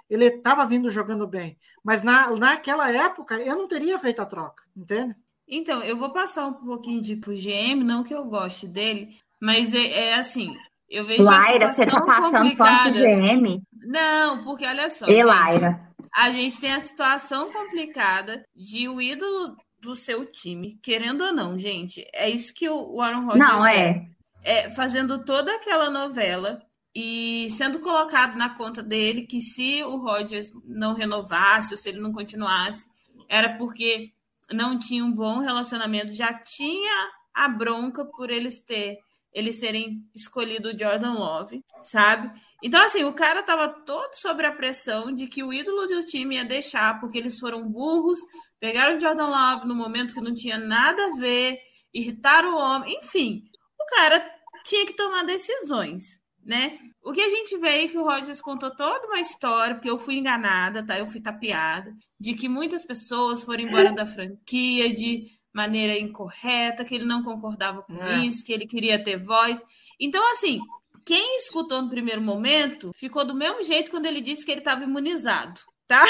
ele 0.09 0.27
estava 0.27 0.67
vindo 0.67 0.91
jogando 0.91 1.27
bem. 1.27 1.59
Mas 1.83 2.03
na, 2.03 2.31
naquela 2.31 2.91
época 2.91 3.37
eu 3.39 3.57
não 3.57 3.67
teria 3.69 3.99
feito 3.99 4.21
a 4.23 4.27
troca, 4.27 4.63
entende? 4.77 5.15
Então, 5.47 5.83
eu 5.83 5.97
vou 5.97 6.11
passar 6.13 6.47
um 6.47 6.55
pouquinho 6.55 7.03
de 7.03 7.17
pro 7.17 7.35
GM, 7.35 7.85
não 7.85 8.03
que 8.03 8.15
eu 8.15 8.25
goste 8.25 8.67
dele, 8.67 9.19
mas 9.41 9.75
é, 9.75 10.09
é 10.11 10.15
assim, 10.15 10.57
eu 10.89 11.05
vejo 11.05 11.33
a 11.33 11.39
Laira, 11.39 11.73
você 11.73 11.87
tá 11.87 12.01
situação 12.01 12.07
passando 12.07 12.33
complicada. 12.33 12.91
GM? 12.91 13.63
Não, 13.73 14.43
porque 14.45 14.67
olha 14.67 14.89
só, 14.91 15.07
E 15.07 15.23
gente, 15.23 15.25
Laira? 15.25 15.95
a 16.15 16.31
gente 16.31 16.61
tem 16.61 16.73
a 16.73 16.81
situação 16.81 17.53
complicada 17.53 18.45
de 18.55 18.89
o 18.89 19.01
ídolo 19.03 19.57
do 19.85 19.95
seu 19.95 20.25
time, 20.25 20.79
querendo 20.83 21.23
ou 21.23 21.33
não, 21.33 21.59
gente, 21.59 22.07
é 22.13 22.29
isso 22.29 22.53
que 22.55 22.69
o 22.69 23.01
Aaron 23.01 23.27
Rodgers 23.27 23.49
Não, 23.49 23.67
é. 23.67 24.09
é, 24.43 24.71
fazendo 24.71 25.25
toda 25.25 25.55
aquela 25.55 25.91
novela 25.91 26.61
e 26.95 27.49
sendo 27.51 27.81
colocado 27.81 28.37
na 28.37 28.51
conta 28.57 28.83
dele 28.83 29.27
que 29.27 29.41
se 29.41 29.83
o 29.85 29.97
Rodgers 29.97 30.51
não 30.65 30.95
renovasse 30.95 31.75
ou 31.75 31.79
se 31.79 31.89
ele 31.89 32.01
não 32.01 32.13
continuasse, 32.13 32.87
era 33.29 33.57
porque 33.57 34.13
não 34.51 34.79
tinha 34.79 35.05
um 35.05 35.13
bom 35.13 35.41
relacionamento, 35.41 36.13
já 36.13 36.33
tinha 36.33 37.11
a 37.35 37.49
bronca 37.49 38.05
por 38.05 38.31
eles 38.31 38.61
ter 38.61 38.99
eles 39.35 39.59
terem 39.59 40.09
escolhido 40.15 40.69
o 40.69 40.79
Jordan 40.79 41.15
Love, 41.15 41.65
sabe? 41.83 42.31
Então, 42.67 42.83
assim, 42.83 43.05
o 43.05 43.13
cara 43.13 43.43
tava 43.43 43.69
todo 43.69 44.15
sobre 44.15 44.47
a 44.47 44.53
pressão 44.53 45.15
de 45.15 45.27
que 45.27 45.45
o 45.45 45.53
ídolo 45.53 45.87
do 45.87 46.03
time 46.07 46.37
ia 46.37 46.47
deixar, 46.47 46.99
porque 46.99 47.19
eles 47.19 47.39
foram 47.39 47.69
burros, 47.69 48.19
pegaram 48.59 48.97
o 48.97 49.01
Jordan 49.01 49.27
Love 49.27 49.69
no 49.69 49.75
momento 49.75 50.15
que 50.15 50.21
não 50.23 50.35
tinha 50.35 50.57
nada 50.57 51.09
a 51.09 51.17
ver, 51.19 51.59
irritaram 51.93 52.55
o 52.55 52.59
homem, 52.59 52.97
enfim. 52.97 53.43
O 53.79 53.85
cara 53.95 54.27
tinha 54.65 54.87
que 54.87 54.95
tomar 54.95 55.25
decisões, 55.25 56.19
né? 56.43 56.79
O 57.03 57.13
que 57.13 57.21
a 57.21 57.29
gente 57.29 57.59
vê 57.59 57.85
é 57.85 57.89
que 57.89 57.99
o 57.99 58.03
Rogers 58.03 58.41
contou 58.41 58.75
toda 58.75 59.09
uma 59.09 59.21
história, 59.21 59.75
porque 59.75 59.91
eu 59.91 59.99
fui 59.99 60.15
enganada, 60.15 60.83
tá? 60.83 60.99
Eu 60.99 61.07
fui 61.07 61.21
tapeada, 61.21 61.93
de 62.19 62.33
que 62.33 62.49
muitas 62.49 62.87
pessoas 62.87 63.43
foram 63.45 63.65
embora 63.65 63.93
da 63.93 64.07
franquia 64.07 64.91
de 64.91 65.27
maneira 65.53 65.99
incorreta, 65.99 66.83
que 66.83 66.95
ele 66.95 67.05
não 67.05 67.23
concordava 67.23 67.83
com 67.83 68.03
É. 68.03 68.25
isso, 68.25 68.43
que 68.43 68.55
ele 68.55 68.67
queria 68.67 69.05
ter 69.05 69.23
voz. 69.23 69.61
Então, 70.01 70.23
assim, 70.33 70.61
quem 71.05 71.37
escutou 71.39 71.83
no 71.83 71.91
primeiro 71.91 72.21
momento 72.23 72.91
ficou 72.95 73.25
do 73.25 73.35
mesmo 73.35 73.63
jeito 73.63 73.91
quando 73.91 74.07
ele 74.07 74.21
disse 74.21 74.45
que 74.45 74.51
ele 74.53 74.61
estava 74.61 74.83
imunizado, 74.85 75.61
tá? 75.87 76.03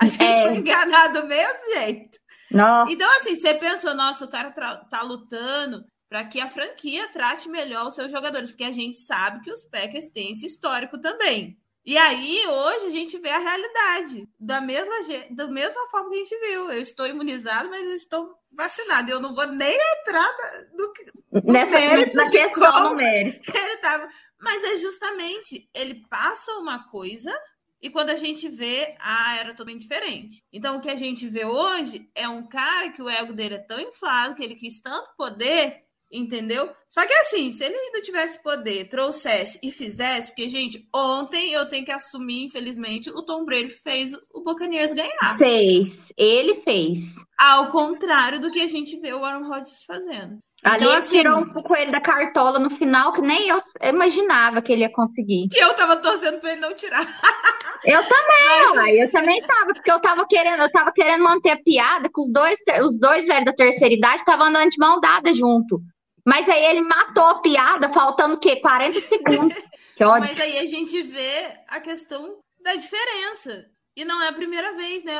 A 0.00 0.06
gente 0.06 0.22
É. 0.22 0.42
foi 0.42 0.56
enganado 0.56 1.20
do 1.22 1.26
mesmo 1.26 1.58
jeito. 1.74 2.18
Nossa, 2.50 2.92
Então, 2.92 3.10
assim, 3.18 3.38
você 3.38 3.52
pensou, 3.54 3.94
nossa, 3.94 4.24
o 4.24 4.28
cara 4.30 4.50
tá 4.90 5.02
lutando 5.02 5.84
para 6.08 6.24
que 6.24 6.40
a 6.40 6.48
franquia 6.48 7.08
trate 7.12 7.48
melhor 7.48 7.86
os 7.88 7.94
seus 7.94 8.10
jogadores, 8.10 8.48
porque 8.50 8.64
a 8.64 8.72
gente 8.72 8.96
sabe 8.98 9.42
que 9.42 9.50
os 9.52 9.64
Packers 9.66 10.08
têm 10.10 10.32
esse 10.32 10.46
histórico 10.46 10.98
também. 10.98 11.58
E 11.84 11.96
aí, 11.98 12.46
hoje, 12.46 12.86
a 12.86 12.90
gente 12.90 13.18
vê 13.18 13.30
a 13.30 13.38
realidade, 13.38 14.28
da 14.38 14.60
mesma, 14.60 14.94
da 15.30 15.46
mesma 15.46 15.86
forma 15.90 16.10
que 16.10 16.16
a 16.16 16.18
gente 16.18 16.38
viu. 16.40 16.70
Eu 16.70 16.80
estou 16.82 17.06
imunizado, 17.06 17.68
mas 17.70 17.82
eu 17.88 17.94
estou 17.96 18.34
vacinado. 18.52 19.10
Eu 19.10 19.20
não 19.20 19.34
vou 19.34 19.46
nem 19.46 19.74
entrar 20.00 20.28
no 20.74 20.92
que 20.92 21.02
nessa, 21.44 21.70
mérito 21.70 22.14
na 22.16 22.30
questão 22.30 22.72
como- 22.72 22.88
do 22.90 22.96
mérito. 22.96 23.40
ele 23.56 23.76
tava. 23.78 24.08
Mas 24.40 24.62
é 24.64 24.78
justamente, 24.78 25.68
ele 25.74 26.06
passa 26.08 26.52
uma 26.52 26.88
coisa 26.88 27.32
e 27.80 27.90
quando 27.90 28.10
a 28.10 28.16
gente 28.16 28.48
vê, 28.48 28.96
ah, 28.98 29.36
era 29.36 29.50
totalmente 29.50 29.82
diferente. 29.82 30.44
Então, 30.52 30.76
o 30.76 30.80
que 30.80 30.90
a 30.90 30.96
gente 30.96 31.28
vê 31.28 31.44
hoje 31.44 32.10
é 32.14 32.28
um 32.28 32.46
cara 32.46 32.90
que 32.90 33.02
o 33.02 33.08
ego 33.08 33.32
dele 33.32 33.54
é 33.54 33.58
tão 33.58 33.80
inflado, 33.80 34.34
que 34.34 34.42
ele 34.42 34.56
quis 34.56 34.80
tanto 34.80 35.14
poder, 35.16 35.84
Entendeu? 36.10 36.70
Só 36.88 37.06
que 37.06 37.12
assim, 37.12 37.52
se 37.52 37.62
ele 37.62 37.76
ainda 37.76 38.00
tivesse 38.00 38.42
poder, 38.42 38.88
trouxesse 38.88 39.58
e 39.62 39.70
fizesse, 39.70 40.28
porque, 40.28 40.48
gente, 40.48 40.88
ontem 40.94 41.52
eu 41.52 41.68
tenho 41.68 41.84
que 41.84 41.92
assumir, 41.92 42.44
infelizmente, 42.44 43.10
o 43.10 43.22
Tom 43.22 43.44
Brady 43.44 43.68
fez 43.68 44.14
o 44.32 44.42
Buccaneers 44.42 44.94
ganhar. 44.94 45.36
Fez. 45.36 45.94
Ele 46.16 46.62
fez. 46.62 46.98
Ao 47.38 47.70
contrário 47.70 48.40
do 48.40 48.50
que 48.50 48.60
a 48.60 48.66
gente 48.66 48.98
vê 48.98 49.12
o 49.12 49.22
Aaron 49.22 49.46
Rodgers 49.46 49.84
fazendo. 49.84 50.38
Ali 50.64 50.76
Então, 50.76 50.88
ele 50.90 50.98
assim, 50.98 51.18
tirou 51.18 51.38
um 51.38 51.62
coelho 51.62 51.92
da 51.92 52.00
cartola 52.00 52.58
no 52.58 52.70
final, 52.70 53.12
que 53.12 53.20
nem 53.20 53.48
eu 53.48 53.58
imaginava 53.82 54.60
que 54.60 54.72
ele 54.72 54.82
ia 54.82 54.92
conseguir. 54.92 55.48
que 55.48 55.58
eu 55.58 55.74
tava 55.74 55.96
torcendo 55.96 56.40
pra 56.40 56.52
ele 56.52 56.60
não 56.60 56.74
tirar. 56.74 57.00
Eu 57.84 58.02
também, 58.08 58.72
uai, 58.74 59.00
eu 59.00 59.10
também 59.12 59.40
tava, 59.40 59.72
porque 59.72 59.90
eu 59.90 60.00
tava 60.00 60.26
querendo, 60.26 60.60
eu 60.62 60.70
tava 60.70 60.90
querendo 60.90 61.22
manter 61.22 61.50
a 61.50 61.62
piada, 61.62 62.10
que 62.12 62.20
os 62.20 62.28
dois, 62.32 62.58
os 62.84 62.98
dois 62.98 63.24
velhos 63.24 63.44
da 63.44 63.52
terceira 63.52 63.94
idade 63.94 64.16
estavam 64.16 64.46
andando 64.46 64.68
de 64.68 64.78
mão 64.78 64.98
dada 64.98 65.32
junto. 65.32 65.80
Mas 66.26 66.46
aí 66.48 66.62
ele 66.66 66.82
matou 66.82 67.22
a 67.22 67.40
piada, 67.40 67.92
faltando 67.92 68.34
o 68.34 68.40
quê? 68.40 68.56
40 68.56 69.00
segundos. 69.00 69.56
Mas 70.00 70.40
aí 70.40 70.58
a 70.58 70.66
gente 70.66 71.00
vê 71.02 71.56
a 71.68 71.78
questão 71.80 72.40
da 72.60 72.74
diferença. 72.74 73.64
E 73.96 74.04
não 74.04 74.20
é 74.22 74.28
a 74.28 74.32
primeira 74.32 74.74
vez, 74.76 75.02
né? 75.04 75.14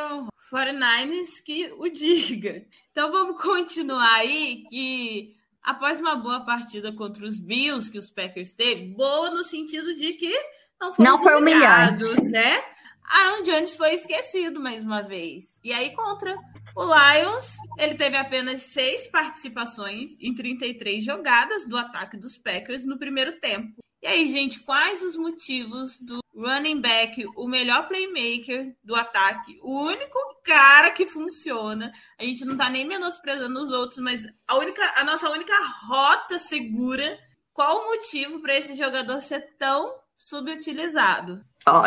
O 0.50 0.56
49ers 0.56 1.42
que 1.44 1.72
o 1.78 1.88
diga. 1.88 2.64
Então 2.90 3.10
vamos 3.12 3.40
continuar 3.42 4.14
aí 4.14 4.64
que 4.70 5.34
após 5.62 6.00
uma 6.00 6.16
boa 6.16 6.40
partida 6.44 6.92
contra 6.92 7.26
os 7.26 7.38
Bills 7.38 7.90
que 7.90 7.98
os 7.98 8.10
Packers 8.10 8.54
teve, 8.54 8.94
boa 8.94 9.30
no 9.30 9.44
sentido 9.44 9.94
de 9.94 10.14
que 10.14 10.32
não 10.80 10.92
foram 10.92 11.10
Não 11.12 11.18
foi 11.18 11.36
humilhado. 11.36 12.04
humilhados, 12.06 12.22
né? 12.30 12.62
Aaron 13.10 13.42
Jones 13.42 13.74
foi 13.74 13.94
esquecido 13.94 14.60
mais 14.60 14.84
uma 14.84 15.02
vez. 15.02 15.58
E 15.64 15.72
aí 15.72 15.94
contra 15.94 16.36
o 16.76 16.84
Lions, 16.84 17.56
ele 17.78 17.94
teve 17.94 18.16
apenas 18.16 18.62
seis 18.62 19.06
participações 19.08 20.10
em 20.20 20.34
33 20.34 21.02
jogadas 21.04 21.66
do 21.66 21.76
ataque 21.76 22.16
dos 22.16 22.36
Packers 22.36 22.84
no 22.84 22.98
primeiro 22.98 23.40
tempo. 23.40 23.82
E 24.00 24.06
aí, 24.06 24.28
gente, 24.28 24.60
quais 24.60 25.02
os 25.02 25.16
motivos 25.16 25.98
do 25.98 26.20
running 26.36 26.80
back, 26.80 27.26
o 27.36 27.48
melhor 27.48 27.88
playmaker 27.88 28.76
do 28.82 28.94
ataque, 28.94 29.58
o 29.60 29.86
único 29.86 30.18
cara 30.44 30.92
que 30.92 31.04
funciona? 31.04 31.90
A 32.18 32.22
gente 32.22 32.44
não 32.44 32.56
tá 32.56 32.70
nem 32.70 32.86
menosprezando 32.86 33.58
os 33.58 33.72
outros, 33.72 33.98
mas 33.98 34.24
a 34.46 34.56
única, 34.56 34.82
a 34.96 35.04
nossa 35.04 35.28
única 35.30 35.52
rota 35.88 36.38
segura. 36.38 37.18
Qual 37.52 37.78
o 37.80 37.86
motivo 37.86 38.40
para 38.40 38.56
esse 38.56 38.74
jogador 38.74 39.20
ser 39.20 39.56
tão 39.58 39.92
subutilizado? 40.16 41.40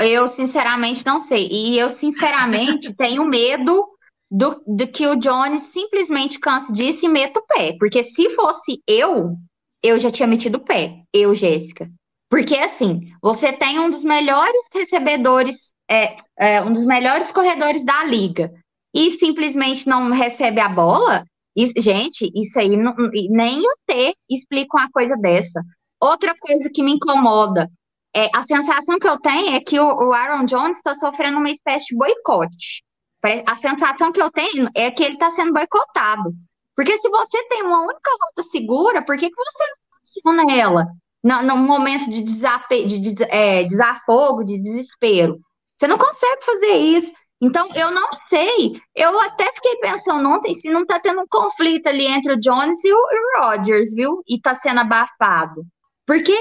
Eu, 0.05 0.28
sinceramente, 0.28 1.05
não 1.05 1.26
sei. 1.28 1.47
E 1.49 1.80
eu, 1.80 1.91
sinceramente, 1.91 2.93
tenho 2.97 3.24
medo 3.24 3.88
do, 4.30 4.62
do 4.68 4.88
que 4.91 5.07
o 5.07 5.16
Jones 5.16 5.64
simplesmente 5.72 6.39
canse 6.39 6.74
disso 6.74 7.05
e 7.05 7.09
meta 7.09 7.39
o 7.39 7.45
pé. 7.47 7.78
Porque 7.80 8.03
se 8.03 8.36
fosse 8.36 8.84
eu, 8.86 9.38
eu 9.82 9.97
já 9.97 10.12
tinha 10.12 10.28
metido 10.28 10.57
o 10.57 10.66
pé. 10.66 11.03
Eu, 11.14 11.34
Jéssica. 11.34 11.89
Porque, 12.32 12.56
assim, 12.56 13.12
você 13.22 13.52
tem 13.52 13.78
um 13.78 13.90
dos 13.90 14.06
melhores 14.06 14.62
recebedores, 14.74 15.54
é, 15.90 16.16
é, 16.40 16.62
um 16.64 16.74
dos 16.74 16.86
melhores 16.86 17.30
corredores 17.34 17.84
da 17.84 18.06
liga, 18.06 18.50
e 18.96 19.18
simplesmente 19.18 19.86
não 19.86 20.10
recebe 20.10 20.62
a 20.62 20.70
bola, 20.70 21.26
gente, 21.78 22.32
isso 22.34 22.58
aí 22.58 22.78
não- 22.78 22.96
nem 23.30 23.60
o 23.60 23.76
T 23.86 24.16
explica 24.30 24.78
uma 24.78 24.90
coisa 24.92 25.18
dessa. 25.18 25.62
Outra 26.00 26.34
coisa 26.40 26.70
que 26.74 26.82
me 26.82 26.94
incomoda 26.94 27.70
é 28.16 28.30
a 28.34 28.46
sensação 28.46 28.98
que 28.98 29.08
eu 29.10 29.20
tenho 29.20 29.54
é 29.54 29.60
que 29.60 29.78
o, 29.78 29.84
o 29.84 30.14
Aaron 30.14 30.46
Jones 30.46 30.78
está 30.78 30.96
sofrendo 30.96 31.38
uma 31.38 31.52
espécie 31.52 31.88
de 31.88 31.98
boicote. 31.98 32.82
A 33.46 33.58
sensação 33.58 34.12
que 34.14 34.22
eu 34.22 34.32
tenho 34.32 34.70
é 34.74 34.90
que 34.90 35.04
ele 35.04 35.16
está 35.16 35.32
sendo 35.32 35.54
boicotado. 35.54 36.32
Porque 36.78 36.98
se 36.98 37.10
você 37.10 37.44
tem 37.50 37.64
uma 37.64 37.82
única 37.82 38.10
rota 38.10 38.50
segura, 38.50 39.02
por 39.02 39.18
que, 39.18 39.30
que 39.30 39.36
você 39.36 39.64
não 40.24 40.34
aciona 40.34 40.60
ela 40.60 41.01
num 41.24 41.58
momento 41.58 42.10
de, 42.10 42.24
de, 42.24 43.14
de- 43.14 43.24
é, 43.26 43.64
desafogo, 43.66 44.44
de 44.44 44.58
desespero? 44.62 45.40
Você 45.78 45.88
não 45.88 45.98
consegue 45.98 46.46
fazer 46.46 46.78
isso. 46.78 47.12
Então, 47.42 47.70
eu 47.74 47.90
não 47.92 48.08
sei. 48.30 48.80
Eu 48.96 49.20
até 49.20 49.52
fiquei 49.54 49.76
pensando 49.78 50.30
ontem 50.30 50.54
se 50.56 50.70
não 50.70 50.82
está 50.84 51.00
tendo 51.00 51.22
um 51.22 51.28
conflito 51.28 51.88
ali 51.88 52.06
entre 52.06 52.34
o 52.34 52.40
Jones 52.40 52.78
e 52.84 52.94
o, 52.94 53.00
Rodgers, 53.40 53.92
viu? 53.94 54.22
E 54.28 54.36
está 54.36 54.56
sendo 54.56 54.80
abafado. 54.82 55.64
Porque 56.06 56.34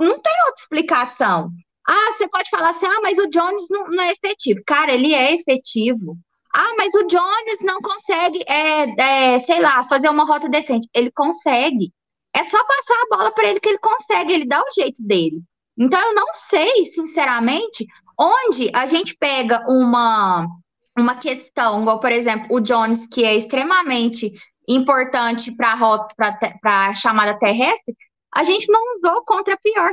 não 0.00 0.18
tem 0.20 0.32
outra 0.46 0.62
explicação. 0.62 1.50
Ah, 1.88 2.12
você 2.16 2.28
pode 2.28 2.48
falar 2.50 2.70
assim, 2.70 2.86
ah, 2.86 3.00
mas 3.02 3.18
o 3.18 3.28
Jones 3.28 3.62
não, 3.70 3.88
não 3.88 4.02
é 4.04 4.12
efetivo. 4.12 4.60
Cara, 4.66 4.92
ele 4.92 5.14
é 5.14 5.34
efetivo. 5.34 6.16
Ah, 6.54 6.74
mas 6.76 6.92
o 6.94 7.06
Jones 7.06 7.60
não 7.62 7.80
consegue, 7.80 8.44
é, 8.46 9.34
é, 9.36 9.40
sei 9.40 9.60
lá, 9.60 9.86
fazer 9.88 10.08
uma 10.10 10.24
rota 10.24 10.48
decente. 10.48 10.86
Ele 10.94 11.10
consegue. 11.12 11.90
É 12.34 12.44
só 12.44 12.58
passar 12.64 12.94
a 12.94 13.16
bola 13.16 13.30
para 13.30 13.48
ele 13.48 13.60
que 13.60 13.68
ele 13.68 13.78
consegue, 13.78 14.32
ele 14.32 14.46
dá 14.46 14.60
o 14.60 14.72
jeito 14.74 15.02
dele. 15.02 15.42
Então, 15.78 16.00
eu 16.00 16.14
não 16.14 16.26
sei, 16.50 16.86
sinceramente, 16.86 17.86
onde 18.18 18.70
a 18.74 18.86
gente 18.86 19.16
pega 19.18 19.64
uma, 19.68 20.46
uma 20.96 21.14
questão, 21.14 21.80
igual, 21.80 22.00
por 22.00 22.12
exemplo, 22.12 22.46
o 22.50 22.60
Jones, 22.60 23.06
que 23.08 23.24
é 23.24 23.36
extremamente 23.36 24.32
importante 24.68 25.50
para 25.54 25.72
a 25.72 25.74
rota, 25.74 26.14
para 26.60 26.88
a 26.88 26.94
chamada 26.94 27.38
terrestre, 27.38 27.94
a 28.34 28.44
gente 28.44 28.70
não 28.70 28.96
usou 28.96 29.24
contra 29.24 29.54
a 29.54 29.58
pior, 29.58 29.90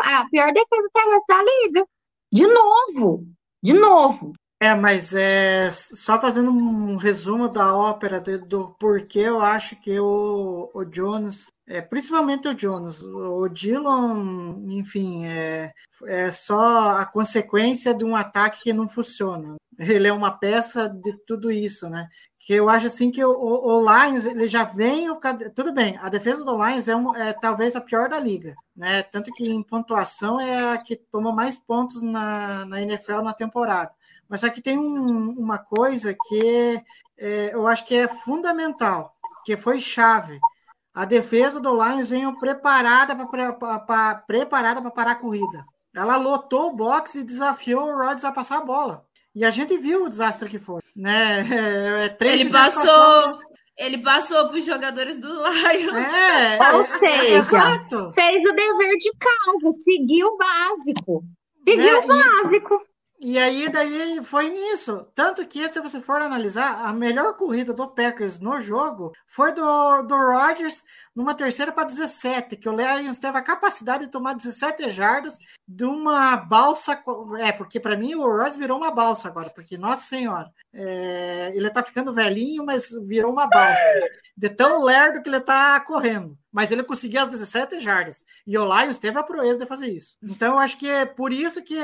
a 0.00 0.28
pior 0.30 0.52
defesa 0.52 0.88
terrestre 0.94 1.24
da 1.28 1.42
liga. 1.42 1.86
De 2.32 2.46
novo, 2.46 3.26
de 3.62 3.72
novo. 3.74 4.32
É, 4.62 4.76
mas 4.76 5.12
é 5.12 5.68
só 5.72 6.20
fazendo 6.20 6.52
um 6.52 6.94
resumo 6.96 7.48
da 7.48 7.74
ópera 7.74 8.20
de- 8.20 8.38
do 8.38 8.68
porquê 8.78 9.18
eu 9.18 9.40
acho 9.40 9.74
que 9.80 9.98
o, 9.98 10.70
o 10.72 10.84
Jones, 10.84 11.48
é, 11.66 11.80
principalmente 11.82 12.46
o 12.46 12.54
Jones, 12.54 13.02
o 13.02 13.48
Dillon, 13.48 14.54
enfim, 14.68 15.24
é, 15.26 15.72
é 16.06 16.30
só 16.30 16.92
a 16.92 17.04
consequência 17.04 17.92
de 17.92 18.04
um 18.04 18.14
ataque 18.14 18.62
que 18.62 18.72
não 18.72 18.86
funciona. 18.88 19.56
Ele 19.78 20.06
é 20.06 20.12
uma 20.12 20.30
peça 20.30 20.88
de 20.88 21.12
tudo 21.26 21.50
isso, 21.50 21.88
né? 21.90 22.08
Que 22.38 22.54
eu 22.54 22.68
acho 22.68 22.86
assim 22.86 23.10
que 23.10 23.24
o, 23.24 23.30
o- 23.32 23.80
Lions 23.82 24.26
ele 24.26 24.46
já 24.46 24.62
vem 24.64 25.10
o 25.10 25.18
tudo 25.56 25.72
bem. 25.72 25.96
A 25.98 26.08
defesa 26.08 26.44
do 26.44 26.52
Lions 26.64 26.86
é, 26.88 26.94
um- 26.94 27.14
é 27.16 27.32
talvez 27.32 27.74
a 27.74 27.80
pior 27.80 28.08
da 28.08 28.20
liga, 28.20 28.54
né? 28.76 29.02
Tanto 29.02 29.32
que 29.32 29.48
em 29.48 29.62
pontuação 29.62 30.38
é 30.40 30.72
a 30.72 30.78
que 30.78 30.94
toma 30.96 31.32
mais 31.32 31.58
pontos 31.58 32.00
na, 32.02 32.64
na 32.66 32.80
NFL 32.82 33.22
na 33.22 33.32
temporada. 33.32 33.90
Mas 34.32 34.40
que 34.50 34.62
tem 34.62 34.78
um- 34.78 35.34
uma 35.38 35.58
coisa 35.58 36.16
que 36.28 36.82
é, 37.18 37.54
eu 37.54 37.66
acho 37.68 37.84
que 37.84 37.94
é 37.94 38.08
fundamental, 38.08 39.14
que 39.44 39.58
foi 39.58 39.78
chave. 39.78 40.40
A 40.94 41.04
defesa 41.04 41.60
do 41.60 41.70
Lions 41.74 42.08
veio 42.08 42.38
preparada 42.38 43.14
para 43.14 44.14
preparada 44.26 44.80
para 44.80 44.90
parar 44.90 45.10
a 45.12 45.16
corrida. 45.16 45.64
Ela 45.94 46.16
lotou 46.16 46.68
o 46.70 46.74
box 46.74 47.14
e 47.16 47.24
desafiou 47.24 47.84
o 47.84 47.94
Rodgers 47.96 48.24
a 48.24 48.32
passar 48.32 48.56
a 48.58 48.64
bola. 48.64 49.04
E 49.34 49.44
a 49.44 49.50
gente 49.50 49.76
viu 49.76 50.04
o 50.04 50.08
desastre 50.08 50.48
que 50.48 50.58
foi, 50.58 50.80
né? 50.96 51.40
É, 51.50 52.04
é, 52.06 52.08
três 52.08 52.40
Ele 52.40 52.50
passou, 52.50 53.38
ele 53.76 53.98
passou 53.98 54.48
para 54.48 54.56
os 54.56 54.64
jogadores 54.64 55.18
do 55.18 55.28
Lions. 55.28 56.06
É, 56.06 56.72
Ou 56.72 56.82
é, 56.82 56.98
seja, 56.98 57.24
exato. 57.36 58.12
Fez 58.14 58.42
o 58.50 58.52
dever 58.54 58.96
de 58.98 59.12
casa, 59.18 59.72
seguiu 59.84 60.26
o 60.28 60.36
básico. 60.38 61.22
Seguiu 61.68 61.84
Né? 61.84 61.96
o 61.96 62.06
básico. 62.08 62.91
E 63.24 63.38
aí, 63.38 63.68
daí 63.68 64.20
foi 64.24 64.50
nisso. 64.50 65.06
Tanto 65.14 65.46
que, 65.46 65.68
se 65.68 65.80
você 65.80 66.00
for 66.00 66.20
analisar, 66.20 66.84
a 66.84 66.92
melhor 66.92 67.36
corrida 67.36 67.72
do 67.72 67.86
Packers 67.86 68.40
no 68.40 68.58
jogo 68.58 69.12
foi 69.28 69.52
do, 69.52 70.02
do 70.02 70.16
Rodgers 70.16 70.82
numa 71.14 71.32
terceira 71.32 71.70
para 71.70 71.84
17, 71.84 72.56
que 72.56 72.68
o 72.68 72.74
Lions 72.74 73.20
teve 73.20 73.38
a 73.38 73.42
capacidade 73.42 74.06
de 74.06 74.10
tomar 74.10 74.34
17 74.34 74.88
jardas 74.88 75.38
de 75.68 75.84
uma 75.84 76.36
balsa. 76.36 77.00
É, 77.38 77.52
porque 77.52 77.78
para 77.78 77.96
mim 77.96 78.16
o 78.16 78.26
Rodgers 78.26 78.56
virou 78.56 78.76
uma 78.76 78.90
balsa 78.90 79.28
agora, 79.28 79.50
porque, 79.50 79.78
nossa 79.78 80.02
senhora, 80.02 80.50
é, 80.74 81.52
ele 81.54 81.70
tá 81.70 81.84
ficando 81.84 82.12
velhinho, 82.12 82.66
mas 82.66 82.90
virou 83.06 83.30
uma 83.30 83.46
balsa. 83.46 83.82
De 84.36 84.50
tão 84.50 84.82
lerdo 84.82 85.22
que 85.22 85.28
ele 85.28 85.40
tá 85.40 85.78
correndo. 85.78 86.36
Mas 86.50 86.72
ele 86.72 86.82
conseguiu 86.82 87.20
as 87.20 87.28
17 87.28 87.78
jardas. 87.78 88.26
E 88.44 88.58
o 88.58 88.64
Lions 88.64 88.98
teve 88.98 89.16
a 89.16 89.22
proeza 89.22 89.60
de 89.60 89.66
fazer 89.66 89.88
isso. 89.88 90.18
Então, 90.20 90.54
eu 90.54 90.58
acho 90.58 90.76
que 90.76 90.90
é 90.90 91.06
por 91.06 91.32
isso 91.32 91.62
que 91.62 91.78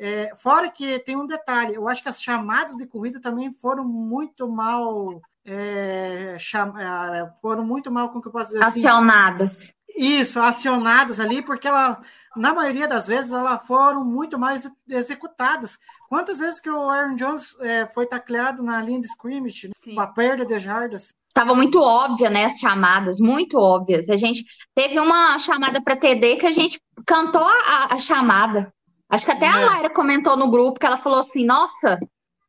é, 0.00 0.32
fora 0.36 0.70
que 0.70 0.98
tem 1.00 1.16
um 1.16 1.26
detalhe, 1.26 1.74
eu 1.74 1.86
acho 1.88 2.02
que 2.02 2.08
as 2.08 2.22
chamadas 2.22 2.76
de 2.76 2.86
corrida 2.86 3.20
também 3.20 3.52
foram 3.52 3.84
muito 3.84 4.48
mal. 4.48 5.20
é, 5.44 6.36
cham- 6.38 6.74
é, 6.78 7.30
foram 7.42 7.64
muito 7.64 7.90
mal, 7.90 8.08
como 8.08 8.20
que 8.22 8.28
eu 8.28 8.32
posso 8.32 8.48
dizer 8.50 8.62
assim? 8.62 8.80
Acionado. 8.80 9.50
Isso, 9.96 10.38
acionadas 10.40 11.18
ali, 11.18 11.42
porque 11.42 11.66
ela, 11.66 11.98
na 12.36 12.54
maioria 12.54 12.86
das 12.86 13.08
vezes, 13.08 13.32
elas 13.32 13.66
foram 13.66 14.04
muito 14.04 14.38
mais 14.38 14.70
executadas. 14.88 15.78
Quantas 16.08 16.38
vezes 16.40 16.60
que 16.60 16.70
o 16.70 16.88
Aaron 16.88 17.14
Jones 17.16 17.58
é, 17.60 17.86
foi 17.86 18.06
tacleado 18.06 18.62
na 18.62 18.80
linha 18.80 19.00
de 19.00 19.06
scrimmage, 19.06 19.68
né, 19.68 19.74
Sim. 19.82 19.94
com 19.94 20.00
a 20.00 20.06
perda 20.06 20.44
de 20.46 20.58
jardas? 20.58 21.14
Tava 21.34 21.54
muito 21.54 21.80
óbvia, 21.80 22.28
né, 22.28 22.46
as 22.46 22.58
chamadas, 22.58 23.18
muito 23.18 23.56
óbvias. 23.58 24.08
A 24.08 24.16
gente 24.16 24.44
teve 24.74 24.98
uma 25.00 25.38
chamada 25.38 25.80
para 25.82 25.96
TD 25.96 26.36
que 26.36 26.46
a 26.46 26.52
gente 26.52 26.80
cantou 27.06 27.42
a, 27.44 27.94
a 27.94 27.98
chamada. 27.98 28.72
Acho 29.10 29.24
que 29.24 29.32
até 29.32 29.46
a 29.46 29.60
É. 29.60 29.64
Laira 29.64 29.90
comentou 29.90 30.36
no 30.36 30.50
grupo 30.50 30.78
que 30.78 30.86
ela 30.86 31.02
falou 31.02 31.20
assim: 31.20 31.44
Nossa, 31.44 31.98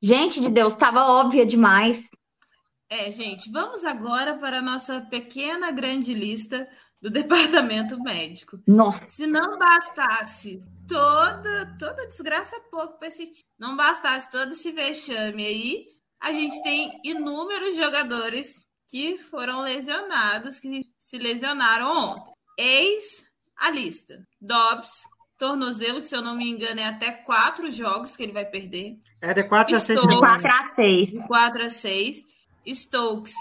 gente 0.02 0.40
de 0.40 0.50
Deus, 0.50 0.76
tava 0.76 1.04
óbvia 1.08 1.46
demais. 1.46 2.00
É, 2.90 3.10
gente, 3.10 3.50
vamos 3.50 3.86
agora 3.86 4.38
para 4.38 4.60
a 4.60 4.62
nossa 4.62 5.00
pequena 5.10 5.72
grande 5.72 6.14
lista 6.14 6.68
do 7.02 7.10
departamento 7.58 7.98
médico. 8.02 8.60
Nossa. 8.68 9.08
Se 9.08 9.26
não 9.26 9.58
bastasse 9.58 10.60
toda, 10.88 11.76
toda 11.80 12.08
desgraça 12.08 12.58
é 12.58 12.60
pouco 12.70 13.00
para 13.00 13.08
esse 13.08 13.26
time. 13.28 13.46
Não 13.58 13.76
bastasse 13.76 14.30
todo 14.30 14.52
esse 14.52 14.72
vexame 14.72 15.46
aí, 15.46 15.86
a 16.20 16.32
gente 16.32 16.62
tem 16.62 17.00
inúmeros 17.04 17.76
jogadores 17.76 18.68
que 18.88 19.18
foram 19.18 19.62
lesionados, 19.62 20.60
que 20.60 20.84
se 21.00 21.18
lesionaram 21.18 22.12
ontem. 22.12 22.32
Eis 22.58 23.26
a 23.58 23.72
lista. 23.72 24.22
Dobbs, 24.40 25.04
tornozelo, 25.46 26.00
que 26.02 26.08
se 26.08 26.16
eu 26.16 26.22
não 26.22 26.36
me 26.36 26.48
engano 26.50 26.80
é 26.80 26.86
até 26.86 27.10
quatro 27.12 27.72
jogos 27.72 28.16
que 28.16 28.22
ele 28.24 28.32
vai 28.32 28.46
perder. 28.46 28.96
É 29.22 29.34
de 29.34 29.44
4 29.44 29.76
a 29.76 29.80
6 29.80 30.00
Estou- 30.00 30.14
semanas. 30.16 30.42
4 30.42 30.58
a 30.72 30.76
6. 30.76 31.08
De 31.12 31.28
4 31.28 31.64
a 31.66 31.70
6. 31.70 32.16
Stokes, 32.68 33.34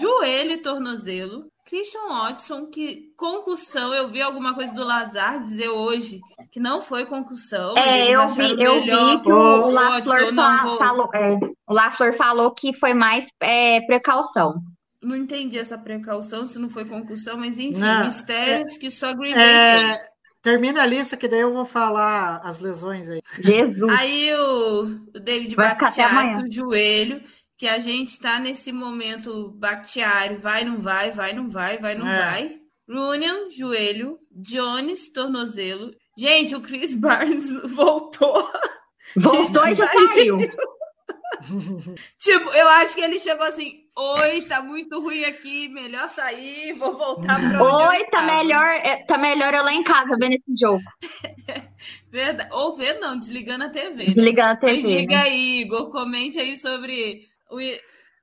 joelho 0.00 0.52
e 0.52 0.56
tornozelo. 0.56 1.46
Christian 1.66 2.06
Watson, 2.08 2.66
que 2.66 3.12
concussão, 3.16 3.92
eu 3.94 4.08
vi 4.10 4.20
alguma 4.22 4.54
coisa 4.54 4.72
do 4.74 4.84
Lazar 4.84 5.42
dizer 5.42 5.68
hoje 5.68 6.20
que 6.50 6.58
não 6.60 6.80
foi 6.82 7.06
concussão, 7.06 7.74
mas 7.74 7.86
É, 7.86 7.98
eles 8.00 8.12
eu 8.12 8.28
vi, 8.28 8.62
eu 8.62 8.80
vi 8.82 9.22
que 9.22 9.32
o, 9.32 9.70
Lafleur 9.70 10.34
vou- 10.34 10.76
falou, 10.78 11.10
é, 11.14 11.38
o 11.66 11.72
Lafleur 11.72 12.16
falou 12.16 12.50
que 12.54 12.72
foi 12.78 12.92
mais 12.94 13.26
é, 13.40 13.80
precaução. 13.86 14.54
Não 15.02 15.16
entendi 15.16 15.58
essa 15.58 15.76
precaução, 15.78 16.44
se 16.46 16.58
não 16.58 16.68
foi 16.68 16.84
concussão, 16.84 17.36
mas 17.38 17.58
enfim, 17.58 17.78
Não, 17.78 18.04
mistérios 18.04 18.76
que 18.76 18.90
só 18.90 19.12
Green 19.14 19.34
Bay 19.34 19.96
tem. 19.98 20.11
Termina 20.42 20.82
a 20.82 20.86
lista, 20.86 21.16
que 21.16 21.28
daí 21.28 21.40
eu 21.40 21.52
vou 21.52 21.64
falar 21.64 22.38
as 22.42 22.58
lesões 22.58 23.08
aí. 23.08 23.22
Jesus. 23.38 23.92
Aí 23.98 24.34
o, 24.34 24.82
o 25.14 25.20
David 25.20 25.54
Vai 25.54 25.76
o 26.42 26.52
joelho, 26.52 27.22
que 27.56 27.68
a 27.68 27.78
gente 27.78 28.18
tá 28.18 28.40
nesse 28.40 28.72
momento 28.72 29.50
Bakhtiari, 29.52 30.34
vai, 30.34 30.64
não 30.64 30.80
vai, 30.80 31.12
vai, 31.12 31.32
não 31.32 31.48
vai, 31.48 31.78
vai, 31.78 31.94
não 31.94 32.08
É. 32.08 32.18
vai. 32.18 32.60
Runion, 32.90 33.50
joelho. 33.50 34.18
Jones, 34.32 35.12
tornozelo. 35.12 35.92
Gente, 36.18 36.56
o 36.56 36.60
Chris 36.60 36.96
Barnes 36.96 37.48
voltou. 37.72 38.50
Voltou 39.16 39.68
e 39.68 39.76
saiu. 39.76 40.38
tipo, 42.18 42.50
eu 42.50 42.68
acho 42.68 42.94
que 42.94 43.00
ele 43.00 43.20
chegou 43.20 43.46
assim, 43.46 43.81
oi, 43.96 44.42
tá 44.42 44.62
muito 44.62 45.00
ruim 45.00 45.24
aqui, 45.24 45.68
melhor 45.68 46.08
sair, 46.08 46.72
vou 46.72 46.96
voltar 46.96 47.38
eu 47.54 47.62
Oi, 47.64 47.98
tá 48.10 48.22
estava." 48.22 48.26
melhor, 48.26 48.66
é, 48.68 49.04
tá 49.04 49.18
melhor 49.18 49.52
eu 49.54 49.62
lá 49.62 49.72
em 49.72 49.82
casa 49.84 50.16
vendo 50.18 50.32
esse 50.34 50.58
jogo. 50.60 50.80
Verdade. 52.10 52.48
Ou 52.52 52.76
ver 52.76 52.98
não, 53.00 53.18
desligando 53.18 53.64
a 53.64 53.68
TV. 53.70 54.08
né? 54.08 54.14
Desligando 54.14 54.52
a 54.52 54.56
TV. 54.56 54.82
diga 54.82 55.16
né? 55.16 55.22
aí, 55.22 55.60
Igor, 55.60 55.90
comente 55.90 56.38
aí 56.38 56.56
sobre 56.56 57.22
o- 57.50 57.58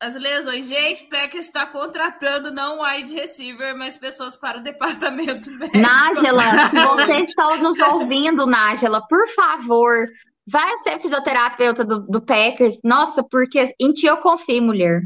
as 0.01 0.15
lesões. 0.15 0.67
Gente, 0.67 1.03
Packers 1.05 1.45
está 1.47 1.65
contratando 1.65 2.51
não 2.51 2.81
wide 2.81 3.13
receiver, 3.13 3.77
mas 3.77 3.97
pessoas 3.97 4.37
para 4.37 4.59
o 4.59 4.63
departamento 4.63 5.49
médico. 5.57 5.77
Nájela, 5.77 6.67
se 6.69 6.75
você 6.85 7.13
está 7.25 7.57
nos 7.57 7.77
ouvindo, 7.79 8.45
Nájela, 8.45 9.05
por 9.07 9.27
favor, 9.35 10.07
vai 10.47 10.77
ser 10.83 11.01
fisioterapeuta 11.01 11.83
do, 11.83 11.99
do 12.07 12.21
Packers. 12.21 12.77
Nossa, 12.83 13.23
porque 13.23 13.73
em 13.79 13.91
ti 13.93 14.05
eu 14.05 14.17
confio, 14.17 14.61
mulher. 14.63 15.01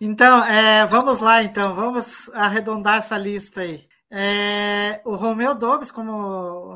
Então, 0.00 0.44
é, 0.44 0.86
vamos 0.86 1.20
lá, 1.20 1.42
então, 1.42 1.74
vamos 1.74 2.30
arredondar 2.34 2.98
essa 2.98 3.16
lista 3.18 3.62
aí. 3.62 3.87
É, 4.10 5.02
o 5.04 5.16
Romeu 5.16 5.54
Dobbs, 5.54 5.90
como 5.90 6.72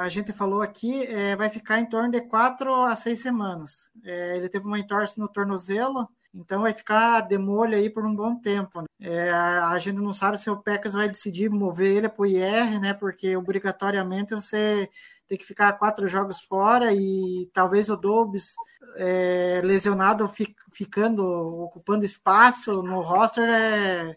a 0.00 0.08
gente 0.08 0.32
falou 0.32 0.60
aqui, 0.60 1.04
é, 1.06 1.34
vai 1.34 1.48
ficar 1.48 1.78
em 1.80 1.86
torno 1.88 2.10
de 2.10 2.20
quatro 2.20 2.74
a 2.84 2.94
seis 2.94 3.20
semanas. 3.20 3.90
É, 4.04 4.36
ele 4.36 4.48
teve 4.48 4.66
uma 4.66 4.78
entorse 4.78 5.18
no 5.18 5.28
tornozelo, 5.28 6.06
então 6.34 6.62
vai 6.62 6.74
ficar 6.74 7.22
de 7.22 7.38
molho 7.38 7.74
aí 7.76 7.88
por 7.88 8.04
um 8.04 8.14
bom 8.14 8.36
tempo. 8.38 8.82
né? 8.82 8.86
É, 9.00 9.30
a, 9.30 9.78
gente 9.78 9.96
não 10.00 10.12
sabe 10.12 10.36
se 10.38 10.50
o 10.50 10.58
Packers 10.62 10.92
vai 10.92 11.08
decidir 11.08 11.48
mover 11.48 11.96
ele 11.96 12.08
para 12.08 12.22
o 12.22 12.26
IR, 12.26 12.78
né? 12.80 12.92
Porque 12.92 13.34
obrigatoriamente 13.34 14.34
você 14.34 14.90
tem 15.26 15.38
que 15.38 15.46
ficar 15.46 15.72
quatro 15.74 16.06
jogos 16.06 16.40
fora 16.40 16.92
e 16.92 17.48
talvez 17.52 17.88
o 17.88 17.96
Dobbs 17.96 18.54
é, 18.96 19.60
lesionado 19.64 20.26
fi- 20.28 20.54
ficando, 20.72 21.22
ocupando 21.24 22.04
espaço 22.04 22.82
no 22.82 23.00
roster, 23.00 23.48
é, 23.48 24.16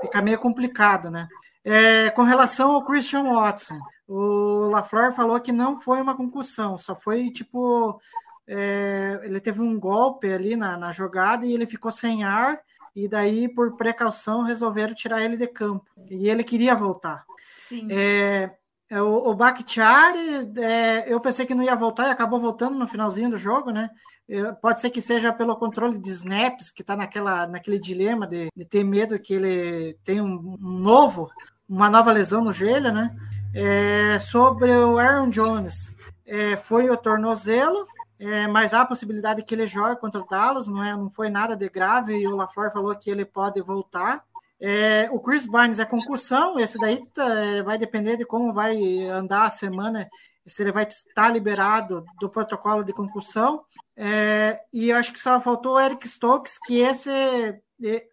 fica 0.00 0.22
meio 0.22 0.38
complicado, 0.38 1.10
né? 1.10 1.28
É, 1.64 2.10
com 2.10 2.22
relação 2.22 2.72
ao 2.72 2.84
Christian 2.84 3.24
Watson, 3.24 3.78
o 4.06 4.68
LaFleur 4.70 5.12
falou 5.12 5.40
que 5.40 5.52
não 5.52 5.80
foi 5.80 6.00
uma 6.00 6.16
concussão, 6.16 6.76
só 6.76 6.94
foi 6.94 7.30
tipo. 7.30 8.00
é, 8.46 9.20
ele 9.22 9.40
teve 9.40 9.60
um 9.60 9.78
golpe 9.78 10.32
ali 10.32 10.56
na, 10.56 10.76
na 10.76 10.92
jogada 10.92 11.46
e 11.46 11.52
ele 11.52 11.66
ficou 11.66 11.90
sem 11.90 12.24
ar, 12.24 12.60
e 12.94 13.08
daí, 13.08 13.48
por 13.48 13.76
precaução, 13.76 14.42
resolveram 14.42 14.94
tirar 14.94 15.22
ele 15.22 15.36
de 15.36 15.46
campo. 15.46 15.90
E 16.10 16.28
ele 16.28 16.44
queria 16.44 16.74
voltar. 16.74 17.24
Sim. 17.58 17.88
É, 17.90 18.50
é, 18.90 19.00
o, 19.00 19.30
o 19.30 19.34
Bakhtiari, 19.34 20.50
é, 20.58 21.10
eu 21.10 21.18
pensei 21.18 21.46
que 21.46 21.54
não 21.54 21.64
ia 21.64 21.74
voltar 21.74 22.08
e 22.08 22.10
acabou 22.10 22.38
voltando 22.38 22.78
no 22.78 22.86
finalzinho 22.86 23.30
do 23.30 23.38
jogo, 23.38 23.70
né? 23.70 23.88
É, 24.28 24.52
pode 24.52 24.82
ser 24.82 24.90
que 24.90 25.00
seja 25.00 25.32
pelo 25.32 25.56
controle 25.56 25.98
de 25.98 26.10
snaps, 26.10 26.70
que 26.70 26.82
está 26.82 26.94
naquela, 26.94 27.46
naquele 27.46 27.78
dilema 27.78 28.26
de, 28.26 28.48
de 28.54 28.64
ter 28.66 28.84
medo 28.84 29.18
que 29.18 29.32
ele 29.32 29.96
tenha 30.04 30.22
um, 30.22 30.58
um 30.60 30.78
novo, 30.78 31.30
uma 31.72 31.88
nova 31.88 32.12
lesão 32.12 32.44
no 32.44 32.52
joelho, 32.52 32.92
né? 32.92 33.16
É, 33.54 34.18
sobre 34.18 34.70
o 34.70 34.98
Aaron 34.98 35.30
Jones, 35.30 35.96
é, 36.26 36.54
foi 36.54 36.90
o 36.90 36.96
tornozelo, 36.98 37.86
é, 38.18 38.46
mas 38.46 38.74
há 38.74 38.82
a 38.82 38.86
possibilidade 38.86 39.42
que 39.42 39.54
ele 39.54 39.66
jogue 39.66 39.98
contra 39.98 40.20
o 40.20 40.26
Dallas, 40.26 40.68
não, 40.68 40.84
é, 40.84 40.94
não 40.94 41.08
foi 41.08 41.30
nada 41.30 41.56
de 41.56 41.68
grave, 41.70 42.14
e 42.14 42.28
o 42.28 42.36
LaFleur 42.36 42.70
falou 42.70 42.94
que 42.94 43.10
ele 43.10 43.24
pode 43.24 43.60
voltar. 43.62 44.22
É, 44.60 45.08
o 45.10 45.18
Chris 45.18 45.46
Barnes 45.46 45.78
é 45.78 45.84
concussão, 45.86 46.58
esse 46.58 46.78
daí 46.78 47.06
tá, 47.06 47.26
é, 47.40 47.62
vai 47.62 47.78
depender 47.78 48.18
de 48.18 48.26
como 48.26 48.52
vai 48.52 49.06
andar 49.06 49.44
a 49.44 49.50
semana, 49.50 50.08
se 50.46 50.62
ele 50.62 50.72
vai 50.72 50.84
estar 50.84 51.30
liberado 51.30 52.04
do 52.20 52.28
protocolo 52.28 52.84
de 52.84 52.92
concussão. 52.92 53.64
É, 53.96 54.60
e 54.70 54.90
eu 54.90 54.96
acho 54.96 55.10
que 55.10 55.18
só 55.18 55.40
faltou 55.40 55.76
o 55.76 55.80
Eric 55.80 56.06
Stokes, 56.06 56.58
que 56.58 56.80
esse, 56.80 57.10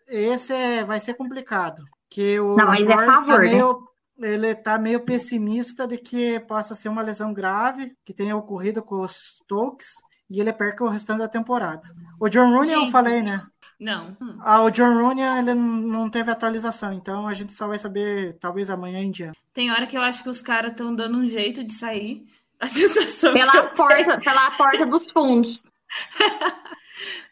esse 0.07 0.83
vai 0.85 0.99
ser 1.01 1.15
complicado. 1.15 1.83
Que 2.09 2.39
o 2.39 2.55
Não, 2.55 2.65
mas 2.65 2.87
é 2.87 2.95
tá 2.95 3.05
favor, 3.05 3.39
né? 3.41 3.51
meio, 3.53 3.87
ele 4.19 4.47
está 4.47 4.77
meio 4.79 4.99
pessimista 5.01 5.87
de 5.87 5.97
que 5.97 6.39
possa 6.41 6.73
ser 6.75 6.89
uma 6.89 7.01
lesão 7.01 7.33
grave, 7.33 7.93
que 8.03 8.13
tenha 8.13 8.35
ocorrido 8.35 8.81
com 8.81 9.01
os 9.01 9.37
Stokes, 9.43 9.87
e 10.29 10.39
ele 10.41 10.51
perca 10.53 10.83
o 10.83 10.87
restante 10.89 11.19
da 11.19 11.27
temporada. 11.27 11.81
O 12.19 12.27
John 12.29 12.49
Rooney 12.51 12.73
eu 12.73 12.79
Gente. 12.81 12.91
falei, 12.91 13.21
né? 13.21 13.41
Não. 13.79 14.17
Ah, 14.41 14.61
o 14.63 14.69
John 14.69 14.93
Rooney 15.01 15.23
ele 15.23 15.53
não- 15.53 16.09
teve 16.09 16.29
atualização, 16.31 16.91
então 16.93 17.27
a 17.27 17.33
gente 17.33 17.53
só 17.53 17.67
vai 17.67 17.77
saber 17.77 18.37
talvez 18.39 18.69
amanhã 18.69 18.99
em 18.99 19.09
diante. 19.11 19.39
Tem 19.53 19.71
hora 19.71 19.87
que 19.87 19.97
eu 19.97 20.01
acho 20.01 20.21
que 20.21 20.29
os 20.29 20.41
caras 20.41 20.71
estão 20.71 20.93
dando 20.93 21.17
um 21.17 21.25
jeito 21.27 21.63
de 21.63 21.73
sair. 21.73 22.25
A 22.59 22.67
sensação 22.67 23.31
que 23.33 23.39
Pela 23.39 23.55
eu 23.55 23.61
tenho. 23.67 23.75
porta, 23.75 24.19
pela 24.19 24.51
porta 24.51 24.85
dos 24.85 25.11
fundos. 25.13 25.61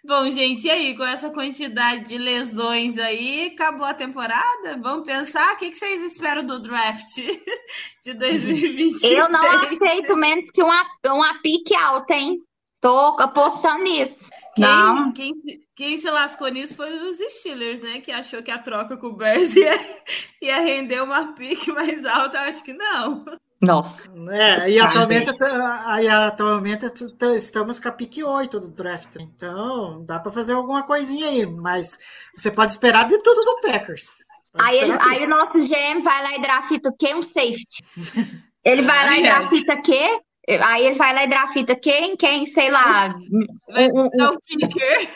Bom, 0.03 0.29
gente, 0.31 0.65
e 0.67 0.69
aí, 0.69 0.95
com 0.95 1.03
essa 1.03 1.29
quantidade 1.29 2.05
de 2.05 2.17
lesões 2.17 2.97
aí, 2.97 3.51
acabou 3.53 3.85
a 3.85 3.93
temporada? 3.93 4.77
Vamos 4.81 5.05
pensar? 5.05 5.53
O 5.53 5.57
que, 5.57 5.73
vocês 5.73 6.01
esperam 6.11 6.43
do 6.43 6.59
draft 6.61 7.15
de 8.03 8.13
2023? 8.13 9.13
Eu 9.13 9.29
não 9.29 9.41
aceito 9.61 10.15
menos 10.15 10.49
que 10.51 10.63
uma, 10.63 10.85
uma 11.05 11.41
pique 11.41 11.75
alta, 11.75 12.13
hein? 12.13 12.39
Tô 12.79 13.17
apostando 13.19 13.83
nisso. 13.83 14.15
Quem, 14.55 14.63
Não. 14.65 15.11
Quem, 15.11 15.33
se- 15.41 15.59
quem 15.75 15.97
se 15.97 16.09
lascou 16.09 16.47
nisso 16.47 16.75
foi 16.75 16.91
os 16.93 17.17
Steelers, 17.33 17.81
né? 17.81 17.99
Que 17.99 18.11
achou 18.11 18.41
que 18.43 18.51
a 18.51 18.59
troca 18.59 18.95
com 18.97 19.07
o 19.07 19.15
Bears 19.15 19.53
ia, 19.57 19.73
ia 20.41 20.59
render 20.59 21.01
uma 21.01 21.33
pique 21.33 21.71
mais 21.71 22.05
alta. 22.05 22.37
Eu 22.37 22.43
acho 22.43 22.63
que 22.63 22.73
não. 22.73 23.25
Nossa. 23.59 24.03
É, 24.31 24.69
e 24.69 24.79
Ah, 24.79 24.85
atualmente, 24.85 25.31
e 26.01 26.07
atualmente 26.07 26.85
estamos 27.35 27.79
com 27.79 27.87
a 27.89 27.91
pick 27.91 28.17
8 28.23 28.59
do 28.59 28.69
draft, 28.69 29.15
então 29.19 30.05
dá 30.05 30.19
para 30.19 30.31
fazer 30.31 30.53
alguma 30.53 30.83
coisinha 30.83 31.27
aí, 31.27 31.45
mas 31.45 31.97
você 32.35 32.51
pode 32.51 32.71
esperar 32.71 33.07
de 33.07 33.17
tudo 33.23 33.43
do 33.43 33.61
Packers. 33.61 34.17
Pode 34.53 34.69
Aí, 34.69 34.77
ele- 34.77 34.97
aí 35.01 35.23
o 35.25 35.29
nosso 35.29 35.53
GM 35.65 36.01
vai 36.03 36.23
lá 36.23 36.35
e 36.35 36.41
drafta 36.41 36.89
o 36.89 36.95
quê? 36.97 37.13
Um 37.15 37.23
safety. 37.23 37.83
Ele 38.63 38.81
vai 38.81 39.05
lá 39.05 39.17
e 39.17 39.21
drafta 39.23 39.55
o 39.75 39.81
quê? 39.81 40.19
Aí 40.49 40.85
ele 40.85 40.97
vai 40.97 41.13
lá 41.13 41.23
e 41.25 41.27
drafta 41.27 41.75
quem? 41.75 42.15
Quem? 42.15 42.47
Sei 42.47 42.69
lá. 42.71 43.13
Um- 43.93 44.05
um- 44.05 44.37
kicker 44.47 45.09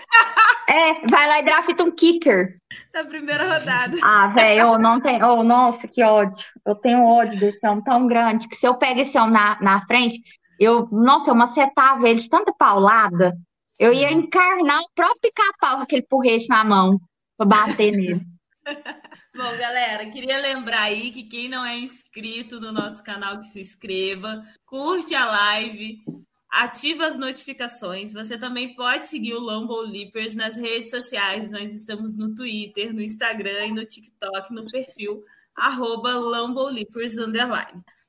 É, 0.68 1.06
vai 1.10 1.28
lá 1.28 1.40
e 1.40 1.44
drafta 1.46 1.84
um 1.84 1.92
kicker. 1.92 2.58
na 2.94 3.06
primeira 3.06 3.44
rodada. 3.44 3.98
Ah, 4.04 4.28
velho, 4.28 4.78
não 4.78 5.00
tem. 5.00 5.24
Oh, 5.24 5.42
nossa, 5.44 5.88
que 5.88 6.04
ódio. 6.04 6.44
Eu 6.66 6.76
tenho 6.76 7.06
ódio 7.06 7.40
desse 7.40 7.66
homem 7.66 7.84
tão 7.84 8.08
grande 8.08 8.48
que 8.50 8.58
se 8.58 8.68
eu 8.68 8.76
pego 8.76 9.00
esse 9.00 9.18
homem 9.18 9.34
na, 9.34 9.58
na 9.62 9.86
frente, 9.86 10.20
eu, 10.60 10.88
nossa, 10.92 11.30
eu 11.32 11.36
macetava 11.36 12.08
ele 12.10 12.20
de 12.20 12.30
tanta 12.30 12.52
paulada. 12.58 13.34
Eu 13.80 13.94
ia 13.94 14.12
encarnar 14.12 14.80
o 14.82 14.90
próprio 14.94 15.20
pica-pau 15.22 15.78
com 15.78 15.84
aquele 15.84 16.06
porrete 16.10 16.48
na 16.50 16.64
mão 16.64 17.00
pra 17.38 17.46
bater 17.48 17.92
nele. 17.92 18.22
Bom, 19.34 19.58
galera, 19.58 20.10
queria 20.10 20.38
lembrar 20.40 20.82
aí 20.82 21.10
que 21.10 21.24
quem 21.24 21.48
não 21.48 21.66
é 21.66 21.78
inscrito 21.78 22.60
no 22.60 22.72
nosso 22.74 23.02
canal, 23.02 23.40
que 23.40 23.46
se 23.46 23.62
inscreva, 23.62 24.44
curte 24.66 25.16
a 25.16 25.26
live, 25.26 26.04
ativa 26.50 27.08
as 27.08 27.18
notificações. 27.18 28.12
Você 28.12 28.38
também 28.38 28.76
pode 28.76 29.08
seguir 29.08 29.34
o 29.34 29.40
Lambo 29.40 29.80
Leapers 29.82 30.36
nas 30.36 30.58
redes 30.58 30.90
sociais. 30.90 31.50
Nós 31.50 31.74
estamos 31.74 32.14
no 32.14 32.36
Twitter, 32.36 32.94
no 32.94 33.02
Instagram 33.02 33.68
e 33.68 33.72
no 33.72 33.86
TikTok, 33.86 34.54
no 34.54 34.70
perfil 34.70 35.24
arroba. 35.56 36.12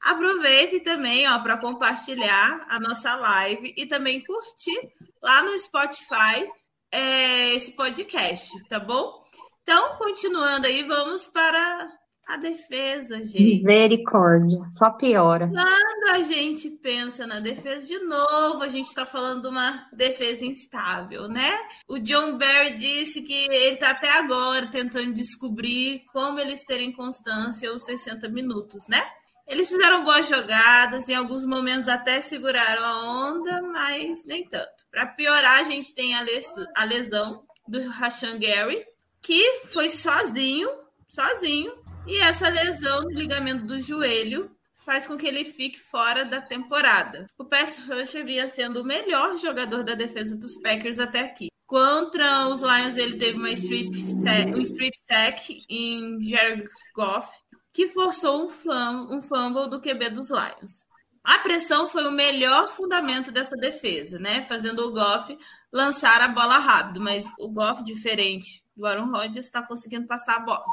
Aproveite 0.00 0.80
também 0.80 1.24
para 1.44 1.56
compartilhar 1.58 2.66
a 2.68 2.80
nossa 2.80 3.14
live 3.14 3.72
e 3.76 3.86
também 3.86 4.20
curtir 4.24 4.92
lá 5.22 5.44
no 5.44 5.56
Spotify 5.56 6.50
é, 6.90 7.54
esse 7.54 7.72
podcast, 7.72 8.50
tá 8.68 8.80
bom? 8.80 9.21
Então, 9.62 9.96
continuando 9.96 10.66
aí, 10.66 10.82
vamos 10.82 11.26
para 11.28 11.88
a 12.28 12.36
defesa, 12.36 13.22
gente. 13.22 13.62
Misericórdia, 13.64 14.58
só 14.74 14.90
piora. 14.90 15.48
Quando 15.48 16.16
a 16.16 16.22
gente 16.22 16.70
pensa 16.70 17.26
na 17.26 17.40
defesa, 17.40 17.84
de 17.84 17.98
novo, 18.00 18.62
a 18.62 18.68
gente 18.68 18.86
está 18.86 19.04
falando 19.06 19.42
de 19.42 19.48
uma 19.48 19.88
defesa 19.92 20.44
instável, 20.44 21.28
né? 21.28 21.58
O 21.88 21.98
John 21.98 22.38
Barry 22.38 22.72
disse 22.72 23.22
que 23.22 23.46
ele 23.50 23.74
está 23.74 23.90
até 23.90 24.10
agora 24.18 24.68
tentando 24.68 25.12
descobrir 25.12 26.04
como 26.12 26.40
eles 26.40 26.64
terem 26.64 26.92
constância 26.92 27.72
os 27.72 27.84
60 27.84 28.28
minutos, 28.28 28.86
né? 28.88 29.04
Eles 29.46 29.68
fizeram 29.68 30.04
boas 30.04 30.28
jogadas, 30.28 31.08
em 31.08 31.14
alguns 31.14 31.44
momentos 31.44 31.88
até 31.88 32.20
seguraram 32.20 32.84
a 32.84 33.30
onda, 33.30 33.60
mas 33.62 34.24
nem 34.24 34.44
tanto. 34.44 34.86
Para 34.90 35.06
piorar, 35.06 35.60
a 35.60 35.64
gente 35.64 35.92
tem 35.94 36.14
a 36.14 36.84
lesão 36.84 37.42
do 37.66 37.88
Rashan 37.90 38.38
Gary, 38.38 38.84
que 39.22 39.60
foi 39.66 39.88
sozinho, 39.88 40.68
sozinho, 41.06 41.72
e 42.06 42.18
essa 42.18 42.48
lesão 42.48 43.02
no 43.02 43.10
ligamento 43.10 43.64
do 43.64 43.80
joelho 43.80 44.50
faz 44.84 45.06
com 45.06 45.16
que 45.16 45.26
ele 45.26 45.44
fique 45.44 45.78
fora 45.78 46.24
da 46.24 46.40
temporada. 46.40 47.26
O 47.38 47.44
pass 47.44 47.78
rusher 47.88 48.24
vinha 48.24 48.48
sendo 48.48 48.82
o 48.82 48.84
melhor 48.84 49.36
jogador 49.38 49.84
da 49.84 49.94
defesa 49.94 50.36
dos 50.36 50.56
Packers 50.56 50.98
até 50.98 51.20
aqui. 51.20 51.48
Contra 51.66 52.48
os 52.48 52.60
Lions, 52.60 52.96
ele 52.96 53.16
teve 53.16 53.38
uma 53.38 53.50
strip 53.50 53.94
sack, 53.94 54.54
um 54.54 54.60
strip 54.60 54.96
sack 55.06 55.64
em 55.70 56.20
Jared 56.20 56.68
Goff, 56.94 57.30
que 57.72 57.88
forçou 57.88 58.44
um, 58.44 58.48
flam, 58.48 59.08
um 59.10 59.22
fumble 59.22 59.70
do 59.70 59.80
QB 59.80 60.10
dos 60.10 60.28
Lions. 60.28 60.84
A 61.24 61.38
pressão 61.38 61.86
foi 61.86 62.06
o 62.06 62.12
melhor 62.12 62.68
fundamento 62.68 63.30
dessa 63.30 63.56
defesa, 63.56 64.18
né? 64.18 64.42
Fazendo 64.42 64.86
o 64.86 64.92
Goff 64.92 65.38
lançar 65.72 66.20
a 66.20 66.28
bola 66.28 66.58
rápido, 66.58 67.00
mas 67.00 67.26
o 67.38 67.48
Goff, 67.48 67.84
diferente 67.84 68.62
do 68.76 68.86
Aaron 68.86 69.10
Rodgers, 69.10 69.46
está 69.46 69.62
conseguindo 69.62 70.06
passar 70.06 70.36
a 70.36 70.40
bola. 70.40 70.64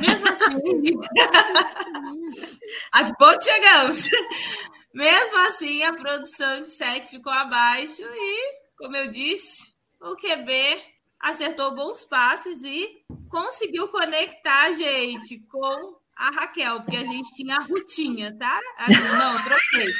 Mesmo 0.00 0.28
assim, 0.28 1.00
a 2.92 3.04
que 3.04 3.16
ponto 3.16 3.42
chegamos? 3.42 4.04
Mesmo 4.92 5.38
assim, 5.48 5.82
a 5.82 5.92
produção 5.92 6.62
de 6.62 6.70
SEC 6.70 7.06
ficou 7.06 7.32
abaixo 7.32 8.02
e, 8.02 8.60
como 8.76 8.96
eu 8.96 9.10
disse, 9.10 9.74
o 10.00 10.14
QB 10.14 10.80
acertou 11.18 11.74
bons 11.74 12.04
passes 12.04 12.62
e 12.62 13.02
conseguiu 13.30 13.88
conectar 13.88 14.64
a 14.64 14.72
gente 14.72 15.38
com 15.50 15.96
a 16.16 16.30
Raquel, 16.30 16.80
porque 16.80 16.96
a 16.96 17.04
gente 17.04 17.34
tinha 17.34 17.56
a 17.56 17.60
Rutinha, 17.60 18.36
tá? 18.38 18.60
Assim, 18.78 18.94
não, 18.94 19.36
troquei. 19.42 19.92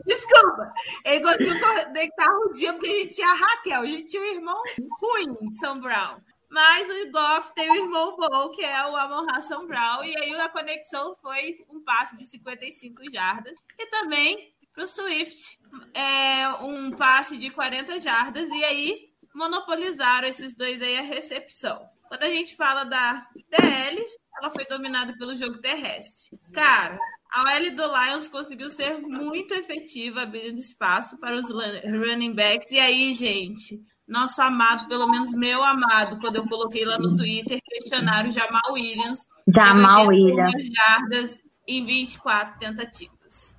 Desculpa. 0.06 0.72
Ele 1.04 1.20
conseguiu 1.20 1.60
conectar 1.60 2.24
a 2.24 2.34
Rutinha 2.34 2.72
porque 2.72 2.88
a 2.88 2.92
gente 2.92 3.14
tinha 3.14 3.28
a 3.28 3.34
Raquel. 3.34 3.82
A 3.82 3.86
gente 3.86 4.04
tinha 4.06 4.22
um 4.22 4.34
irmão 4.34 4.62
ruim, 5.00 5.52
São 5.54 5.74
Brown. 5.74 6.16
Mas 6.48 6.88
o 6.88 7.10
Goff 7.10 7.52
tem 7.52 7.68
um 7.68 7.74
irmão 7.74 8.16
bom, 8.16 8.50
que 8.50 8.62
é 8.64 8.86
o 8.86 8.94
Amon 8.94 9.26
Hassan 9.28 9.66
Brown. 9.66 10.04
E 10.04 10.16
aí 10.16 10.40
a 10.40 10.48
conexão 10.48 11.14
foi 11.16 11.56
um 11.68 11.82
passe 11.82 12.16
de 12.16 12.24
55 12.26 13.10
jardas. 13.12 13.56
E 13.76 13.86
também 13.86 14.54
para 14.72 14.84
o 14.84 14.86
Swift, 14.86 15.58
é, 15.92 16.48
um 16.62 16.92
passe 16.92 17.36
de 17.36 17.50
40 17.50 17.98
jardas. 17.98 18.48
E 18.48 18.64
aí 18.64 19.12
monopolizaram 19.34 20.28
esses 20.28 20.54
dois 20.54 20.80
aí 20.80 20.96
a 20.96 21.02
recepção. 21.02 21.88
Quando 22.14 22.30
a 22.30 22.30
gente 22.30 22.54
fala 22.54 22.84
da 22.84 23.26
DL, 23.50 24.00
ela 24.38 24.48
foi 24.48 24.64
dominada 24.66 25.12
pelo 25.18 25.34
jogo 25.34 25.58
terrestre. 25.58 26.38
Cara, 26.52 26.96
a 27.32 27.42
OL 27.42 27.74
do 27.74 27.82
Lions 27.82 28.28
conseguiu 28.28 28.70
ser 28.70 28.98
muito 28.98 29.52
efetiva, 29.52 30.22
abrindo 30.22 30.60
espaço 30.60 31.18
para 31.18 31.34
os 31.34 31.50
running 31.50 32.32
backs. 32.32 32.70
E 32.70 32.78
aí, 32.78 33.12
gente, 33.14 33.82
nosso 34.06 34.40
amado, 34.40 34.86
pelo 34.86 35.08
menos 35.08 35.32
meu 35.32 35.60
amado, 35.64 36.20
quando 36.20 36.36
eu 36.36 36.46
coloquei 36.46 36.84
lá 36.84 37.00
no 37.00 37.16
Twitter, 37.16 37.58
questionaram 37.68 38.28
o 38.28 38.32
Jamal 38.32 38.74
Williams. 38.74 39.18
Jamal 39.52 40.06
Williams. 40.06 40.52
jardas 40.72 41.40
em 41.66 41.84
24 41.84 42.60
tentativas. 42.60 43.56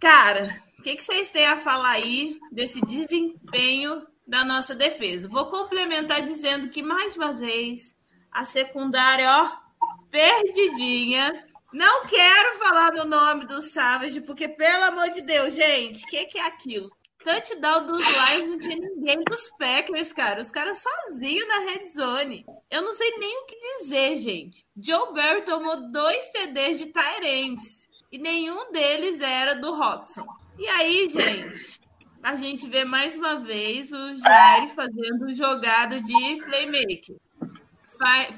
Cara, 0.00 0.60
o 0.80 0.82
que, 0.82 0.96
que 0.96 1.02
vocês 1.04 1.28
têm 1.28 1.46
a 1.46 1.58
falar 1.58 1.90
aí 1.90 2.40
desse 2.50 2.80
desempenho 2.80 4.02
da 4.26 4.44
nossa 4.44 4.74
defesa? 4.74 5.28
Vou 5.28 5.46
complementar 5.46 6.22
dizendo 6.22 6.68
que, 6.68 6.82
mais 6.82 7.16
uma 7.16 7.32
vez, 7.32 7.94
a 8.30 8.44
secundária, 8.44 9.28
ó, 9.30 9.52
perdidinha. 10.10 11.44
Não 11.72 12.06
quero 12.06 12.58
falar 12.58 12.92
no 12.92 13.04
nome 13.04 13.46
do 13.46 13.60
Savage, 13.60 14.20
porque, 14.20 14.48
pelo 14.48 14.84
amor 14.84 15.10
de 15.10 15.22
Deus, 15.22 15.54
gente, 15.54 16.04
o 16.04 16.08
que, 16.08 16.24
que 16.26 16.38
é 16.38 16.46
aquilo? 16.46 16.90
touchdown 17.24 17.86
dos 17.86 18.06
Lions 18.06 18.50
não 18.50 18.58
tinha 18.58 18.76
ninguém 18.76 19.24
dos 19.24 19.50
Packers, 19.58 20.12
cara. 20.12 20.40
Os 20.40 20.50
caras 20.50 20.82
sozinhos 20.82 21.48
na 21.48 21.58
red 21.60 21.86
zone. 21.86 22.44
Eu 22.70 22.82
não 22.82 22.94
sei 22.94 23.10
nem 23.18 23.42
o 23.42 23.46
que 23.46 23.58
dizer, 23.58 24.18
gente. 24.18 24.64
Joe 24.76 25.12
Barry 25.12 25.42
tomou 25.42 25.90
dois 25.90 26.24
CDs 26.26 26.78
de 26.78 26.86
Tyrants 26.86 27.88
e 28.12 28.18
nenhum 28.18 28.70
deles 28.70 29.20
era 29.20 29.54
do 29.54 29.74
Robson. 29.74 30.26
E 30.58 30.68
aí, 30.68 31.08
gente, 31.08 31.80
a 32.24 32.34
gente 32.36 32.66
vê 32.66 32.84
mais 32.84 33.16
uma 33.16 33.36
vez 33.36 33.92
o 33.92 34.14
Jair 34.16 34.68
fazendo 34.70 35.32
jogada 35.32 36.00
de 36.00 36.42
playmaker. 36.44 37.16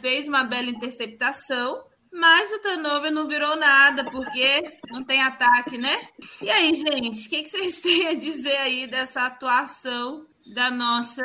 Fez 0.01 0.29
uma 0.29 0.45
bela 0.45 0.69
interceptação 0.69 1.83
mas 2.19 2.51
o 2.51 2.63
turnover 2.63 3.13
não 3.13 3.29
virou 3.29 3.57
nada, 3.57 4.05
porque 4.05 4.63
não 4.91 5.05
tem 5.05 5.23
ataque, 5.23 5.77
né? 5.77 5.99
E 6.41 6.49
aí, 6.49 6.73
gente, 6.73 7.27
o 7.27 7.31
que, 7.31 7.43
que 7.43 7.49
vocês 7.49 7.79
têm 7.83 8.09
a 8.09 8.15
dizer 8.15 8.57
aí 8.57 8.87
dessa 8.87 9.27
atuação 9.27 10.25
da 10.55 10.71
nossa 10.71 11.23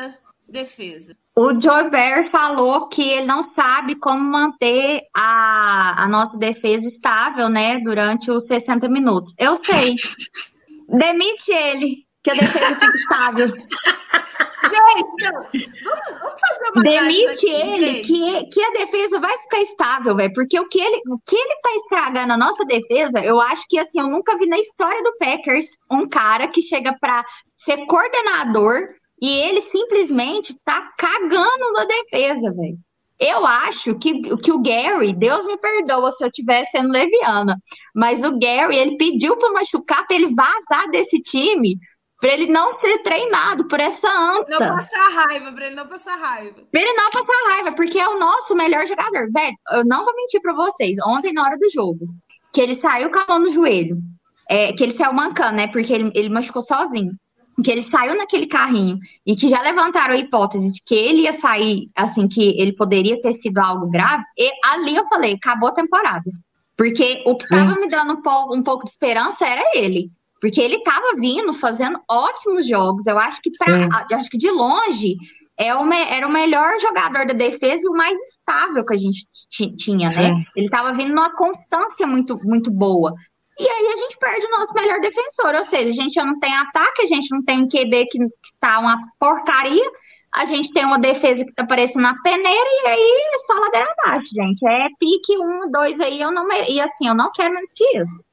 defesa? 0.49 1.15
O 1.33 1.53
Joe 1.61 1.89
Bear 1.89 2.29
falou 2.29 2.89
que 2.89 3.01
ele 3.01 3.25
não 3.25 3.41
sabe 3.53 3.95
como 3.95 4.21
manter 4.21 4.99
a, 5.15 6.03
a 6.03 6.09
nossa 6.09 6.37
defesa 6.37 6.85
estável, 6.87 7.47
né, 7.47 7.79
durante 7.85 8.29
os 8.29 8.45
60 8.47 8.89
minutos. 8.89 9.33
Eu 9.39 9.63
sei. 9.63 9.95
Demite 10.89 11.49
ele 11.53 12.05
que 12.23 12.31
a 12.31 12.33
defesa 12.33 12.75
fica 12.75 12.87
estável. 12.87 13.47
Gente. 14.61 15.71
Vamos, 15.83 16.19
vamos 16.21 16.39
fazer 16.39 16.71
uma 16.73 16.83
Demite 16.83 17.49
ele, 17.49 18.03
que, 18.03 18.45
que 18.45 18.63
a 18.63 18.71
defesa 18.71 19.19
vai 19.19 19.37
ficar 19.39 19.61
estável, 19.61 20.15
velho. 20.15 20.33
Porque 20.33 20.59
o 20.59 20.67
que, 20.69 20.79
ele, 20.79 21.01
o 21.09 21.17
que 21.25 21.35
ele 21.35 21.55
tá 21.61 21.69
estragando 21.77 22.33
a 22.33 22.37
nossa 22.37 22.63
defesa, 22.65 23.19
eu 23.23 23.39
acho 23.41 23.63
que 23.67 23.79
assim, 23.79 23.99
eu 23.99 24.07
nunca 24.07 24.37
vi 24.37 24.45
na 24.47 24.59
história 24.59 25.01
do 25.03 25.17
Packers 25.17 25.65
um 25.89 26.07
cara 26.07 26.47
que 26.47 26.61
chega 26.61 26.95
para 26.99 27.25
ser 27.65 27.85
coordenador 27.85 28.89
e 29.21 29.29
ele 29.29 29.61
simplesmente 29.61 30.55
tá 30.63 30.91
cagando 30.97 31.73
na 31.73 31.85
defesa, 31.85 32.53
velho. 32.53 32.77
Eu 33.19 33.45
acho 33.45 33.93
que, 33.99 34.35
que 34.37 34.51
o 34.51 34.61
Gary, 34.63 35.13
Deus 35.13 35.45
me 35.45 35.55
perdoa 35.57 36.11
se 36.13 36.23
eu 36.23 36.27
estiver 36.27 36.65
sendo 36.71 36.89
leviana, 36.89 37.55
mas 37.93 38.23
o 38.23 38.39
Gary, 38.39 38.75
ele 38.75 38.97
pediu 38.97 39.37
para 39.37 39.51
machucar, 39.51 40.07
para 40.07 40.15
ele 40.15 40.33
vazar 40.33 40.89
desse 40.89 41.21
time, 41.21 41.77
para 42.21 42.33
ele 42.35 42.51
não 42.51 42.79
ser 42.79 42.99
treinado 42.99 43.67
por 43.67 43.79
essa 43.79 44.07
anta. 44.07 44.59
Não 44.59 44.75
passar 44.75 45.09
raiva, 45.09 45.51
para 45.51 45.65
ele 45.65 45.75
não 45.75 45.87
passar 45.87 46.15
raiva. 46.15 46.61
Pra 46.71 46.81
ele 46.81 46.93
não 46.93 47.09
passar 47.09 47.49
raiva, 47.49 47.71
porque 47.71 47.99
é 47.99 48.07
o 48.07 48.19
nosso 48.19 48.55
melhor 48.55 48.85
jogador. 48.87 49.31
Velho, 49.31 49.55
eu 49.71 49.83
não 49.83 50.05
vou 50.05 50.15
mentir 50.15 50.39
para 50.39 50.53
vocês. 50.53 50.95
Ontem, 51.03 51.33
na 51.33 51.43
hora 51.43 51.57
do 51.57 51.69
jogo, 51.71 52.05
que 52.53 52.61
ele 52.61 52.79
saiu 52.79 53.09
com 53.09 53.17
a 53.17 53.25
mão 53.27 53.39
no 53.39 53.51
joelho, 53.51 53.97
é, 54.47 54.71
que 54.73 54.83
ele 54.83 54.95
saiu 54.95 55.13
mancando, 55.13 55.55
né? 55.55 55.67
Porque 55.69 55.91
ele, 55.91 56.11
ele 56.13 56.29
machucou 56.29 56.61
sozinho. 56.61 57.11
Que 57.63 57.71
ele 57.71 57.89
saiu 57.89 58.15
naquele 58.15 58.45
carrinho 58.45 58.99
e 59.25 59.35
que 59.35 59.49
já 59.49 59.59
levantaram 59.61 60.13
a 60.13 60.17
hipótese 60.17 60.71
de 60.71 60.79
que 60.85 60.93
ele 60.93 61.23
ia 61.23 61.39
sair, 61.39 61.89
assim, 61.95 62.27
que 62.27 62.61
ele 62.61 62.73
poderia 62.73 63.19
ter 63.19 63.33
sido 63.33 63.57
algo 63.57 63.89
grave. 63.89 64.23
E 64.37 64.51
ali 64.63 64.95
eu 64.95 65.07
falei, 65.07 65.33
acabou 65.33 65.69
a 65.69 65.73
temporada. 65.73 66.29
Porque 66.77 67.23
o 67.25 67.35
que 67.35 67.43
estava 67.43 67.79
me 67.79 67.89
dando 67.89 68.13
um 68.13 68.21
pouco, 68.21 68.55
um 68.55 68.63
pouco 68.63 68.85
de 68.85 68.91
esperança 68.91 69.43
era 69.45 69.63
ele. 69.75 70.09
Porque 70.41 70.59
ele 70.59 70.77
estava 70.77 71.15
vindo 71.17 71.53
fazendo 71.53 71.99
ótimos 72.09 72.67
jogos. 72.67 73.05
Eu 73.05 73.19
acho 73.19 73.39
que, 73.41 73.51
pra, 73.51 73.67
eu 74.09 74.17
acho 74.17 74.29
que 74.29 74.39
de 74.39 74.49
longe 74.49 75.15
é 75.57 75.75
o, 75.75 75.93
era 75.93 76.27
o 76.27 76.31
melhor 76.31 76.79
jogador 76.79 77.27
da 77.27 77.33
defesa 77.33 77.81
e 77.83 77.87
o 77.87 77.93
mais 77.93 78.17
estável 78.17 78.83
que 78.83 78.95
a 78.95 78.97
gente 78.97 79.23
tinha, 79.77 80.07
né? 80.07 80.43
Ele 80.55 80.65
estava 80.65 80.91
vindo 80.93 81.13
numa 81.13 81.35
constância 81.35 82.07
muito, 82.07 82.35
muito 82.43 82.71
boa. 82.71 83.13
E 83.59 83.67
aí 83.67 83.87
a 83.93 83.97
gente 83.97 84.17
perde 84.17 84.47
o 84.47 84.59
nosso 84.59 84.73
melhor 84.73 84.99
defensor. 84.99 85.53
Ou 85.53 85.63
seja, 85.65 85.89
a 85.89 86.03
gente 86.03 86.13
já 86.13 86.25
não 86.25 86.39
tem 86.39 86.51
ataque, 86.51 87.03
a 87.03 87.07
gente 87.07 87.27
não 87.29 87.43
tem 87.43 87.61
um 87.61 87.69
QB 87.69 88.05
que 88.09 88.17
tá 88.59 88.79
uma 88.79 88.97
porcaria, 89.19 89.85
a 90.33 90.45
gente 90.45 90.73
tem 90.73 90.83
uma 90.83 90.97
defesa 90.97 91.45
que 91.45 91.53
tá 91.53 91.65
parecendo 91.65 91.99
uma 91.99 92.19
peneira, 92.23 92.69
e 92.83 92.87
aí 92.87 93.21
só 93.45 93.53
ladeira 93.59 93.93
abaixo, 93.99 94.27
gente. 94.33 94.65
É 94.65 94.87
pique 94.99 95.37
um, 95.37 95.69
dois 95.69 95.99
aí, 95.99 96.19
eu 96.19 96.31
não. 96.31 96.47
E 96.67 96.81
assim, 96.81 97.07
eu 97.07 97.13
não 97.13 97.29
quero 97.31 97.53
menos 97.53 97.69
que 97.75 97.83
isso. 97.99 98.30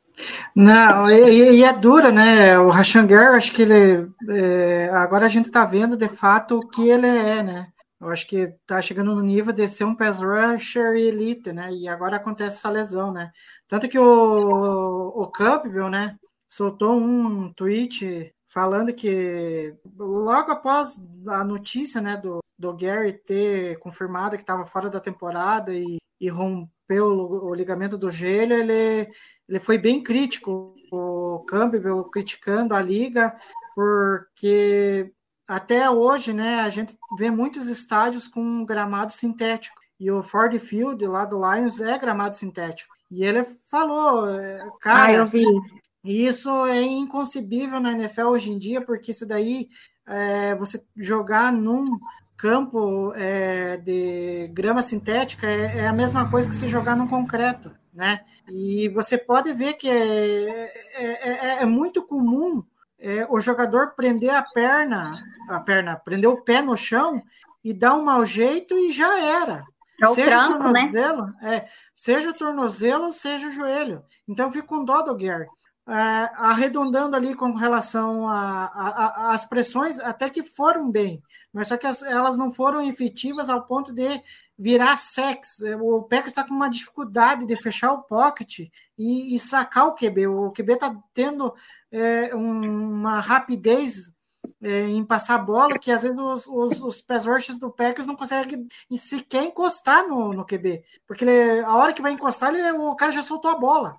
Não, 0.54 1.10
e, 1.10 1.58
e 1.58 1.64
é 1.64 1.72
dura, 1.72 2.10
né? 2.10 2.58
O 2.58 2.70
Rashan 2.70 3.06
Gary, 3.06 3.36
acho 3.36 3.52
que 3.52 3.62
ele. 3.62 4.10
é, 4.28 4.88
agora 4.92 5.26
a 5.26 5.28
gente 5.28 5.50
tá 5.50 5.64
vendo 5.64 5.96
de 5.96 6.08
fato 6.08 6.58
o 6.58 6.68
que 6.68 6.88
ele 6.88 7.06
é, 7.06 7.42
né? 7.42 7.72
Eu 8.00 8.10
acho 8.10 8.26
que 8.26 8.54
tá 8.66 8.80
chegando 8.80 9.14
no 9.14 9.22
nível 9.22 9.52
de 9.52 9.68
ser 9.68 9.84
um 9.84 9.94
pass 9.94 10.20
rusher 10.20 10.96
elite, 10.96 11.52
né? 11.52 11.72
E 11.72 11.88
agora 11.88 12.16
acontece 12.16 12.56
essa 12.56 12.70
lesão, 12.70 13.12
né? 13.12 13.30
Tanto 13.66 13.88
que 13.88 13.98
o, 13.98 15.12
o 15.16 15.26
Campbell, 15.28 15.90
né? 15.90 16.16
Soltou 16.48 16.96
um 16.96 17.52
tweet 17.52 18.32
falando 18.48 18.94
que 18.94 19.74
logo 19.96 20.50
após 20.52 21.00
a 21.26 21.44
notícia, 21.44 22.00
né, 22.00 22.16
do, 22.16 22.40
do 22.58 22.74
Gary 22.74 23.12
ter 23.12 23.78
confirmado 23.78 24.36
que 24.36 24.42
estava 24.42 24.64
fora 24.64 24.88
da 24.88 25.00
temporada 25.00 25.72
e, 25.74 25.98
e 26.20 26.28
rompeu 26.28 27.06
o, 27.06 27.54
ligamento 27.54 27.96
do 27.96 28.10
joelho, 28.10 28.54
ele, 28.54 29.10
ele 29.48 29.60
foi 29.60 29.78
bem 29.78 30.02
crítico, 30.02 30.74
o 30.90 31.44
Campbell 31.46 32.04
criticando 32.04 32.74
a 32.74 32.82
liga, 32.82 33.36
porque 33.74 35.12
até 35.46 35.90
hoje, 35.90 36.32
né, 36.32 36.60
a 36.60 36.68
gente 36.68 36.96
vê 37.16 37.30
muitos 37.30 37.68
estádios 37.68 38.28
com 38.28 38.64
gramado 38.64 39.12
sintético. 39.12 39.76
E 39.98 40.10
o 40.10 40.22
Ford 40.22 40.56
Field 40.58 41.04
lá 41.06 41.24
do 41.24 41.38
Lions 41.38 41.80
é 41.80 41.98
gramado 41.98 42.36
sintético. 42.36 42.94
E 43.10 43.24
ele 43.24 43.44
falou, 43.70 44.30
é, 44.30 44.60
Ah, 44.60 44.70
cara, 44.80 45.30
isso. 45.32 45.62
isso 46.04 46.66
é 46.66 46.82
inconcebível 46.82 47.80
na 47.80 47.92
NFL 47.92 48.26
hoje 48.26 48.50
em 48.50 48.58
dia, 48.58 48.80
porque 48.80 49.10
isso 49.10 49.26
daí 49.26 49.68
é, 50.06 50.54
você 50.54 50.84
jogar 50.96 51.52
num 51.52 51.98
campo 52.38 53.12
é, 53.16 53.76
de 53.78 54.48
grama 54.52 54.80
sintética 54.80 55.46
é, 55.46 55.78
é 55.80 55.88
a 55.88 55.92
mesma 55.92 56.30
coisa 56.30 56.48
que 56.48 56.54
se 56.54 56.68
jogar 56.68 56.96
num 56.96 57.08
concreto, 57.08 57.72
né? 57.92 58.20
E 58.48 58.88
você 58.90 59.18
pode 59.18 59.52
ver 59.52 59.74
que 59.74 59.88
é, 59.88 60.72
é- 60.94 61.58
é- 61.58 61.62
é 61.62 61.64
muito 61.66 62.02
comum 62.02 62.62
é, 62.98 63.26
o 63.28 63.40
jogador 63.40 63.94
prender 63.94 64.30
a 64.30 64.42
perna, 64.42 65.14
a 65.50 65.60
perna, 65.60 65.96
prender 65.96 66.30
o 66.30 66.42
pé 66.42 66.62
no 66.62 66.76
chão 66.76 67.20
e 67.62 67.74
dar 67.74 67.94
um 67.94 68.04
mau 68.04 68.24
jeito 68.24 68.74
e 68.78 68.90
já 68.90 69.18
era. 69.20 69.64
É 70.00 70.08
o 70.08 70.14
seja 70.14 70.38
o 70.46 70.50
né? 70.50 70.58
tornozelo, 70.58 71.34
é, 71.42 71.68
seja 71.92 72.30
o 72.30 72.34
tornozelo, 72.34 73.12
seja 73.12 73.48
o 73.48 73.52
joelho. 73.52 74.04
Então 74.28 74.46
eu 74.46 74.52
fico 74.52 74.68
com 74.68 74.84
dó 74.84 75.02
do 75.02 75.16
Gary. 75.16 75.46
É, 75.90 76.30
arredondando 76.36 77.16
ali 77.16 77.34
com 77.34 77.52
relação 77.54 78.28
às 78.28 79.46
pressões, 79.46 79.98
até 80.00 80.28
que 80.28 80.42
foram 80.42 80.90
bem, 80.90 81.22
mas 81.50 81.68
só 81.68 81.78
que 81.78 81.86
as- 81.86 82.02
elas 82.02 82.36
não 82.36 82.50
foram 82.52 82.82
efetivas 82.82 83.48
ao 83.48 83.62
ponto 83.64 83.92
de 83.94 84.22
virar 84.58 84.96
sex. 84.96 85.60
O 85.80 86.02
Packers 86.02 86.26
está 86.32 86.44
com 86.44 86.52
uma 86.52 86.68
dificuldade 86.68 87.46
de 87.46 87.56
fechar 87.56 87.92
o 87.92 88.02
pocket 88.02 88.68
e, 88.98 89.34
e 89.34 89.38
sacar 89.38 89.86
o 89.86 89.94
QB. 89.94 90.26
O 90.26 90.50
QB 90.52 90.72
está 90.74 90.94
tendo 91.14 91.54
é, 91.90 92.34
um- 92.36 92.92
uma 93.00 93.18
rapidez 93.20 94.12
é, 94.60 94.82
em 94.88 95.02
passar 95.04 95.36
a 95.36 95.38
bola 95.38 95.78
que 95.78 95.90
às 95.90 96.02
vezes 96.02 96.18
os, 96.18 96.46
os, 96.46 96.80
os 96.82 97.00
pass 97.00 97.24
rushers 97.24 97.58
do 97.58 97.70
Packers 97.70 98.06
não 98.06 98.16
conseguem 98.16 98.66
sequer 98.96 99.44
encostar 99.44 100.06
no, 100.06 100.32
no 100.34 100.44
QB, 100.44 100.82
porque 101.06 101.24
ele- 101.24 101.60
a 101.64 101.74
hora 101.76 101.92
que 101.94 102.02
vai 102.02 102.12
encostar, 102.12 102.52
ele- 102.54 102.72
o 102.72 102.94
cara 102.96 103.12
já 103.12 103.22
soltou 103.22 103.50
a 103.50 103.56
bola, 103.56 103.96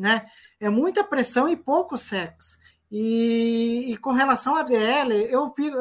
né? 0.00 0.26
É 0.58 0.68
muita 0.70 1.04
pressão 1.04 1.48
e 1.48 1.56
pouco 1.56 1.96
sex. 1.96 2.58
E, 2.90 3.92
e 3.92 3.96
com 3.98 4.10
relação 4.10 4.56
à 4.56 4.62
DL, 4.62 5.14
eu 5.30 5.48
fico, 5.54 5.76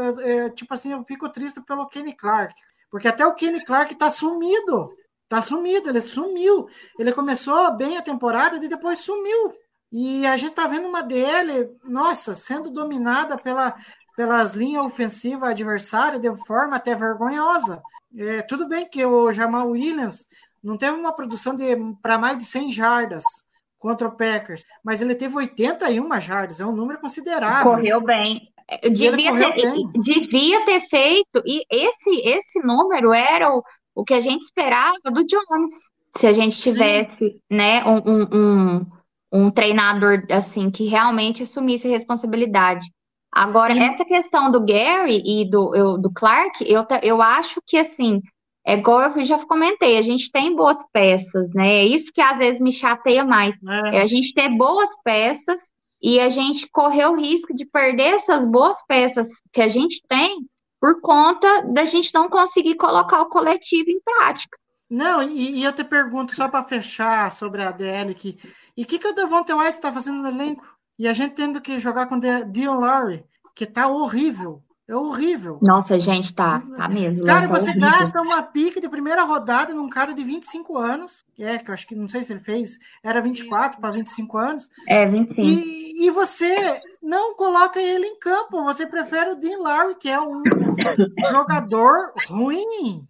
tipo 0.53 0.73
assim, 0.73 0.91
eu 0.91 1.03
fico 1.03 1.27
triste 1.29 1.59
pelo 1.61 1.87
Kenny 1.87 2.15
Clark, 2.15 2.53
porque 2.91 3.07
até 3.07 3.25
o 3.25 3.33
Kenny 3.33 3.63
Clark 3.65 3.95
tá 3.95 4.11
sumido, 4.11 4.93
tá 5.27 5.41
sumido, 5.41 5.89
ele 5.89 6.01
sumiu. 6.01 6.67
Ele 6.99 7.11
começou 7.11 7.75
bem 7.75 7.97
a 7.97 8.01
temporada 8.01 8.63
e 8.63 8.67
depois 8.67 8.99
sumiu. 8.99 9.53
E 9.91 10.25
a 10.27 10.37
gente 10.37 10.53
tá 10.53 10.67
vendo 10.67 10.87
uma 10.87 11.01
DL, 11.01 11.75
nossa, 11.83 12.35
sendo 12.35 12.69
dominada 12.69 13.37
pela, 13.37 13.75
pelas 14.15 14.53
linhas 14.53 14.85
ofensivas 14.85 15.49
adversárias 15.49 16.21
de 16.21 16.35
forma 16.45 16.75
até 16.75 16.93
vergonhosa. 16.93 17.81
É, 18.15 18.41
tudo 18.43 18.67
bem 18.67 18.87
que 18.87 19.03
o 19.03 19.31
Jamal 19.31 19.69
Williams 19.69 20.27
não 20.63 20.77
teve 20.77 20.95
uma 20.95 21.13
produção 21.13 21.55
de 21.55 21.75
para 22.01 22.19
mais 22.19 22.37
de 22.37 22.45
100 22.45 22.71
jardas 22.71 23.23
contra 23.79 24.07
o 24.07 24.11
Packers, 24.11 24.63
mas 24.83 25.01
ele 25.01 25.15
teve 25.15 25.35
81 25.35 26.19
jardas, 26.19 26.59
é 26.59 26.65
um 26.65 26.75
número 26.75 26.99
considerável. 26.99 27.71
Correu 27.71 28.01
bem. 28.01 28.41
Devia 28.93 29.31
correu 29.31 29.53
ter, 29.53 29.61
bem. 29.71 29.87
devia 30.03 30.65
ter 30.65 30.81
feito, 30.89 31.41
e 31.45 31.63
esse, 31.71 32.21
esse 32.23 32.59
número 32.59 33.11
era 33.13 33.49
o, 33.49 33.63
o 33.95 34.03
que 34.03 34.13
a 34.13 34.21
gente 34.21 34.43
esperava 34.43 34.97
do 35.05 35.25
Jones. 35.25 35.71
Se 36.17 36.27
a 36.27 36.33
gente 36.33 36.61
Sim. 36.61 36.73
tivesse, 36.73 37.41
né, 37.49 37.83
um, 37.85 37.97
um, 37.97 38.27
um, 38.35 38.85
um 39.31 39.51
treinador 39.51 40.23
assim 40.29 40.69
que 40.69 40.87
realmente 40.87 41.43
assumisse 41.43 41.87
a 41.87 41.91
responsabilidade. 41.91 42.85
Agora, 43.31 43.73
E- 43.73 43.79
essa 43.79 44.03
questão 44.05 44.51
do 44.51 44.59
Gary 44.65 45.21
e 45.25 45.49
do, 45.49 45.75
eu- 45.75 45.97
do 45.97 46.11
Clark, 46.11 46.63
eu, 46.67 46.85
eu 47.01 47.21
acho 47.21 47.61
que 47.65 47.77
assim, 47.77 48.21
é 48.65 48.77
igual 48.77 49.01
eu 49.17 49.25
já 49.25 49.43
comentei, 49.45 49.97
a 49.97 50.01
gente 50.01 50.31
tem 50.31 50.55
boas 50.55 50.77
peças, 50.91 51.49
né? 51.53 51.67
É 51.67 51.85
isso 51.85 52.11
que 52.13 52.21
às 52.21 52.37
vezes 52.37 52.59
me 52.59 52.71
chateia 52.71 53.23
mais. 53.23 53.55
né? 53.61 53.95
É 53.95 54.01
a 54.01 54.07
gente 54.07 54.33
ter 54.33 54.49
boas 54.55 54.89
peças 55.03 55.61
e 56.01 56.19
a 56.19 56.29
gente 56.29 56.67
correr 56.71 57.05
o 57.07 57.15
risco 57.15 57.53
de 57.53 57.65
perder 57.65 58.15
essas 58.15 58.47
boas 58.47 58.77
peças 58.87 59.27
que 59.51 59.61
a 59.61 59.69
gente 59.69 60.01
tem 60.07 60.45
por 60.79 61.01
conta 61.01 61.63
da 61.73 61.85
gente 61.85 62.13
não 62.13 62.29
conseguir 62.29 62.75
colocar 62.75 63.21
o 63.21 63.29
coletivo 63.29 63.89
em 63.89 63.99
prática. 63.99 64.57
Não, 64.89 65.21
e, 65.21 65.59
e 65.59 65.63
eu 65.63 65.73
te 65.73 65.83
pergunto, 65.83 66.33
só 66.33 66.47
para 66.47 66.63
fechar 66.63 67.31
sobre 67.31 67.61
a 67.61 67.71
DL 67.71 68.11
aqui, 68.11 68.39
e 68.75 68.83
o 68.83 68.85
que, 68.85 68.97
que 68.97 69.07
o 69.07 69.13
Devonta 69.13 69.55
White 69.55 69.73
está 69.73 69.91
fazendo 69.91 70.21
no 70.21 70.27
elenco? 70.27 70.65
E 70.97 71.07
a 71.07 71.13
gente 71.13 71.35
tendo 71.35 71.61
que 71.61 71.77
jogar 71.77 72.07
com 72.07 72.15
o 72.15 72.19
Dion 72.19 72.79
Lowry, 72.79 73.23
que 73.55 73.65
tá 73.65 73.87
horrível, 73.87 74.63
é 74.89 74.95
horrível. 74.95 75.59
Nossa, 75.61 75.97
gente, 75.99 76.33
tá, 76.33 76.61
tá 76.75 76.89
mesmo. 76.89 77.23
Cara, 77.25 77.47
tá 77.47 77.53
você 77.55 77.69
horrível. 77.69 77.89
gasta 77.89 78.21
uma 78.21 78.41
pique 78.43 78.81
de 78.81 78.89
primeira 78.89 79.23
rodada 79.23 79.73
num 79.73 79.87
cara 79.87 80.13
de 80.13 80.23
25 80.23 80.77
anos, 80.77 81.23
que 81.35 81.43
é, 81.43 81.57
que 81.59 81.69
eu 81.69 81.73
acho 81.73 81.87
que 81.87 81.95
não 81.95 82.07
sei 82.07 82.23
se 82.23 82.33
ele 82.33 82.39
fez, 82.41 82.79
era 83.03 83.21
24 83.21 83.79
para 83.79 83.91
25 83.91 84.37
anos, 84.37 84.69
É, 84.87 85.05
25. 85.07 85.41
e, 85.41 86.05
e 86.07 86.09
você 86.11 86.81
não 87.01 87.35
coloca 87.35 87.79
ele 87.79 88.07
em 88.07 88.19
campo, 88.19 88.63
você 88.63 88.85
prefere 88.87 89.31
o 89.31 89.35
Dean 89.35 89.59
Lowry, 89.59 89.95
que 89.95 90.09
é 90.09 90.19
um 90.19 90.41
jogador 91.31 92.11
ruim, 92.27 93.05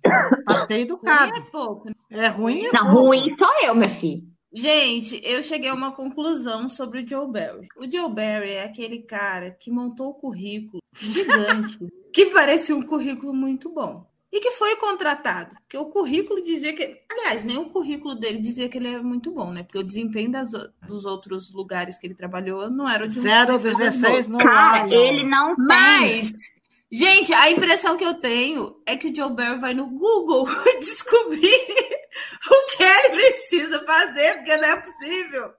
patei 0.46 0.78
Ruim 0.78 0.86
educado. 0.86 1.34
é 1.36 1.42
pouco. 1.52 1.88
né? 1.90 1.96
É 2.12 2.28
ruim, 2.28 2.66
é 2.66 2.72
Não, 2.74 2.92
pouco. 2.92 3.08
ruim 3.08 3.36
sou 3.38 3.48
eu, 3.64 3.76
minha 3.76 4.00
filha. 4.00 4.24
Gente, 4.54 5.22
eu 5.24 5.43
cheguei 5.43 5.70
a 5.70 5.74
uma 5.76 5.91
conclusão 5.91 6.68
sobre 6.68 7.02
o 7.02 7.08
Joe 7.08 7.32
Barry. 7.32 7.68
O 7.78 7.89
Joe 7.91 8.10
Barry 8.12 8.52
é 8.52 8.64
aquele 8.64 9.00
cara 9.04 9.52
que 9.52 9.70
montou 9.70 10.10
o 10.10 10.14
currículo 10.16 10.82
gigante, 10.95 11.78
que 12.12 12.26
parecia 12.28 12.76
um 12.76 12.82
currículo 12.82 13.34
muito 13.34 13.70
bom. 13.70 14.08
E 14.32 14.39
que 14.39 14.52
foi 14.52 14.76
contratado. 14.76 15.56
Porque 15.62 15.76
o 15.78 15.86
currículo 15.86 16.39
dizia 16.43 16.72
que. 16.74 17.00
Aliás, 17.12 17.43
nem 17.43 17.58
o 17.58 17.66
currículo 17.70 18.14
dele 18.14 18.38
dizia 18.38 18.70
que 18.70 18.78
ele 18.78 18.88
é 18.88 19.02
muito 19.02 19.32
bom, 19.32 19.52
né? 19.52 19.64
Porque 19.64 19.80
o 19.80 19.84
desempenho 19.84 20.32
das 20.32 20.54
o- 20.54 20.70
dos 20.88 21.04
outros 21.06 21.52
lugares 21.52 21.97
que 21.97 22.06
ele 22.06 22.14
trabalhou 22.14 22.70
não 22.70 22.88
era 22.88 23.08
de 23.08 23.20
um 23.20 23.24
0,16 23.24 24.28
no 24.28 24.38
Cara, 24.38 24.86
Lions. 24.86 24.91
ele 25.04 25.30
não 25.30 25.56
tem. 25.56 26.22
Gente, 26.92 27.32
a 27.34 27.52
impressão 27.52 27.96
que 27.96 28.04
eu 28.04 28.16
tenho 28.16 28.76
é 28.88 28.96
que 28.98 29.10
o 29.10 29.16
Joe 29.16 29.32
Barry 29.32 29.60
vai 29.60 29.74
no 29.74 29.86
Google 29.88 30.46
descobrir 30.80 31.54
o 32.52 32.66
que 32.78 32.84
ele 32.84 33.10
precisa 33.10 33.80
fazer, 33.86 34.36
porque 34.38 34.58
não 34.58 34.70
é 34.70 34.78
possível. 34.78 35.54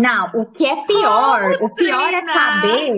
Não, 0.00 0.40
o 0.40 0.46
que 0.52 0.66
é 0.66 0.84
pior, 0.84 1.52
Como 1.58 1.66
o 1.66 1.74
pior 1.74 2.00
é 2.00 2.10
treinar? 2.22 2.60
saber 2.60 2.94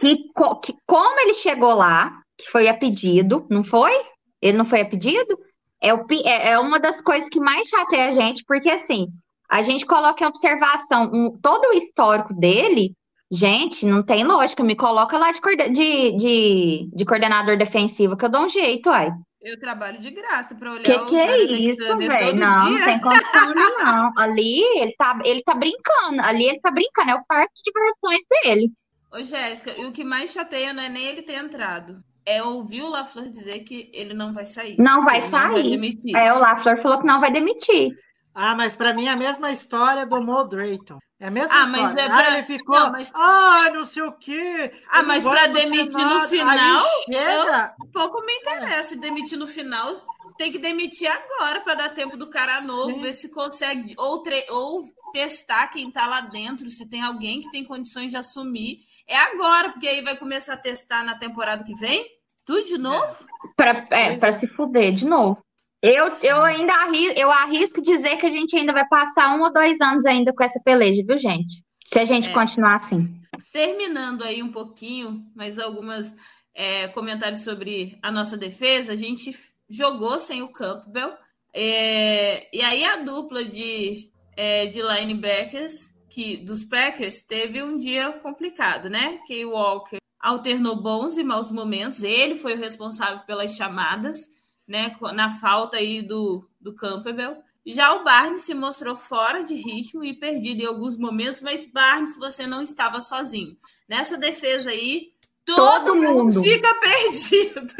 que, 0.00 0.16
que 0.64 0.74
como 0.86 1.20
ele 1.20 1.34
chegou 1.34 1.74
lá, 1.74 2.10
que 2.38 2.50
foi 2.50 2.68
a 2.68 2.76
pedido, 2.76 3.46
não 3.50 3.62
foi? 3.64 3.92
Ele 4.40 4.56
não 4.56 4.64
foi 4.64 4.80
a 4.80 4.88
pedido? 4.88 5.38
É, 5.80 5.92
o, 5.94 6.06
é, 6.24 6.52
é 6.52 6.58
uma 6.58 6.80
das 6.80 7.00
coisas 7.02 7.28
que 7.28 7.38
mais 7.38 7.68
chateia 7.68 8.08
a 8.10 8.14
gente, 8.14 8.42
porque 8.46 8.68
assim, 8.70 9.08
a 9.48 9.62
gente 9.62 9.84
coloca 9.86 10.24
em 10.24 10.26
observação 10.26 11.10
um- 11.12 11.38
todo 11.40 11.68
o 11.68 11.74
histórico 11.74 12.32
dele, 12.34 12.94
gente, 13.30 13.84
não 13.86 14.02
tem 14.02 14.24
lógica, 14.24 14.62
me 14.62 14.76
coloca 14.76 15.18
lá 15.18 15.32
de, 15.32 15.40
coorde- 15.40 15.70
de, 15.70 16.16
de, 16.16 16.90
de 16.94 17.04
coordenador 17.04 17.56
defensivo 17.58 18.16
que 18.16 18.24
eu 18.24 18.28
dou 18.30 18.42
um 18.46 18.48
jeito, 18.48 18.88
uai. 18.88 19.10
Eu 19.40 19.58
trabalho 19.60 20.00
de 20.00 20.10
graça 20.10 20.56
para 20.56 20.72
olhar 20.72 20.82
Que 20.82 20.92
o 20.92 21.06
que 21.06 21.16
é 21.16 21.42
isso, 21.44 21.76
velho? 21.98 22.36
Não, 22.36 22.70
não 22.70 22.84
tem 22.84 23.00
condição 23.00 23.54
não. 23.54 24.12
Ali 24.18 24.60
ele 24.80 24.94
tá, 24.96 25.18
ele 25.24 25.42
tá 25.44 25.54
brincando, 25.54 26.20
ali 26.22 26.48
ele 26.48 26.60
tá 26.60 26.70
brincando, 26.70 27.10
é 27.10 27.14
o 27.14 27.24
parque 27.26 27.52
de 27.54 27.62
diversões 27.72 28.26
dele. 28.28 28.72
Ô, 29.12 29.22
Jéssica, 29.22 29.70
e 29.78 29.86
o 29.86 29.92
que 29.92 30.02
mais 30.04 30.32
chateia 30.32 30.72
não 30.72 30.82
é 30.82 30.88
nem 30.88 31.04
ele 31.06 31.22
ter 31.22 31.34
entrado. 31.34 32.02
É 32.24 32.42
ouvir 32.42 32.82
o 32.82 32.88
LaFleur 32.88 33.30
dizer 33.30 33.60
que 33.60 33.88
ele 33.94 34.14
não 34.14 34.32
vai 34.34 34.44
sair. 34.44 34.76
Não 34.78 35.04
vai 35.04 35.18
ele 35.18 35.30
Não 35.30 35.48
vai 35.52 35.62
sair. 35.62 35.70
demitir. 35.70 36.16
É, 36.16 36.32
o 36.32 36.38
Lafleur 36.38 36.82
falou 36.82 37.00
que 37.00 37.06
não 37.06 37.20
vai 37.20 37.30
demitir. 37.32 37.92
Ah, 38.34 38.54
mas 38.56 38.74
para 38.76 38.92
mim 38.92 39.06
é 39.06 39.10
a 39.10 39.16
mesma 39.16 39.50
história 39.52 40.04
do 40.04 40.20
Mo 40.20 40.44
Drayton. 40.44 40.98
É 41.18 41.28
a 41.28 41.30
mesma 41.30 41.54
Ah, 41.54 41.66
mas 41.66 41.80
história. 41.90 42.00
é 42.00 42.04
Ah, 42.04 42.08
pra- 42.16 42.38
ele 42.38 42.46
ficou, 42.46 42.78
Não, 42.78 42.92
mas- 42.92 43.10
ah, 43.14 43.70
não 43.72 43.86
sei 43.86 44.02
o 44.02 44.12
quê. 44.12 44.70
Ah, 44.90 45.00
eu 45.00 45.06
mas 45.06 45.26
anunciar 45.26 45.52
demitir 45.52 45.98
no 46.06 46.28
final, 46.28 46.84
chega, 47.06 47.74
Pouco 47.92 48.22
me 48.24 48.32
interessa. 48.34 48.88
Se 48.90 48.96
demitir 48.96 49.38
no 49.38 49.46
final, 49.46 49.96
tem 50.36 50.52
que 50.52 50.58
demitir 50.58 51.10
agora 51.10 51.60
para 51.62 51.74
dar 51.74 51.88
tempo 51.94 52.16
do 52.18 52.28
cara 52.28 52.60
novo, 52.60 52.92
Sim. 52.96 53.00
ver 53.00 53.14
se 53.14 53.30
consegue 53.30 53.94
ou, 53.96 54.22
tre- 54.22 54.44
ou 54.50 54.84
testar 55.12 55.68
quem 55.68 55.88
está 55.88 56.06
lá 56.06 56.20
dentro, 56.20 56.68
se 56.68 56.86
tem 56.86 57.00
alguém 57.02 57.40
que 57.40 57.50
tem 57.50 57.64
condições 57.64 58.10
de 58.10 58.18
assumir. 58.18 58.80
É 59.08 59.16
agora, 59.16 59.70
porque 59.70 59.88
aí 59.88 60.02
vai 60.02 60.16
começar 60.16 60.52
a 60.52 60.58
testar 60.58 61.02
na 61.02 61.16
temporada 61.16 61.64
que 61.64 61.74
vem? 61.76 62.04
Tudo 62.44 62.62
de 62.64 62.76
novo? 62.76 63.24
Pra, 63.56 63.70
é, 63.90 64.18
pra 64.18 64.28
é. 64.28 64.38
se 64.38 64.46
fuder 64.48 64.94
de 64.94 65.06
novo. 65.06 65.38
Eu, 65.82 66.08
eu 66.22 66.42
ainda 66.42 66.72
arrisco, 66.72 67.18
eu 67.18 67.30
arrisco 67.30 67.82
dizer 67.82 68.16
que 68.16 68.26
a 68.26 68.30
gente 68.30 68.56
ainda 68.56 68.72
vai 68.72 68.86
passar 68.88 69.36
um 69.36 69.42
ou 69.42 69.52
dois 69.52 69.80
anos 69.80 70.04
ainda 70.06 70.32
com 70.32 70.42
essa 70.42 70.60
peleja, 70.64 71.02
viu, 71.06 71.18
gente? 71.18 71.62
Se 71.86 71.98
a 71.98 72.04
gente 72.04 72.28
É. 72.28 72.32
continuar 72.32 72.76
assim. 72.76 73.20
Terminando 73.52 74.22
aí 74.24 74.42
um 74.42 74.50
pouquinho, 74.50 75.22
mais 75.34 75.58
algumas 75.58 76.12
é, 76.54 76.88
comentários 76.88 77.42
sobre 77.42 77.98
a 78.02 78.10
nossa 78.10 78.36
defesa. 78.36 78.92
A 78.92 78.96
gente 78.96 79.36
jogou 79.68 80.18
sem 80.18 80.42
o 80.42 80.48
Campbell. 80.48 81.12
é, 81.54 82.48
e 82.54 82.62
aí 82.62 82.84
a 82.84 82.96
dupla 82.96 83.44
de, 83.44 84.10
é, 84.36 84.66
de 84.66 84.82
linebackers 84.82 85.94
que, 86.08 86.36
dos 86.38 86.64
Packers 86.64 87.22
teve 87.22 87.62
um 87.62 87.76
dia 87.78 88.12
complicado, 88.22 88.88
né? 88.90 89.18
Que 89.26 89.44
o 89.44 89.50
Walker 89.52 89.96
alternou 90.20 90.76
bons 90.76 91.16
e 91.16 91.22
maus 91.24 91.50
momentos. 91.50 92.02
Ele 92.02 92.36
foi 92.36 92.54
o 92.54 92.58
responsável 92.58 93.20
pelas 93.26 93.54
chamadas, 93.54 94.28
né? 94.66 94.94
Na 95.14 95.30
falta 95.30 95.76
aí 95.76 96.02
do, 96.02 96.48
do 96.60 96.74
Campbell. 96.74 97.42
Já 97.64 97.94
o 97.94 98.04
Barnes 98.04 98.42
se 98.42 98.54
mostrou 98.54 98.94
fora 98.96 99.42
de 99.42 99.54
ritmo 99.54 100.04
e 100.04 100.14
perdido 100.14 100.62
em 100.62 100.66
alguns 100.66 100.96
momentos, 100.96 101.42
mas 101.42 101.66
Barnes, 101.66 102.16
você 102.16 102.46
não 102.46 102.62
estava 102.62 103.00
sozinho. 103.00 103.56
Nessa 103.88 104.16
defesa 104.16 104.70
aí, 104.70 105.12
todo, 105.44 105.84
Todo 105.86 105.96
mundo 105.96 106.24
mundo. 106.24 106.42
fica 106.44 106.72
perdido. 106.78 107.74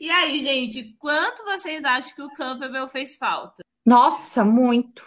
e 0.00 0.10
aí, 0.10 0.40
gente, 0.42 0.94
quanto 0.98 1.44
vocês 1.44 1.84
acham 1.84 2.14
que 2.14 2.22
o 2.22 2.32
Campbell 2.32 2.88
fez 2.88 3.16
falta? 3.16 3.62
Nossa, 3.86 4.44
muito. 4.44 5.04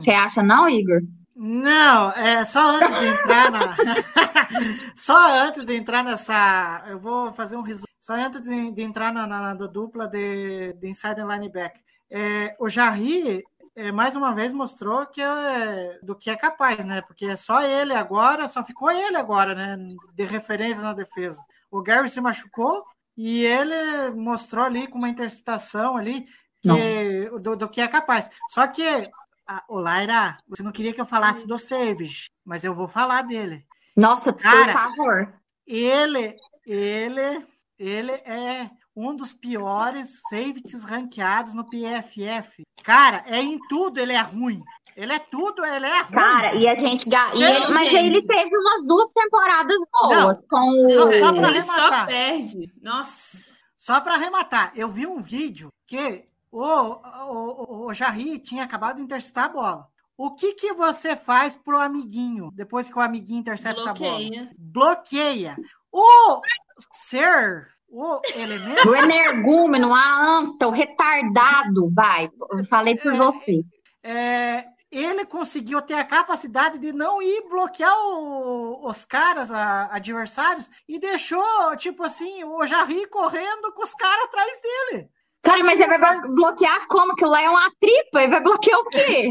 Você 0.00 0.10
acha 0.10 0.42
não, 0.42 0.68
Igor? 0.68 1.00
Não, 1.44 2.12
é 2.12 2.44
só 2.44 2.76
antes 2.76 2.96
de 3.00 3.06
entrar 3.08 3.50
na. 3.50 3.74
só 4.94 5.40
antes 5.44 5.64
de 5.66 5.74
entrar 5.76 6.04
nessa. 6.04 6.84
Eu 6.86 7.00
vou 7.00 7.32
fazer 7.32 7.56
um 7.56 7.62
resumo. 7.62 7.88
Só 8.00 8.14
antes 8.14 8.42
de, 8.42 8.70
de 8.70 8.80
entrar 8.82 9.12
na, 9.12 9.26
na- 9.26 9.52
na 9.52 9.66
dupla 9.66 10.06
de, 10.06 10.72
de 10.74 10.88
inside 10.88 11.20
linebacker. 11.20 11.82
É, 12.08 12.54
o 12.60 12.68
Jarry, 12.68 13.42
é, 13.74 13.90
mais 13.90 14.14
uma 14.14 14.32
vez, 14.32 14.52
mostrou 14.52 15.04
que 15.06 15.20
é, 15.20 15.98
do 16.00 16.14
que 16.14 16.30
é 16.30 16.36
capaz, 16.36 16.84
né? 16.84 17.00
Porque 17.02 17.26
é 17.26 17.34
só 17.34 17.60
ele 17.62 17.92
agora, 17.92 18.46
só 18.46 18.62
ficou 18.62 18.88
ele 18.92 19.16
agora, 19.16 19.52
né? 19.52 19.76
De 20.14 20.24
referência 20.24 20.80
na 20.80 20.92
defesa. 20.92 21.42
O 21.72 21.82
Gary 21.82 22.08
se 22.08 22.20
machucou 22.20 22.84
e 23.16 23.44
ele 23.44 24.12
mostrou 24.14 24.64
ali 24.64 24.86
com 24.86 24.96
uma 24.96 25.08
interceptação 25.08 25.96
ali 25.96 26.24
que, 26.60 27.30
do, 27.40 27.56
do 27.56 27.68
que 27.68 27.80
é 27.80 27.88
capaz. 27.88 28.30
Só 28.50 28.64
que 28.68 29.10
ah, 29.48 29.64
ô 29.68 29.78
Laira, 29.78 30.38
você 30.48 30.62
não 30.62 30.72
queria 30.72 30.92
que 30.92 31.00
eu 31.00 31.06
falasse 31.06 31.46
do 31.46 31.58
Savage, 31.58 32.26
mas 32.44 32.64
eu 32.64 32.74
vou 32.74 32.88
falar 32.88 33.22
dele. 33.22 33.64
Nossa, 33.96 34.32
Cara. 34.32 34.72
por 34.72 34.72
favor. 34.72 35.34
Ele, 35.66 36.36
ele, 36.66 37.46
ele 37.78 38.12
é 38.12 38.70
um 38.94 39.14
dos 39.16 39.32
piores 39.32 40.20
safeties 40.30 40.84
ranqueados 40.84 41.54
no 41.54 41.64
PFF. 41.68 42.62
Cara, 42.82 43.22
é 43.26 43.40
em 43.40 43.58
tudo 43.68 43.98
ele 44.00 44.12
é 44.12 44.20
ruim. 44.20 44.60
Ele 44.94 45.12
é 45.12 45.18
tudo, 45.18 45.64
ele 45.64 45.86
é 45.86 46.00
ruim. 46.02 46.12
Cara, 46.12 46.54
e 46.56 46.68
a 46.68 46.74
gente. 46.78 47.06
E 47.06 47.10
Não, 47.10 47.32
ele, 47.34 47.68
mas 47.68 47.88
gente. 47.88 48.06
ele 48.06 48.26
teve 48.26 48.56
umas 48.56 48.86
duas 48.86 49.10
temporadas 49.12 49.76
boas 49.90 50.38
com 50.50 50.88
só- 50.88 51.08
o. 51.08 51.12
só 51.14 51.32
pra- 51.32 51.48
Ele 51.48 51.62
só 51.62 51.72
arrematar. 51.72 52.06
perde. 52.06 52.72
Nossa. 52.82 53.52
Só 53.76 54.00
para 54.00 54.14
arrematar, 54.14 54.72
eu 54.76 54.88
vi 54.88 55.06
um 55.06 55.18
vídeo 55.20 55.68
que 55.86 56.24
o, 56.52 56.62
o, 56.62 57.84
o, 57.84 57.86
o 57.86 57.94
Jarry 57.94 58.38
tinha 58.38 58.62
acabado 58.64 58.96
de 58.98 59.02
interceptar 59.02 59.46
a 59.46 59.48
bola. 59.48 59.88
O 60.16 60.34
que, 60.34 60.52
que 60.52 60.72
você 60.74 61.16
faz 61.16 61.56
pro 61.56 61.78
amiguinho 61.80 62.50
depois 62.52 62.88
que 62.88 62.96
o 62.98 63.02
amiguinho 63.02 63.40
intercepta 63.40 63.90
a 63.90 63.94
bola? 63.94 64.18
Bloqueia. 64.18 64.50
bloqueia. 64.56 65.56
O 65.90 66.40
ser, 66.92 67.68
o 67.88 68.20
elemento, 68.34 68.88
O 68.88 68.94
energúmeno, 68.94 69.92
a 69.94 70.38
anta, 70.38 70.68
o 70.68 70.70
retardado, 70.70 71.90
vai. 71.94 72.30
Eu 72.56 72.64
falei 72.66 72.96
por 72.96 73.12
É. 73.12 73.16
você. 73.16 73.64
é, 74.02 74.64
ele 74.90 75.24
conseguiu 75.24 75.80
ter 75.80 75.94
a 75.94 76.04
capacidade 76.04 76.78
de 76.78 76.92
não 76.92 77.22
ir 77.22 77.48
bloquear 77.48 77.94
o- 78.08 78.86
os 78.86 79.04
caras, 79.06 79.50
a- 79.50 79.88
adversários, 79.94 80.70
e 80.86 80.98
deixou, 80.98 81.42
tipo 81.78 82.02
assim, 82.02 82.44
o 82.44 82.64
Jarry 82.66 83.06
correndo 83.08 83.72
com 83.72 83.82
os 83.82 83.94
caras 83.94 84.24
atrás 84.26 84.60
dele. 84.60 85.08
Cara, 85.42 85.64
mas 85.64 85.80
ele 85.80 85.98
vai 85.98 86.20
bloquear 86.20 86.86
como? 86.88 87.14
Que 87.16 87.24
lá 87.24 87.42
é 87.42 87.50
uma 87.50 87.70
tripa, 87.80 88.22
ele 88.22 88.30
vai 88.30 88.42
bloquear 88.42 88.78
o 88.78 88.84
quê? 88.88 89.30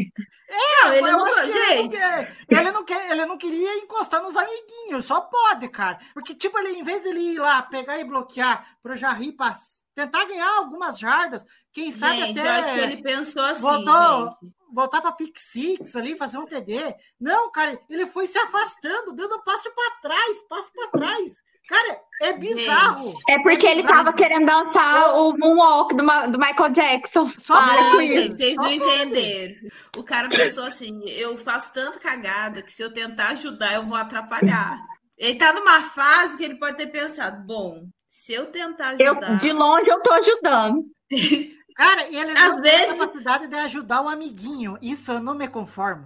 Não, 0.83 0.93
ele 0.93 1.07
Eu 1.07 1.11
não, 1.17 1.23
acho 1.25 1.41
que 1.43 1.47
ele 1.49 1.59
não, 1.59 1.65
gente. 1.83 1.89
quer, 1.97 2.37
ele, 2.49 2.71
não 2.71 2.83
quer, 2.83 3.11
ele 3.11 3.25
não 3.25 3.37
queria 3.37 3.77
encostar 3.77 4.21
nos 4.21 4.35
amiguinhos, 4.35 5.05
só 5.05 5.21
pode, 5.21 5.69
cara. 5.69 5.97
Porque, 6.13 6.35
tipo, 6.35 6.57
ele, 6.59 6.77
em 6.79 6.83
vez 6.83 7.01
dele 7.01 7.19
ir 7.35 7.39
lá 7.39 7.61
pegar 7.63 7.97
e 7.97 8.03
bloquear 8.03 8.75
pro 8.83 8.93
Jarry 8.95 9.31
pra 9.31 9.53
tentar 9.95 10.25
ganhar 10.25 10.57
algumas 10.57 10.99
jardas, 10.99 11.45
quem 11.71 11.89
sabe 11.91 12.17
Gente, 12.17 12.39
até 12.41 12.49
eu 12.49 12.53
acho 12.59 12.73
que 12.73 12.79
ele 12.81 13.01
pensou 13.01 13.43
assim, 13.43 13.61
voltou- 13.61 14.29
gente. 14.41 14.53
voltar 14.73 14.99
pra 15.01 15.13
pick 15.13 15.37
six 15.39 15.95
ali, 15.95 16.17
fazer 16.17 16.37
um 16.37 16.45
TD. 16.45 16.93
Não, 17.17 17.49
cara, 17.49 17.79
ele 17.89 18.05
foi 18.05 18.27
se 18.27 18.37
afastando, 18.37 19.13
dando 19.13 19.41
passo 19.43 19.71
pra 19.73 19.91
trás, 20.01 20.43
passo 20.49 20.69
pra 20.73 20.87
trás. 20.99 21.41
Cara, 21.71 21.99
é 22.21 22.33
bizarro. 22.33 23.13
É 23.29 23.39
porque 23.41 23.65
ele 23.65 23.83
tava 23.83 24.11
querendo 24.13 24.45
dançar 24.45 25.15
o 25.17 25.37
moonwalk 25.37 25.95
do, 25.95 26.03
do 26.31 26.37
Michael 26.37 26.69
Jackson. 26.73 27.31
Só 27.37 27.55
Para 27.65 27.91
com 27.91 28.01
isso. 28.01 28.35
vocês 28.35 28.55
não 28.57 28.71
entenderam. 28.71 29.55
O 29.97 30.03
cara 30.03 30.27
pensou 30.27 30.65
assim: 30.65 31.01
eu 31.07 31.37
faço 31.37 31.71
tanta 31.71 31.97
cagada 31.99 32.61
que 32.61 32.71
se 32.71 32.83
eu 32.83 32.93
tentar 32.93 33.29
ajudar, 33.29 33.73
eu 33.75 33.85
vou 33.85 33.95
atrapalhar. 33.97 34.79
Ele 35.17 35.37
tá 35.37 35.53
numa 35.53 35.81
fase 35.81 36.37
que 36.37 36.43
ele 36.43 36.55
pode 36.59 36.75
ter 36.77 36.87
pensado: 36.87 37.41
bom, 37.45 37.85
se 38.09 38.33
eu 38.33 38.47
tentar 38.47 38.99
Eu, 38.99 39.11
ajudar. 39.13 39.39
de 39.39 39.53
longe 39.53 39.89
eu 39.89 40.01
tô 40.03 40.11
ajudando. 40.11 40.83
Cara, 41.73 42.09
e 42.09 42.15
ele 42.17 42.31
Às 42.31 42.49
não 42.55 42.61
tem 42.61 42.71
a 42.75 42.77
vezes- 42.79 42.99
capacidade 42.99 43.47
de 43.47 43.55
ajudar 43.55 44.01
o 44.01 44.09
amiguinho. 44.09 44.77
Isso 44.81 45.09
eu 45.11 45.21
não 45.21 45.33
me 45.33 45.47
conformo. 45.47 46.05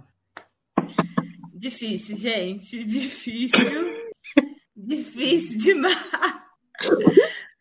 Difícil, 1.52 2.16
gente. 2.16 2.78
Difícil. 2.84 4.05
Difícil 4.86 5.58
demais. 5.58 5.96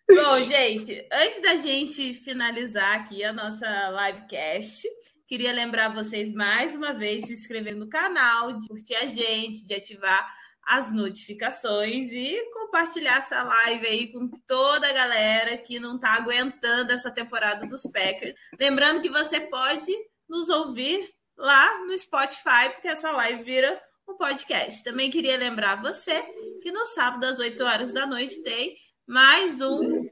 Bom, 0.07 0.39
gente, 0.41 1.07
antes 1.11 1.41
da 1.41 1.55
gente 1.55 2.13
finalizar 2.13 2.99
aqui 2.99 3.23
a 3.23 3.33
nossa 3.33 3.89
livecast, 3.89 4.87
queria 5.25 5.51
lembrar 5.51 5.89
vocês 5.89 6.31
mais 6.31 6.75
uma 6.75 6.93
vez 6.93 7.21
de 7.21 7.27
se 7.29 7.33
inscrever 7.33 7.75
no 7.75 7.89
canal, 7.89 8.53
de 8.53 8.67
curtir 8.67 8.93
a 8.93 9.07
gente, 9.07 9.65
de 9.65 9.73
ativar 9.73 10.31
as 10.67 10.91
notificações 10.91 12.11
e 12.11 12.39
compartilhar 12.53 13.17
essa 13.17 13.41
live 13.41 13.87
aí 13.87 14.11
com 14.11 14.29
toda 14.45 14.87
a 14.87 14.93
galera 14.93 15.57
que 15.57 15.79
não 15.79 15.95
está 15.95 16.13
aguentando 16.13 16.91
essa 16.91 17.09
temporada 17.09 17.65
dos 17.65 17.83
Packers. 17.83 18.35
Lembrando 18.59 19.01
que 19.01 19.09
você 19.09 19.39
pode 19.39 19.91
nos 20.29 20.49
ouvir 20.49 21.09
lá 21.35 21.79
no 21.85 21.97
Spotify, 21.97 22.69
porque 22.71 22.87
essa 22.87 23.11
live 23.11 23.43
vira 23.43 23.81
um 24.07 24.15
podcast. 24.15 24.83
Também 24.83 25.09
queria 25.09 25.37
lembrar 25.37 25.81
você 25.81 26.23
que 26.61 26.71
no 26.71 26.85
sábado 26.87 27.25
às 27.25 27.39
8 27.39 27.63
horas 27.63 27.93
da 27.93 28.05
noite 28.05 28.41
tem 28.41 28.75
mais 29.07 29.61
um 29.61 30.07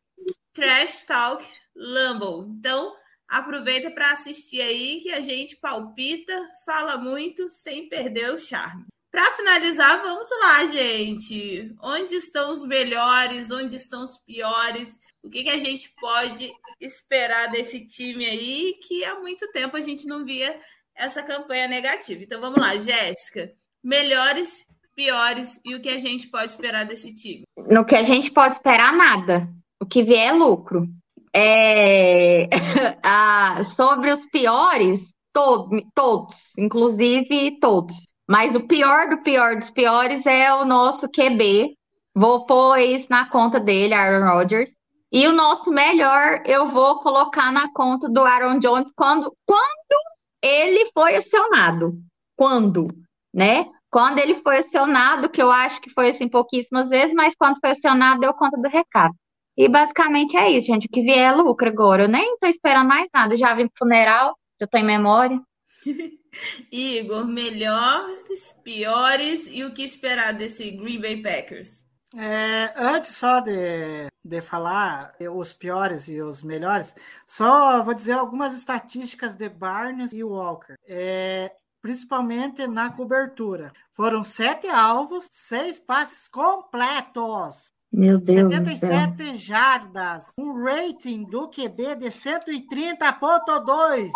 Trash 0.53 1.03
Talk 1.03 1.45
Lumble. 1.75 2.53
Então, 2.57 2.95
aproveita 3.27 3.89
para 3.91 4.11
assistir 4.11 4.61
aí 4.61 4.99
que 5.01 5.11
a 5.11 5.21
gente 5.21 5.57
palpita, 5.57 6.33
fala 6.65 6.97
muito 6.97 7.49
sem 7.49 7.89
perder 7.89 8.33
o 8.33 8.37
charme. 8.37 8.85
Para 9.11 9.31
finalizar, 9.33 10.01
vamos 10.01 10.27
lá, 10.41 10.65
gente. 10.65 11.73
Onde 11.81 12.15
estão 12.15 12.51
os 12.51 12.65
melhores? 12.65 13.51
Onde 13.51 13.75
estão 13.75 14.03
os 14.03 14.17
piores? 14.17 14.97
O 15.21 15.29
que, 15.29 15.43
que 15.43 15.51
a 15.51 15.59
gente 15.59 15.93
pode 15.99 16.51
esperar 16.79 17.51
desse 17.51 17.85
time 17.85 18.25
aí 18.25 18.73
que 18.81 19.05
há 19.05 19.19
muito 19.19 19.51
tempo 19.51 19.77
a 19.77 19.81
gente 19.81 20.07
não 20.07 20.25
via 20.25 20.59
essa 20.95 21.23
campanha 21.23 21.67
negativa. 21.67 22.23
Então 22.23 22.39
vamos 22.39 22.59
lá, 22.59 22.77
Jéssica. 22.77 23.51
Melhores, 23.83 24.65
piores 24.95 25.59
e 25.65 25.75
o 25.75 25.81
que 25.81 25.89
a 25.89 25.97
gente 25.97 26.27
pode 26.27 26.47
esperar 26.47 26.85
desse 26.85 27.13
time? 27.13 27.43
No 27.69 27.85
que 27.85 27.95
a 27.95 28.03
gente 28.03 28.31
pode 28.31 28.55
esperar, 28.55 28.93
nada. 28.93 29.47
O 29.81 29.85
que 29.85 30.03
vier 30.03 30.29
é 30.29 30.31
lucro. 30.33 30.87
É, 31.35 32.47
ah, 33.03 33.63
sobre 33.75 34.11
os 34.11 34.25
piores, 34.27 35.01
to- 35.33 35.69
todos, 35.95 36.35
inclusive 36.57 37.59
todos. 37.59 37.95
Mas 38.29 38.55
o 38.55 38.61
pior 38.61 39.09
do 39.09 39.21
pior 39.23 39.55
dos 39.57 39.69
piores 39.69 40.25
é 40.25 40.53
o 40.53 40.65
nosso 40.65 41.09
QB. 41.09 41.75
Vou 42.15 42.45
pôr 42.45 42.77
isso 42.77 43.07
na 43.09 43.27
conta 43.29 43.59
dele, 43.59 43.93
Aaron 43.93 44.25
Rodgers. 44.25 44.69
E 45.11 45.27
o 45.27 45.33
nosso 45.33 45.69
melhor 45.71 46.41
eu 46.45 46.69
vou 46.69 46.99
colocar 46.99 47.51
na 47.51 47.71
conta 47.73 48.09
do 48.09 48.21
Aaron 48.21 48.59
Jones 48.59 48.91
quando, 48.95 49.31
quando 49.45 50.01
ele 50.41 50.89
foi 50.93 51.15
acionado. 51.15 51.93
Quando, 52.35 52.87
né? 53.33 53.65
Quando 53.93 54.17
ele 54.17 54.41
foi 54.41 54.57
acionado, 54.57 55.29
que 55.29 55.39
eu 55.39 55.51
acho 55.51 55.79
que 55.79 55.91
foi 55.91 56.09
assim 56.09 56.27
pouquíssimas 56.27 56.89
vezes, 56.89 57.13
mas 57.13 57.35
quando 57.35 57.59
foi 57.59 57.69
acionado 57.69 58.21
deu 58.21 58.33
conta 58.33 58.57
do 58.59 58.67
recado. 58.67 59.13
E 59.55 59.69
basicamente 59.69 60.35
é 60.35 60.49
isso, 60.49 60.65
gente. 60.65 60.87
O 60.87 60.89
que 60.89 61.03
vier 61.03 61.31
é 61.31 61.31
lucro 61.31 61.67
agora. 61.67 62.05
Eu 62.05 62.07
nem 62.07 62.35
tô 62.39 62.47
esperando 62.47 62.87
mais 62.87 63.07
nada. 63.13 63.37
Já 63.37 63.53
vim 63.53 63.67
pro 63.67 63.77
funeral, 63.77 64.35
já 64.59 64.65
tô 64.65 64.79
em 64.79 64.83
memória. 64.83 65.39
Igor, 66.71 67.27
melhores, 67.27 68.51
piores 68.63 69.45
e 69.47 69.63
o 69.63 69.71
que 69.71 69.83
esperar 69.83 70.33
desse 70.33 70.71
Green 70.71 70.99
Bay 70.99 71.21
Packers? 71.21 71.85
É, 72.17 72.73
antes 72.75 73.15
só 73.15 73.41
de, 73.41 74.07
de 74.25 74.41
falar 74.41 75.13
os 75.31 75.53
piores 75.53 76.07
e 76.07 76.19
os 76.19 76.41
melhores, 76.41 76.95
só 77.27 77.83
vou 77.83 77.93
dizer 77.93 78.13
algumas 78.13 78.55
estatísticas 78.55 79.35
de 79.35 79.49
Barnes 79.49 80.11
e 80.11 80.23
Walker. 80.23 80.73
É, 80.87 81.51
principalmente 81.84 82.65
na 82.65 82.89
cobertura. 82.89 83.71
Foram 83.91 84.23
sete 84.23 84.67
alvos, 84.67 85.27
seis 85.29 85.79
passes 85.81 86.29
completos. 86.29 87.67
Meu 87.91 88.17
Deus. 88.17 88.43
do 88.43 88.49
céu. 88.77 88.89
77 88.89 89.36
jardas, 89.36 90.31
um 90.39 90.63
rating 90.63 91.25
do 91.25 91.49
QB 91.49 91.97
de 91.97 92.05
130.2, 92.07 94.09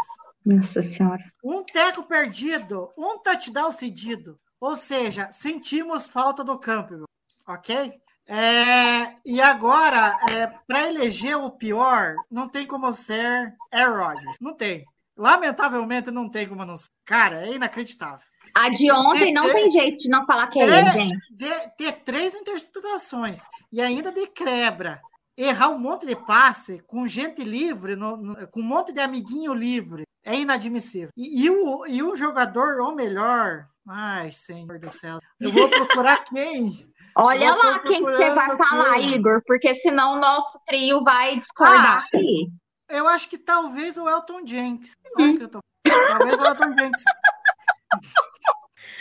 Nossa 0.44 0.82
Senhora. 0.82 1.22
um 1.44 1.62
teco 1.62 2.02
perdido, 2.04 2.90
um 2.98 3.20
touchdown 3.20 3.70
cedido. 3.70 4.36
Ou 4.60 4.76
seja, 4.76 5.30
sentimos 5.32 6.08
falta 6.08 6.44
do 6.44 6.58
Campbell, 6.58 7.04
ok? 7.48 7.94
É, 8.26 9.14
e 9.26 9.40
agora, 9.40 10.18
para 10.66 10.88
eleger 10.88 11.38
o 11.38 11.52
pior, 11.52 12.16
não 12.32 12.50
tem 12.50 12.66
como 12.66 12.92
ser 12.92 13.56
Aaron 13.72 14.04
Rodgers. 14.04 14.38
Não 14.42 14.56
tem. 14.56 14.84
Lamentavelmente, 15.18 16.12
não 16.12 16.30
tem 16.30 16.48
como 16.48 16.64
não 16.66 16.76
ser. 16.78 16.86
Cara, 17.06 17.46
é 17.48 17.54
inacreditável. 17.56 18.26
A 18.56 18.70
de 18.70 18.92
ontem 18.92 19.34
não 19.34 19.44
tem 19.52 19.72
jeito 19.72 19.98
de 20.00 20.10
não 20.10 20.26
falar 20.26 20.48
que 20.48 20.60
é 20.60 20.64
ele, 20.64 20.74
É, 20.74 20.92
gente. 20.94 21.18
de- 21.32 21.70
ter 21.78 21.92
três 22.04 22.34
interceptações 22.34 23.42
e 23.72 23.82
ainda 23.82 24.12
de 24.12 24.28
quebra, 24.28 25.02
errar 25.38 25.70
um 25.70 25.78
monte 25.80 26.06
de 26.06 26.16
passe 26.16 26.82
com 26.88 27.06
gente 27.06 27.44
livre, 27.44 27.96
no- 27.96 28.18
no- 28.18 28.48
com 28.48 28.60
um 28.60 28.64
monte 28.64 28.92
de 28.92 29.00
amiguinho 29.00 29.54
livre, 29.54 30.04
é 30.24 30.36
inadmissível. 30.36 31.10
E, 31.16 31.46
e 31.46 31.50
o, 31.50 31.86
e 31.88 32.02
o 32.04 32.16
jogador, 32.16 32.80
ou 32.82 32.96
melhor, 32.96 33.66
ai, 33.88 34.32
senhor 34.32 34.80
do 34.80 34.90
céu, 34.92 35.20
eu 35.40 35.52
vou 35.52 35.70
procurar 35.70 36.24
quem? 36.26 36.72
Olha 37.16 37.54
lá 37.56 37.80
quem 37.80 37.98
que 37.98 38.12
você 38.12 38.30
vai 38.32 38.58
falar, 38.58 38.94
quem. 38.96 39.16
Igor, 39.16 39.42
porque 39.46 39.76
senão 39.78 40.14
o 40.14 40.20
nosso 40.20 40.60
trio 40.68 41.04
vai 41.04 41.40
discordar 41.40 41.98
Ah, 41.98 42.06
aqui. 42.08 42.48
Eu 42.90 43.08
acho 43.08 43.28
que 43.30 43.38
talvez 43.38 43.98
o 43.98 44.08
Elton 44.10 44.46
Jenks. 44.46 44.94
Olha 45.18 45.38
que 45.38 45.44
eu 45.44 45.50
tô- 45.50 45.60
Talvez 45.86 46.40
o 46.40 46.46
Elton 46.46 46.74
Jenks. 46.80 47.04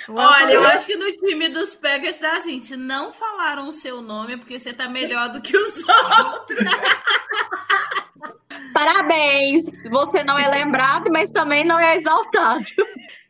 O 0.09 0.12
Elton 0.12 0.22
Olha, 0.22 0.53
eu 0.53 0.64
acho 0.68 0.87
que 0.87 0.97
no 0.97 1.12
time 1.12 1.49
dos 1.49 1.74
Packers 1.74 2.16
tá 2.18 2.39
assim, 2.39 2.61
se 2.61 2.76
não 2.76 3.12
falaram 3.12 3.68
o 3.68 3.72
seu 3.72 4.01
nome 4.01 4.34
é 4.34 4.37
porque 4.37 4.59
você 4.59 4.72
tá 4.72 4.89
melhor 4.89 5.28
do 5.28 5.41
que 5.41 5.57
os 5.57 5.76
outros. 6.24 6.59
Parabéns! 8.72 9.64
Você 9.91 10.22
não 10.24 10.39
é 10.39 10.49
lembrado, 10.49 11.11
mas 11.11 11.30
também 11.30 11.64
não 11.64 11.78
é 11.78 11.97
exaltado. 11.99 12.64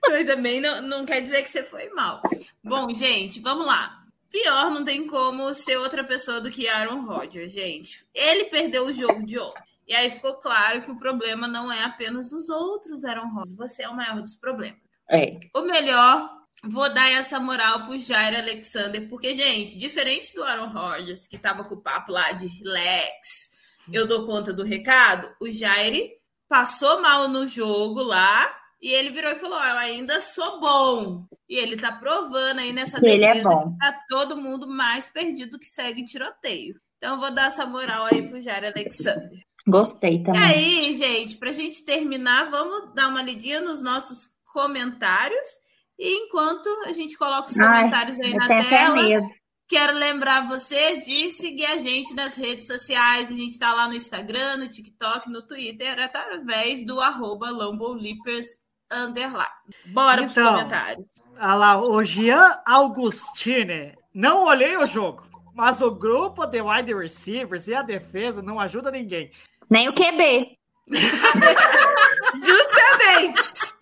Mas 0.08 0.26
também 0.26 0.60
não, 0.60 0.82
não 0.82 1.04
quer 1.06 1.20
dizer 1.20 1.42
que 1.42 1.50
você 1.50 1.62
foi 1.64 1.88
mal. 1.90 2.22
Bom, 2.62 2.94
gente, 2.94 3.40
vamos 3.40 3.66
lá. 3.66 4.02
Pior 4.30 4.70
não 4.70 4.84
tem 4.84 5.06
como 5.06 5.52
ser 5.54 5.76
outra 5.78 6.04
pessoa 6.04 6.40
do 6.40 6.50
que 6.50 6.68
Aaron 6.68 7.00
Rodgers, 7.02 7.52
gente. 7.52 8.06
Ele 8.14 8.44
perdeu 8.44 8.86
o 8.86 8.92
jogo 8.92 9.24
de 9.24 9.38
ontem. 9.38 9.62
E 9.86 9.94
aí 9.94 10.10
ficou 10.10 10.34
claro 10.34 10.82
que 10.82 10.90
o 10.90 10.98
problema 10.98 11.46
não 11.46 11.70
é 11.70 11.84
apenas 11.84 12.32
os 12.32 12.48
outros 12.48 13.04
Aaron 13.04 13.28
Rodgers. 13.28 13.56
Você 13.56 13.82
é 13.84 13.88
o 13.88 13.94
maior 13.94 14.20
dos 14.20 14.34
problemas. 14.34 14.80
É. 15.08 15.38
O 15.54 15.62
melhor, 15.62 16.28
vou 16.64 16.92
dar 16.92 17.08
essa 17.12 17.38
moral 17.38 17.84
pro 17.84 17.98
Jair 17.98 18.36
Alexander, 18.36 19.08
porque, 19.08 19.34
gente, 19.34 19.78
diferente 19.78 20.34
do 20.34 20.42
Aaron 20.42 20.68
Rodgers, 20.68 21.26
que 21.28 21.38
tava 21.38 21.62
com 21.62 21.76
o 21.76 21.80
papo 21.80 22.10
lá 22.10 22.32
de 22.32 22.46
relax, 22.48 23.50
eu 23.92 24.06
dou 24.06 24.26
conta 24.26 24.52
do 24.52 24.64
recado, 24.64 25.32
o 25.40 25.48
Jair 25.48 26.16
passou 26.48 27.00
mal 27.00 27.28
no 27.28 27.46
jogo 27.46 28.02
lá 28.02 28.52
e 28.82 28.90
ele 28.92 29.10
virou 29.10 29.30
e 29.30 29.36
falou: 29.36 29.58
"Ó, 29.58 29.64
Eu 29.64 29.78
ainda 29.78 30.20
sou 30.20 30.60
bom. 30.60 31.26
E 31.48 31.56
ele 31.56 31.76
tá 31.76 31.92
provando 31.92 32.58
aí 32.58 32.72
nessa 32.72 32.98
ele 32.98 33.24
é 33.24 33.34
defesa 33.34 33.48
bom. 33.48 33.72
que 33.72 33.78
tá 33.78 34.00
todo 34.08 34.36
mundo 34.36 34.66
mais 34.66 35.08
perdido 35.08 35.58
que 35.60 35.66
segue 35.66 36.00
em 36.00 36.04
tiroteio. 36.04 36.80
Então, 36.98 37.14
eu 37.14 37.20
vou 37.20 37.30
dar 37.30 37.46
essa 37.46 37.64
moral 37.66 38.06
aí 38.06 38.28
pro 38.28 38.40
Jair 38.40 38.64
Alexander. 38.64 39.45
Gostei 39.66 40.16
E 40.16 40.22
também. 40.22 40.42
aí, 40.42 40.94
gente, 40.94 41.36
para 41.36 41.50
a 41.50 41.52
gente 41.52 41.84
terminar, 41.84 42.50
vamos 42.50 42.94
dar 42.94 43.08
uma 43.08 43.22
lidinha 43.22 43.60
nos 43.60 43.82
nossos 43.82 44.28
comentários. 44.52 45.46
E 45.98 46.24
enquanto 46.26 46.68
a 46.86 46.92
gente 46.92 47.16
coloca 47.16 47.48
os 47.50 47.58
Ai, 47.58 47.66
comentários 47.66 48.18
aí 48.20 48.32
Eu 48.32 48.38
na 48.38 48.46
tela, 48.46 49.30
quero 49.68 49.92
lembrar 49.94 50.46
você 50.46 51.00
de 51.00 51.30
seguir 51.30 51.66
a 51.66 51.78
gente 51.78 52.14
nas 52.14 52.36
redes 52.36 52.66
sociais. 52.66 53.30
A 53.30 53.34
gente 53.34 53.52
está 53.52 53.72
lá 53.72 53.88
no 53.88 53.94
Instagram, 53.94 54.58
no 54.58 54.68
TikTok, 54.68 55.28
no 55.30 55.42
Twitter, 55.42 55.98
através 55.98 56.84
do 56.86 57.00
arroba 57.00 57.48
underline. 58.90 59.46
Bora 59.86 60.22
pros 60.22 60.32
Então, 60.32 60.52
comentários. 60.52 61.06
Olha 61.38 61.54
lá, 61.54 61.80
o 61.80 62.02
Jean 62.04 62.58
Augustine. 62.66 63.94
Não 64.14 64.44
olhei 64.44 64.76
o 64.76 64.86
jogo, 64.86 65.26
mas 65.54 65.80
o 65.82 65.90
grupo 65.90 66.46
de 66.46 66.62
wide 66.62 66.94
receivers 66.94 67.68
e 67.68 67.74
a 67.74 67.82
defesa 67.82 68.42
não 68.42 68.60
ajuda 68.60 68.90
ninguém. 68.90 69.30
Nem 69.70 69.88
o 69.88 69.92
QB. 69.94 70.56
Justamente! 72.34 73.74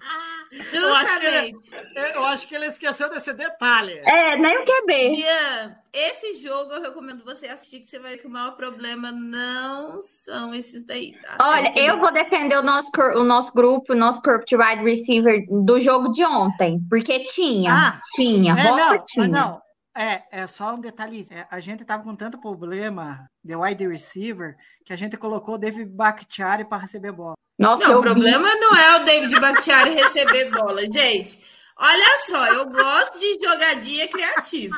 Eu 0.73 0.95
acho 0.95 1.19
que 1.19 1.27
ele- 1.27 1.51
Justamente. 1.51 2.15
Eu 2.15 2.25
acho 2.25 2.49
que 2.49 2.55
ele 2.55 2.67
esqueceu 2.67 3.11
desse 3.11 3.33
detalhe. 3.33 3.99
É, 4.07 4.37
nem 4.39 4.57
o 4.59 4.65
QB. 4.65 5.11
Ian, 5.21 5.77
esse 5.93 6.35
jogo 6.41 6.73
eu 6.73 6.81
recomendo 6.83 7.25
você 7.25 7.49
assistir, 7.49 7.81
que 7.81 7.89
você 7.89 7.99
vai 7.99 8.13
ver 8.13 8.19
que 8.19 8.27
o 8.29 8.31
maior 8.31 8.53
problema 8.53 9.11
não 9.11 10.01
são 10.01 10.55
esses 10.55 10.85
daí, 10.87 11.13
tá? 11.21 11.37
Olha, 11.41 11.73
É 11.75 11.91
eu 11.91 11.99
vou 11.99 12.13
defender 12.13 12.57
o 12.57 12.63
nosso, 12.63 12.89
cor- 12.93 13.17
o 13.17 13.25
nosso 13.25 13.53
grupo, 13.53 13.93
o 13.93 13.97
nosso 13.97 14.23
corpo 14.23 14.47
de 14.47 14.57
wide 14.57 14.85
receiver 14.85 15.45
do 15.51 15.81
jogo 15.81 16.11
de 16.13 16.25
ontem. 16.25 16.79
Porque 16.89 17.25
tinha, 17.27 17.73
Ah, 17.73 18.01
tinha, 18.15 18.53
É, 18.53 18.71
não, 18.71 19.05
tinha. 19.05 19.25
ah, 19.27 19.29
não. 19.29 19.64
É, 19.97 20.23
é 20.43 20.47
só 20.47 20.75
um 20.75 20.81
detalhe. 20.81 21.27
É, 21.31 21.47
a 21.51 21.61
gente 21.61 21.85
tava 21.85 22.03
com 22.03 22.17
tanto 22.17 22.39
problema 22.41 23.29
de 23.43 23.55
wide 23.55 23.87
receiver 23.87 24.57
que 24.85 24.93
a 24.93 24.97
gente 24.97 25.17
colocou 25.17 25.55
o 25.55 25.59
David 25.59 25.87
Bakhtiari 25.87 26.65
para 26.65 26.79
receber 26.79 27.13
bola. 27.13 27.35
Nossa, 27.59 27.85
Não, 27.85 27.99
o 27.99 28.03
vi. 28.03 28.09
problema 28.09 28.55
não 28.57 28.75
é 28.75 28.97
o 28.97 29.05
David 29.05 29.41
Bakhtiari 29.41 29.95
receber 29.95 30.51
bola, 30.51 30.83
gente. 30.91 31.39
Olha 31.77 32.19
só, 32.27 32.47
eu 32.47 32.67
gosto 32.67 33.19
de 33.19 33.35
jogadinha 33.45 34.07
criativa. 34.09 34.77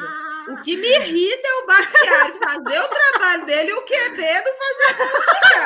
O 0.49 0.63
que 0.63 0.77
me 0.77 0.89
irrita 0.89 1.47
é 1.49 1.55
o 1.63 1.67
Bakhtiari 1.67 2.33
fazer 2.39 2.81
o 2.81 2.89
trabalho 2.89 3.47
dele 3.47 3.71
e 3.71 3.75
o 3.75 3.83
QB 3.83 4.23
não 4.45 4.55
fazer 4.57 5.65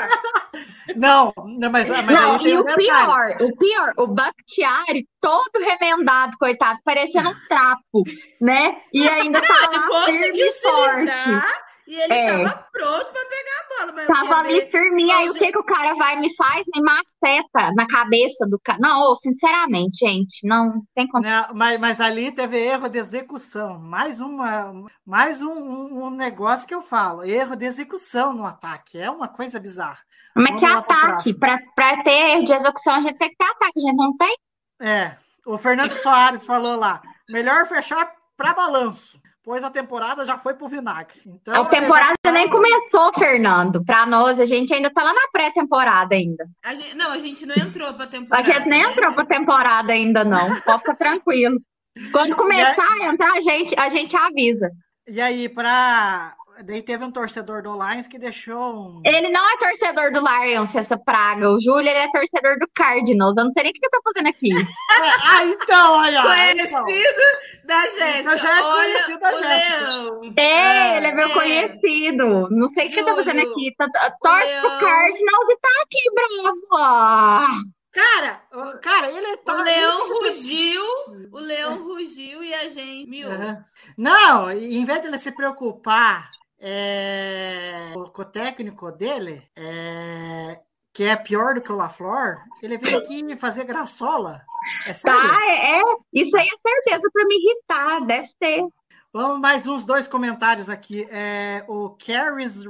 a 0.89 0.95
Não, 0.97 1.33
não 1.37 1.70
mas, 1.70 1.89
mas 1.89 2.07
Não, 2.07 2.33
aí 2.33 2.39
tem 2.43 2.53
e 2.53 2.57
um 2.57 2.61
o 2.61 2.64
detalhe. 2.64 2.85
pior, 2.87 3.37
o 3.43 3.57
pior, 3.57 3.93
o 3.99 4.07
Bakhtiari 4.09 5.07
todo 5.20 5.51
remendado, 5.61 6.37
coitado, 6.39 6.81
parecendo 6.85 7.28
um 7.31 7.35
trapo, 7.47 8.03
né? 8.41 8.81
E 8.93 9.07
ainda 9.09 9.41
tá 9.41 9.55
Ele 9.70 9.78
lá 9.78 9.87
conseguiu 9.87 10.33
firme 10.33 10.41
e 10.49 10.53
se 10.53 10.61
forte. 10.62 11.01
livrar 11.01 11.69
e 11.91 12.01
ele 12.01 12.12
É. 12.14 12.45
tava 12.45 12.66
pronto 12.72 13.07
para 13.12 13.24
pegar 13.26 13.61
a 13.61 13.68
bola. 13.86 13.93
Mas 13.95 14.07
Tava 14.07 14.34
ali 14.41 14.66
firminho, 14.70 15.12
aí 15.16 15.28
o 15.30 15.34
que 15.34 15.51
que 15.51 15.59
o 15.59 15.64
cara 15.64 15.95
vai 15.95 16.16
e 16.16 16.20
me 16.20 16.34
faz? 16.36 16.64
Me 16.74 16.82
maceta 16.82 17.72
na 17.74 17.86
cabeça 17.86 18.47
do 18.47 18.59
cara. 18.62 18.78
Não, 18.80 19.14
sinceramente, 19.16 19.99
gente, 19.99 20.47
não 20.47 20.82
tem 20.95 21.09
como. 21.09 21.24
Não, 21.24 21.47
mas, 21.55 21.80
mas 21.80 22.01
ali 22.01 22.30
teve 22.32 22.59
erro 22.59 22.88
de 22.88 22.99
execução. 22.99 23.78
Mais, 23.78 24.20
uma, 24.20 24.72
mais 25.05 25.43
um, 25.43 25.53
um- 25.53 26.05
um 26.07 26.11
negócio 26.11 26.66
que 26.68 26.74
eu 26.74 26.82
falo: 26.82 27.24
erro 27.24 27.57
de 27.57 27.64
execução 27.64 28.32
no 28.34 28.45
ataque. 28.47 28.99
É 29.01 29.11
uma 29.11 29.26
coisa 29.28 29.59
bizarra. 29.59 29.99
É 30.38 30.43
que 30.45 30.64
é 30.64 30.68
Vamos 30.68 30.84
pro 30.86 30.95
ataque? 30.95 31.38
Pra, 31.38 31.59
pra 31.74 32.03
ter 32.05 32.11
erro 32.11 32.45
de 32.45 32.53
execução, 32.53 32.95
a 32.95 33.01
gente 33.03 33.18
tem 33.18 33.30
que 33.30 33.36
ter 33.36 33.45
ataque, 33.45 33.78
a 33.78 33.80
gente 33.80 33.97
não 33.97 34.16
tem? 34.16 34.36
É, 34.80 35.16
o 35.45 35.59
Fernando 35.59 35.93
Soares 35.93 36.45
falou 36.45 36.76
lá: 36.76 37.03
melhor 37.28 37.66
fechar 37.66 38.12
para 38.36 38.55
balanço, 38.55 39.20
pois 39.51 39.64
a 39.64 39.70
temporada 39.70 40.24
já 40.24 40.38
foi 40.38 40.55
pro 40.55 40.68
vinagre. 40.68 41.18
Então, 41.26 41.61
a 41.62 41.64
temporada 41.64 42.14
já- 42.24 42.30
nem 42.30 42.48
começou, 42.48 43.12
Fernando. 43.18 43.84
Pra 43.84 44.07
nós, 44.07 44.38
a 44.38 44.46
gente 44.46 44.72
ainda 44.72 44.92
tá 44.94 45.03
lá 45.03 45.12
na 45.12 45.26
pré-temporada 45.32 46.14
ainda. 46.14 46.46
A 46.64 46.72
gente- 46.72 46.94
não, 46.96 47.11
a 47.11 47.18
gente 47.18 47.44
não 47.44 47.57
entrou 47.57 47.92
pra 47.94 48.05
A 48.05 48.07
temporada. 48.07 48.46
gente 48.53 48.68
nem 48.68 48.80
né? 48.80 48.88
entrou 48.92 49.12
pra 49.12 49.24
temporada 49.24 49.92
ainda, 49.92 50.22
não. 50.22 50.61
Pode 50.61 50.78
ficar 50.82 50.94
tranquilo. 50.94 51.59
Quando 52.12 52.36
começar 52.78 52.86
a 52.88 53.12
entrar, 53.12 53.32
a 53.32 53.40
gente, 53.40 53.74
a 53.76 53.88
gente 53.90 54.16
avisa. 54.16 54.70
E 55.09 55.20
aí, 55.20 55.48
para. 55.48 56.32
Daí 56.64 56.82
teve 56.82 57.04
um 57.04 57.11
torcedor 57.11 57.62
do 57.62 57.72
Lions 57.72 58.06
que 58.06 58.18
deixou 58.18 58.74
um. 58.74 59.02
Ele 59.04 59.30
não 59.30 59.40
é 59.48 59.56
torcedor 59.56 60.12
do 60.12 60.20
Lions, 60.20 60.74
essa 60.74 60.96
praga. 60.98 61.48
O 61.50 61.61
Júlio, 61.61 61.88
ele 61.88 61.98
é 61.98 62.11
torcedor 62.12 62.58
do 62.58 62.68
Cardinals. 62.74 63.36
Eu 63.36 63.44
não 63.44 63.52
sei 63.52 63.62
nem 63.62 63.70
o 63.72 63.74
que 63.74 63.80
ele 63.82 63.90
tá 63.90 64.00
fazendo 64.04 64.28
aqui. 64.28 64.52
É, 64.52 65.11
ah, 65.24 65.44
então, 65.44 65.92
olha. 65.98 66.18
então. 66.18 66.84
Conhecido 66.84 67.22
da 67.64 67.80
Jéssica. 67.82 68.36
já 68.36 68.58
é 68.58 68.62
Olha 68.62 68.92
conhecido 68.92 69.20
da 69.20 69.30
Jéssica. 69.36 69.80
Leão. 69.80 70.34
É, 70.38 70.96
ele 70.96 71.06
é 71.06 71.14
meu 71.14 71.28
É. 71.28 71.32
conhecido. 71.32 72.50
Não 72.50 72.68
sei 72.70 72.86
o 72.86 72.90
que 72.90 72.96
ele 72.98 73.04
tá 73.06 73.14
fazendo 73.14 73.40
aqui. 73.40 73.74
Torce 74.22 74.61
pro. 74.61 74.78
Cardinals 74.80 75.48
e 75.48 75.56
tá 75.61 75.68
aqui, 75.82 76.02
bravo. 76.14 77.70
Cara, 77.92 78.40
cara, 78.80 79.11
ele 79.11 79.36
tá. 79.38 79.52
O 79.56 79.62
leão 79.62 80.08
rugiu, 80.08 80.82
o 81.32 81.38
leão 81.40 81.82
rugiu 81.82 82.42
e 82.44 82.54
a 82.54 82.68
gente 82.68 83.08
miou. 83.11 83.32
Aham. 83.32 83.64
Não, 83.98 84.50
em 84.52 84.84
vez 84.84 85.00
de 85.02 85.08
ele 85.08 85.18
se 85.18 85.32
preocupar 85.32 86.30
é, 86.61 87.92
o 87.96 88.24
técnico 88.24 88.92
dele, 88.92 89.42
é, 89.56 90.61
que 90.92 91.04
é 91.04 91.16
pior 91.16 91.54
do 91.54 91.62
que 91.62 91.72
o 91.72 91.76
LaFleur, 91.76 92.42
ele 92.62 92.76
veio 92.76 92.98
aqui 92.98 93.36
fazer 93.36 93.64
graçola. 93.64 94.42
É 94.86 94.92
sério? 94.92 95.18
Tá, 95.18 95.38
é, 95.48 95.78
é. 95.78 95.82
Isso 96.12 96.36
aí 96.36 96.46
é 96.46 96.68
certeza 96.68 97.08
para 97.12 97.24
me 97.24 97.34
irritar, 97.36 98.06
deve 98.06 98.28
ser. 98.38 98.62
Vamos 99.12 99.40
mais 99.40 99.66
uns 99.66 99.84
dois 99.84 100.06
comentários 100.06 100.70
aqui. 100.70 101.04
É, 101.11 101.64
o 101.66 101.90
Caris 101.90 102.62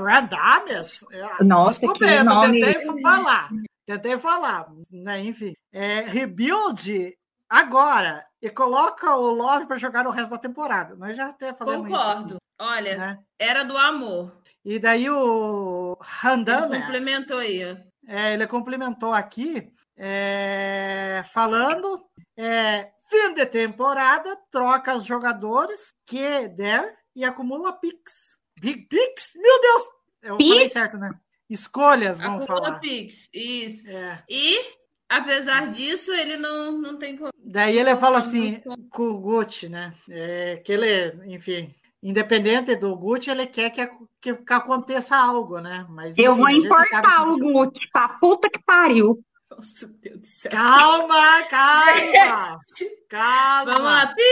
Radames? 0.00 1.04
Nossa, 1.40 1.72
Desculpa, 1.72 1.98
que 1.98 2.04
eu 2.04 2.24
nome. 2.24 2.58
tentei 2.60 3.02
falar. 3.02 3.50
Tentei 3.84 4.18
falar, 4.18 4.68
né? 4.90 5.20
Enfim. 5.20 5.54
É, 5.72 6.00
rebuild 6.00 7.14
agora 7.48 8.24
e 8.40 8.48
coloca 8.50 9.16
o 9.16 9.30
Love 9.30 9.66
para 9.66 9.78
jogar 9.78 10.06
o 10.06 10.10
resto 10.10 10.30
da 10.30 10.38
temporada. 10.38 10.94
Nós 10.94 11.16
já 11.16 11.28
até 11.28 11.52
falamos 11.54 11.90
isso. 11.90 11.96
Concordo. 11.96 12.34
aqui, 12.36 12.44
Olha, 12.58 12.96
né? 12.98 13.18
era 13.38 13.64
do 13.64 13.76
amor. 13.76 14.40
E 14.64 14.78
daí 14.78 15.08
o 15.10 15.96
Ele 15.98 16.08
Randames. 16.08 16.80
complementou 16.84 17.38
aí. 17.38 17.78
É, 18.06 18.32
ele 18.32 18.46
complementou 18.46 19.12
aqui, 19.12 19.70
é, 19.96 21.22
falando, 21.32 22.02
é, 22.36 22.90
fim 23.08 23.34
de 23.34 23.44
temporada, 23.44 24.34
troca 24.50 24.96
os 24.96 25.04
jogadores 25.04 25.92
que 26.06 26.48
der 26.48 26.96
e 27.14 27.24
acumula 27.24 27.72
picks. 27.72 28.38
Big 28.60 28.86
picks? 28.88 29.32
Meu 29.36 29.60
Deus! 29.60 29.82
Eu 30.22 30.36
Pix? 30.36 30.48
falei 30.50 30.68
certo, 30.68 30.96
né? 30.98 31.10
Escolhas, 31.50 32.18
vamos 32.20 32.44
Acumula 32.44 32.64
falar. 32.66 32.80
Pix. 32.80 33.28
Isso. 33.32 33.86
É. 33.88 34.22
E, 34.28 34.60
apesar 35.08 35.70
disso, 35.70 36.12
ele 36.12 36.36
não, 36.36 36.72
não 36.72 36.96
tem 36.98 37.16
como. 37.16 37.30
Daí 37.42 37.78
ele 37.78 37.96
fala 37.96 38.18
assim, 38.18 38.60
com 38.90 39.04
o 39.04 39.18
Gucci, 39.18 39.68
né? 39.68 39.92
É, 40.10 40.56
que 40.64 40.72
ele, 40.72 41.34
enfim, 41.34 41.74
independente 42.02 42.76
do 42.76 42.94
Gucci, 42.96 43.30
ele 43.30 43.46
quer 43.46 43.70
que, 43.70 43.86
que, 44.20 44.34
que 44.34 44.52
aconteça 44.52 45.16
algo, 45.16 45.58
né? 45.60 45.86
Mas, 45.88 46.16
Eu 46.18 46.32
enfim, 46.32 46.38
vou 46.40 46.46
a 46.46 46.50
gente 46.50 46.64
importar 46.66 47.28
o 47.28 47.36
que- 47.36 47.52
Gucci 47.52 47.90
pra 47.92 48.08
puta 48.20 48.50
que 48.50 48.62
pariu. 48.64 49.18
Nossa, 49.50 49.86
Deus 50.02 50.20
do 50.20 50.26
céu. 50.26 50.50
Calma, 50.52 51.42
calma! 51.48 52.58
Calma! 53.08 53.64
Vamos 53.72 53.82
lá. 53.90 54.06
Pi! 54.14 54.22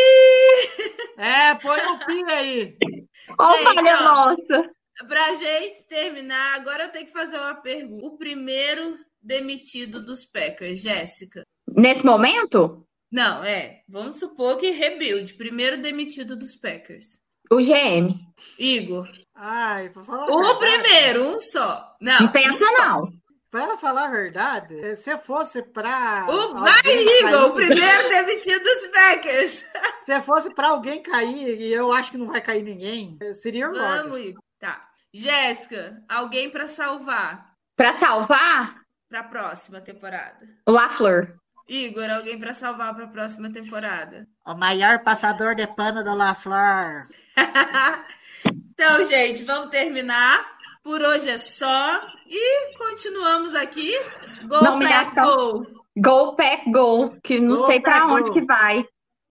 É, 1.17 1.55
põe 1.55 1.81
o 1.81 1.99
pi 2.05 2.25
aí. 2.31 2.77
Gente, 2.83 3.09
falha 3.27 4.01
nossa. 4.03 4.71
Pra 5.09 5.33
gente 5.35 5.87
terminar, 5.87 6.57
agora 6.57 6.85
eu 6.85 6.89
tenho 6.91 7.07
que 7.07 7.13
fazer 7.13 7.39
uma 7.39 7.55
pergunta. 7.55 8.07
O 8.07 8.19
primeiro 8.19 8.99
demitido 9.27 10.05
dos 10.05 10.25
Packers, 10.25 10.81
Jéssica. 10.81 11.43
Nesse 11.69 12.05
momento, 12.05 12.85
Não, 13.13 13.43
é. 13.45 13.81
Vamos 13.89 14.19
supor 14.19 14.57
que 14.59 14.71
rebuild. 14.71 15.35
Primeiro 15.35 15.81
demitido 15.81 16.37
dos 16.37 16.57
Packers. 16.57 17.05
o 17.51 17.57
GM. 17.59 18.15
Igor. 18.59 19.09
Ai, 19.35 19.91
pra 19.91 20.03
falar 20.03 20.27
O 20.31 20.37
verdade, 20.39 20.59
primeiro, 20.59 21.29
um 21.35 21.39
só. 21.39 21.95
Não. 22.01 22.21
Não 22.21 22.33
pensa, 22.33 22.55
um 22.65 22.79
não. 22.79 23.13
Pra 23.51 23.77
falar 23.77 24.07
a 24.07 24.11
verdade, 24.11 24.97
se 24.97 25.17
fosse 25.19 25.63
pra. 25.63 26.27
O, 26.29 26.55
vai, 26.55 26.83
cair- 26.83 27.21
Igor, 27.29 27.45
o 27.47 27.55
primeiro 27.55 28.09
demitido 28.09 28.63
dos 28.63 28.87
Packers. 28.89 29.65
Se 30.07 30.21
fosse 30.21 30.55
pra 30.55 30.69
alguém 30.69 31.03
cair, 31.03 31.59
e 31.61 31.73
eu 31.73 31.91
acho 31.93 32.11
que 32.13 32.19
não 32.19 32.27
vai 32.27 32.41
cair 32.41 32.63
ninguém, 32.63 33.19
seria 33.43 33.69
o 33.69 33.73
Vamos, 33.73 34.13
Rodgers. 34.19 34.35
Tá. 34.61 34.87
Jéssica, 35.13 36.01
alguém 36.09 36.49
pra 36.51 36.69
salvar 36.69 37.53
Pra 37.77 37.99
salvar, 37.99 38.83
pra 39.09 39.23
próxima 39.25 39.81
temporada. 39.81 40.47
o 40.67 40.73
LaFleur. 40.73 41.35
Igor, 41.69 42.09
alguém 42.11 42.39
pra 42.39 42.55
salvar 42.55 42.95
pra 42.95 43.09
próxima 43.09 43.51
temporada. 43.53 44.27
O 44.47 44.55
maior 44.55 45.01
passador 45.03 45.55
de 45.55 45.67
pano 45.67 46.05
da 46.05 46.15
LaFleur. 46.15 47.07
então, 48.47 49.05
gente, 49.09 49.45
vamos 49.45 49.71
terminar. 49.71 50.57
Por 50.83 51.03
hoje 51.03 51.29
é 51.29 51.39
só. 51.39 52.01
E 52.29 52.77
continuamos 52.79 53.55
aqui. 53.57 53.93
Go 54.47 54.63
Não, 54.63 54.79
Pack. 54.79 55.15
Go! 55.17 55.67
Go 55.99 56.37
Pack 56.37 56.71
Go, 56.71 57.21
que 57.23 57.41
não 57.41 57.57
Go 57.57 57.67
sei 57.67 57.81
pra 57.81 58.01
Pack 58.01 58.13
onde 58.13 58.29
Go. 58.29 58.33
que 58.35 58.45
vai. 58.45 58.85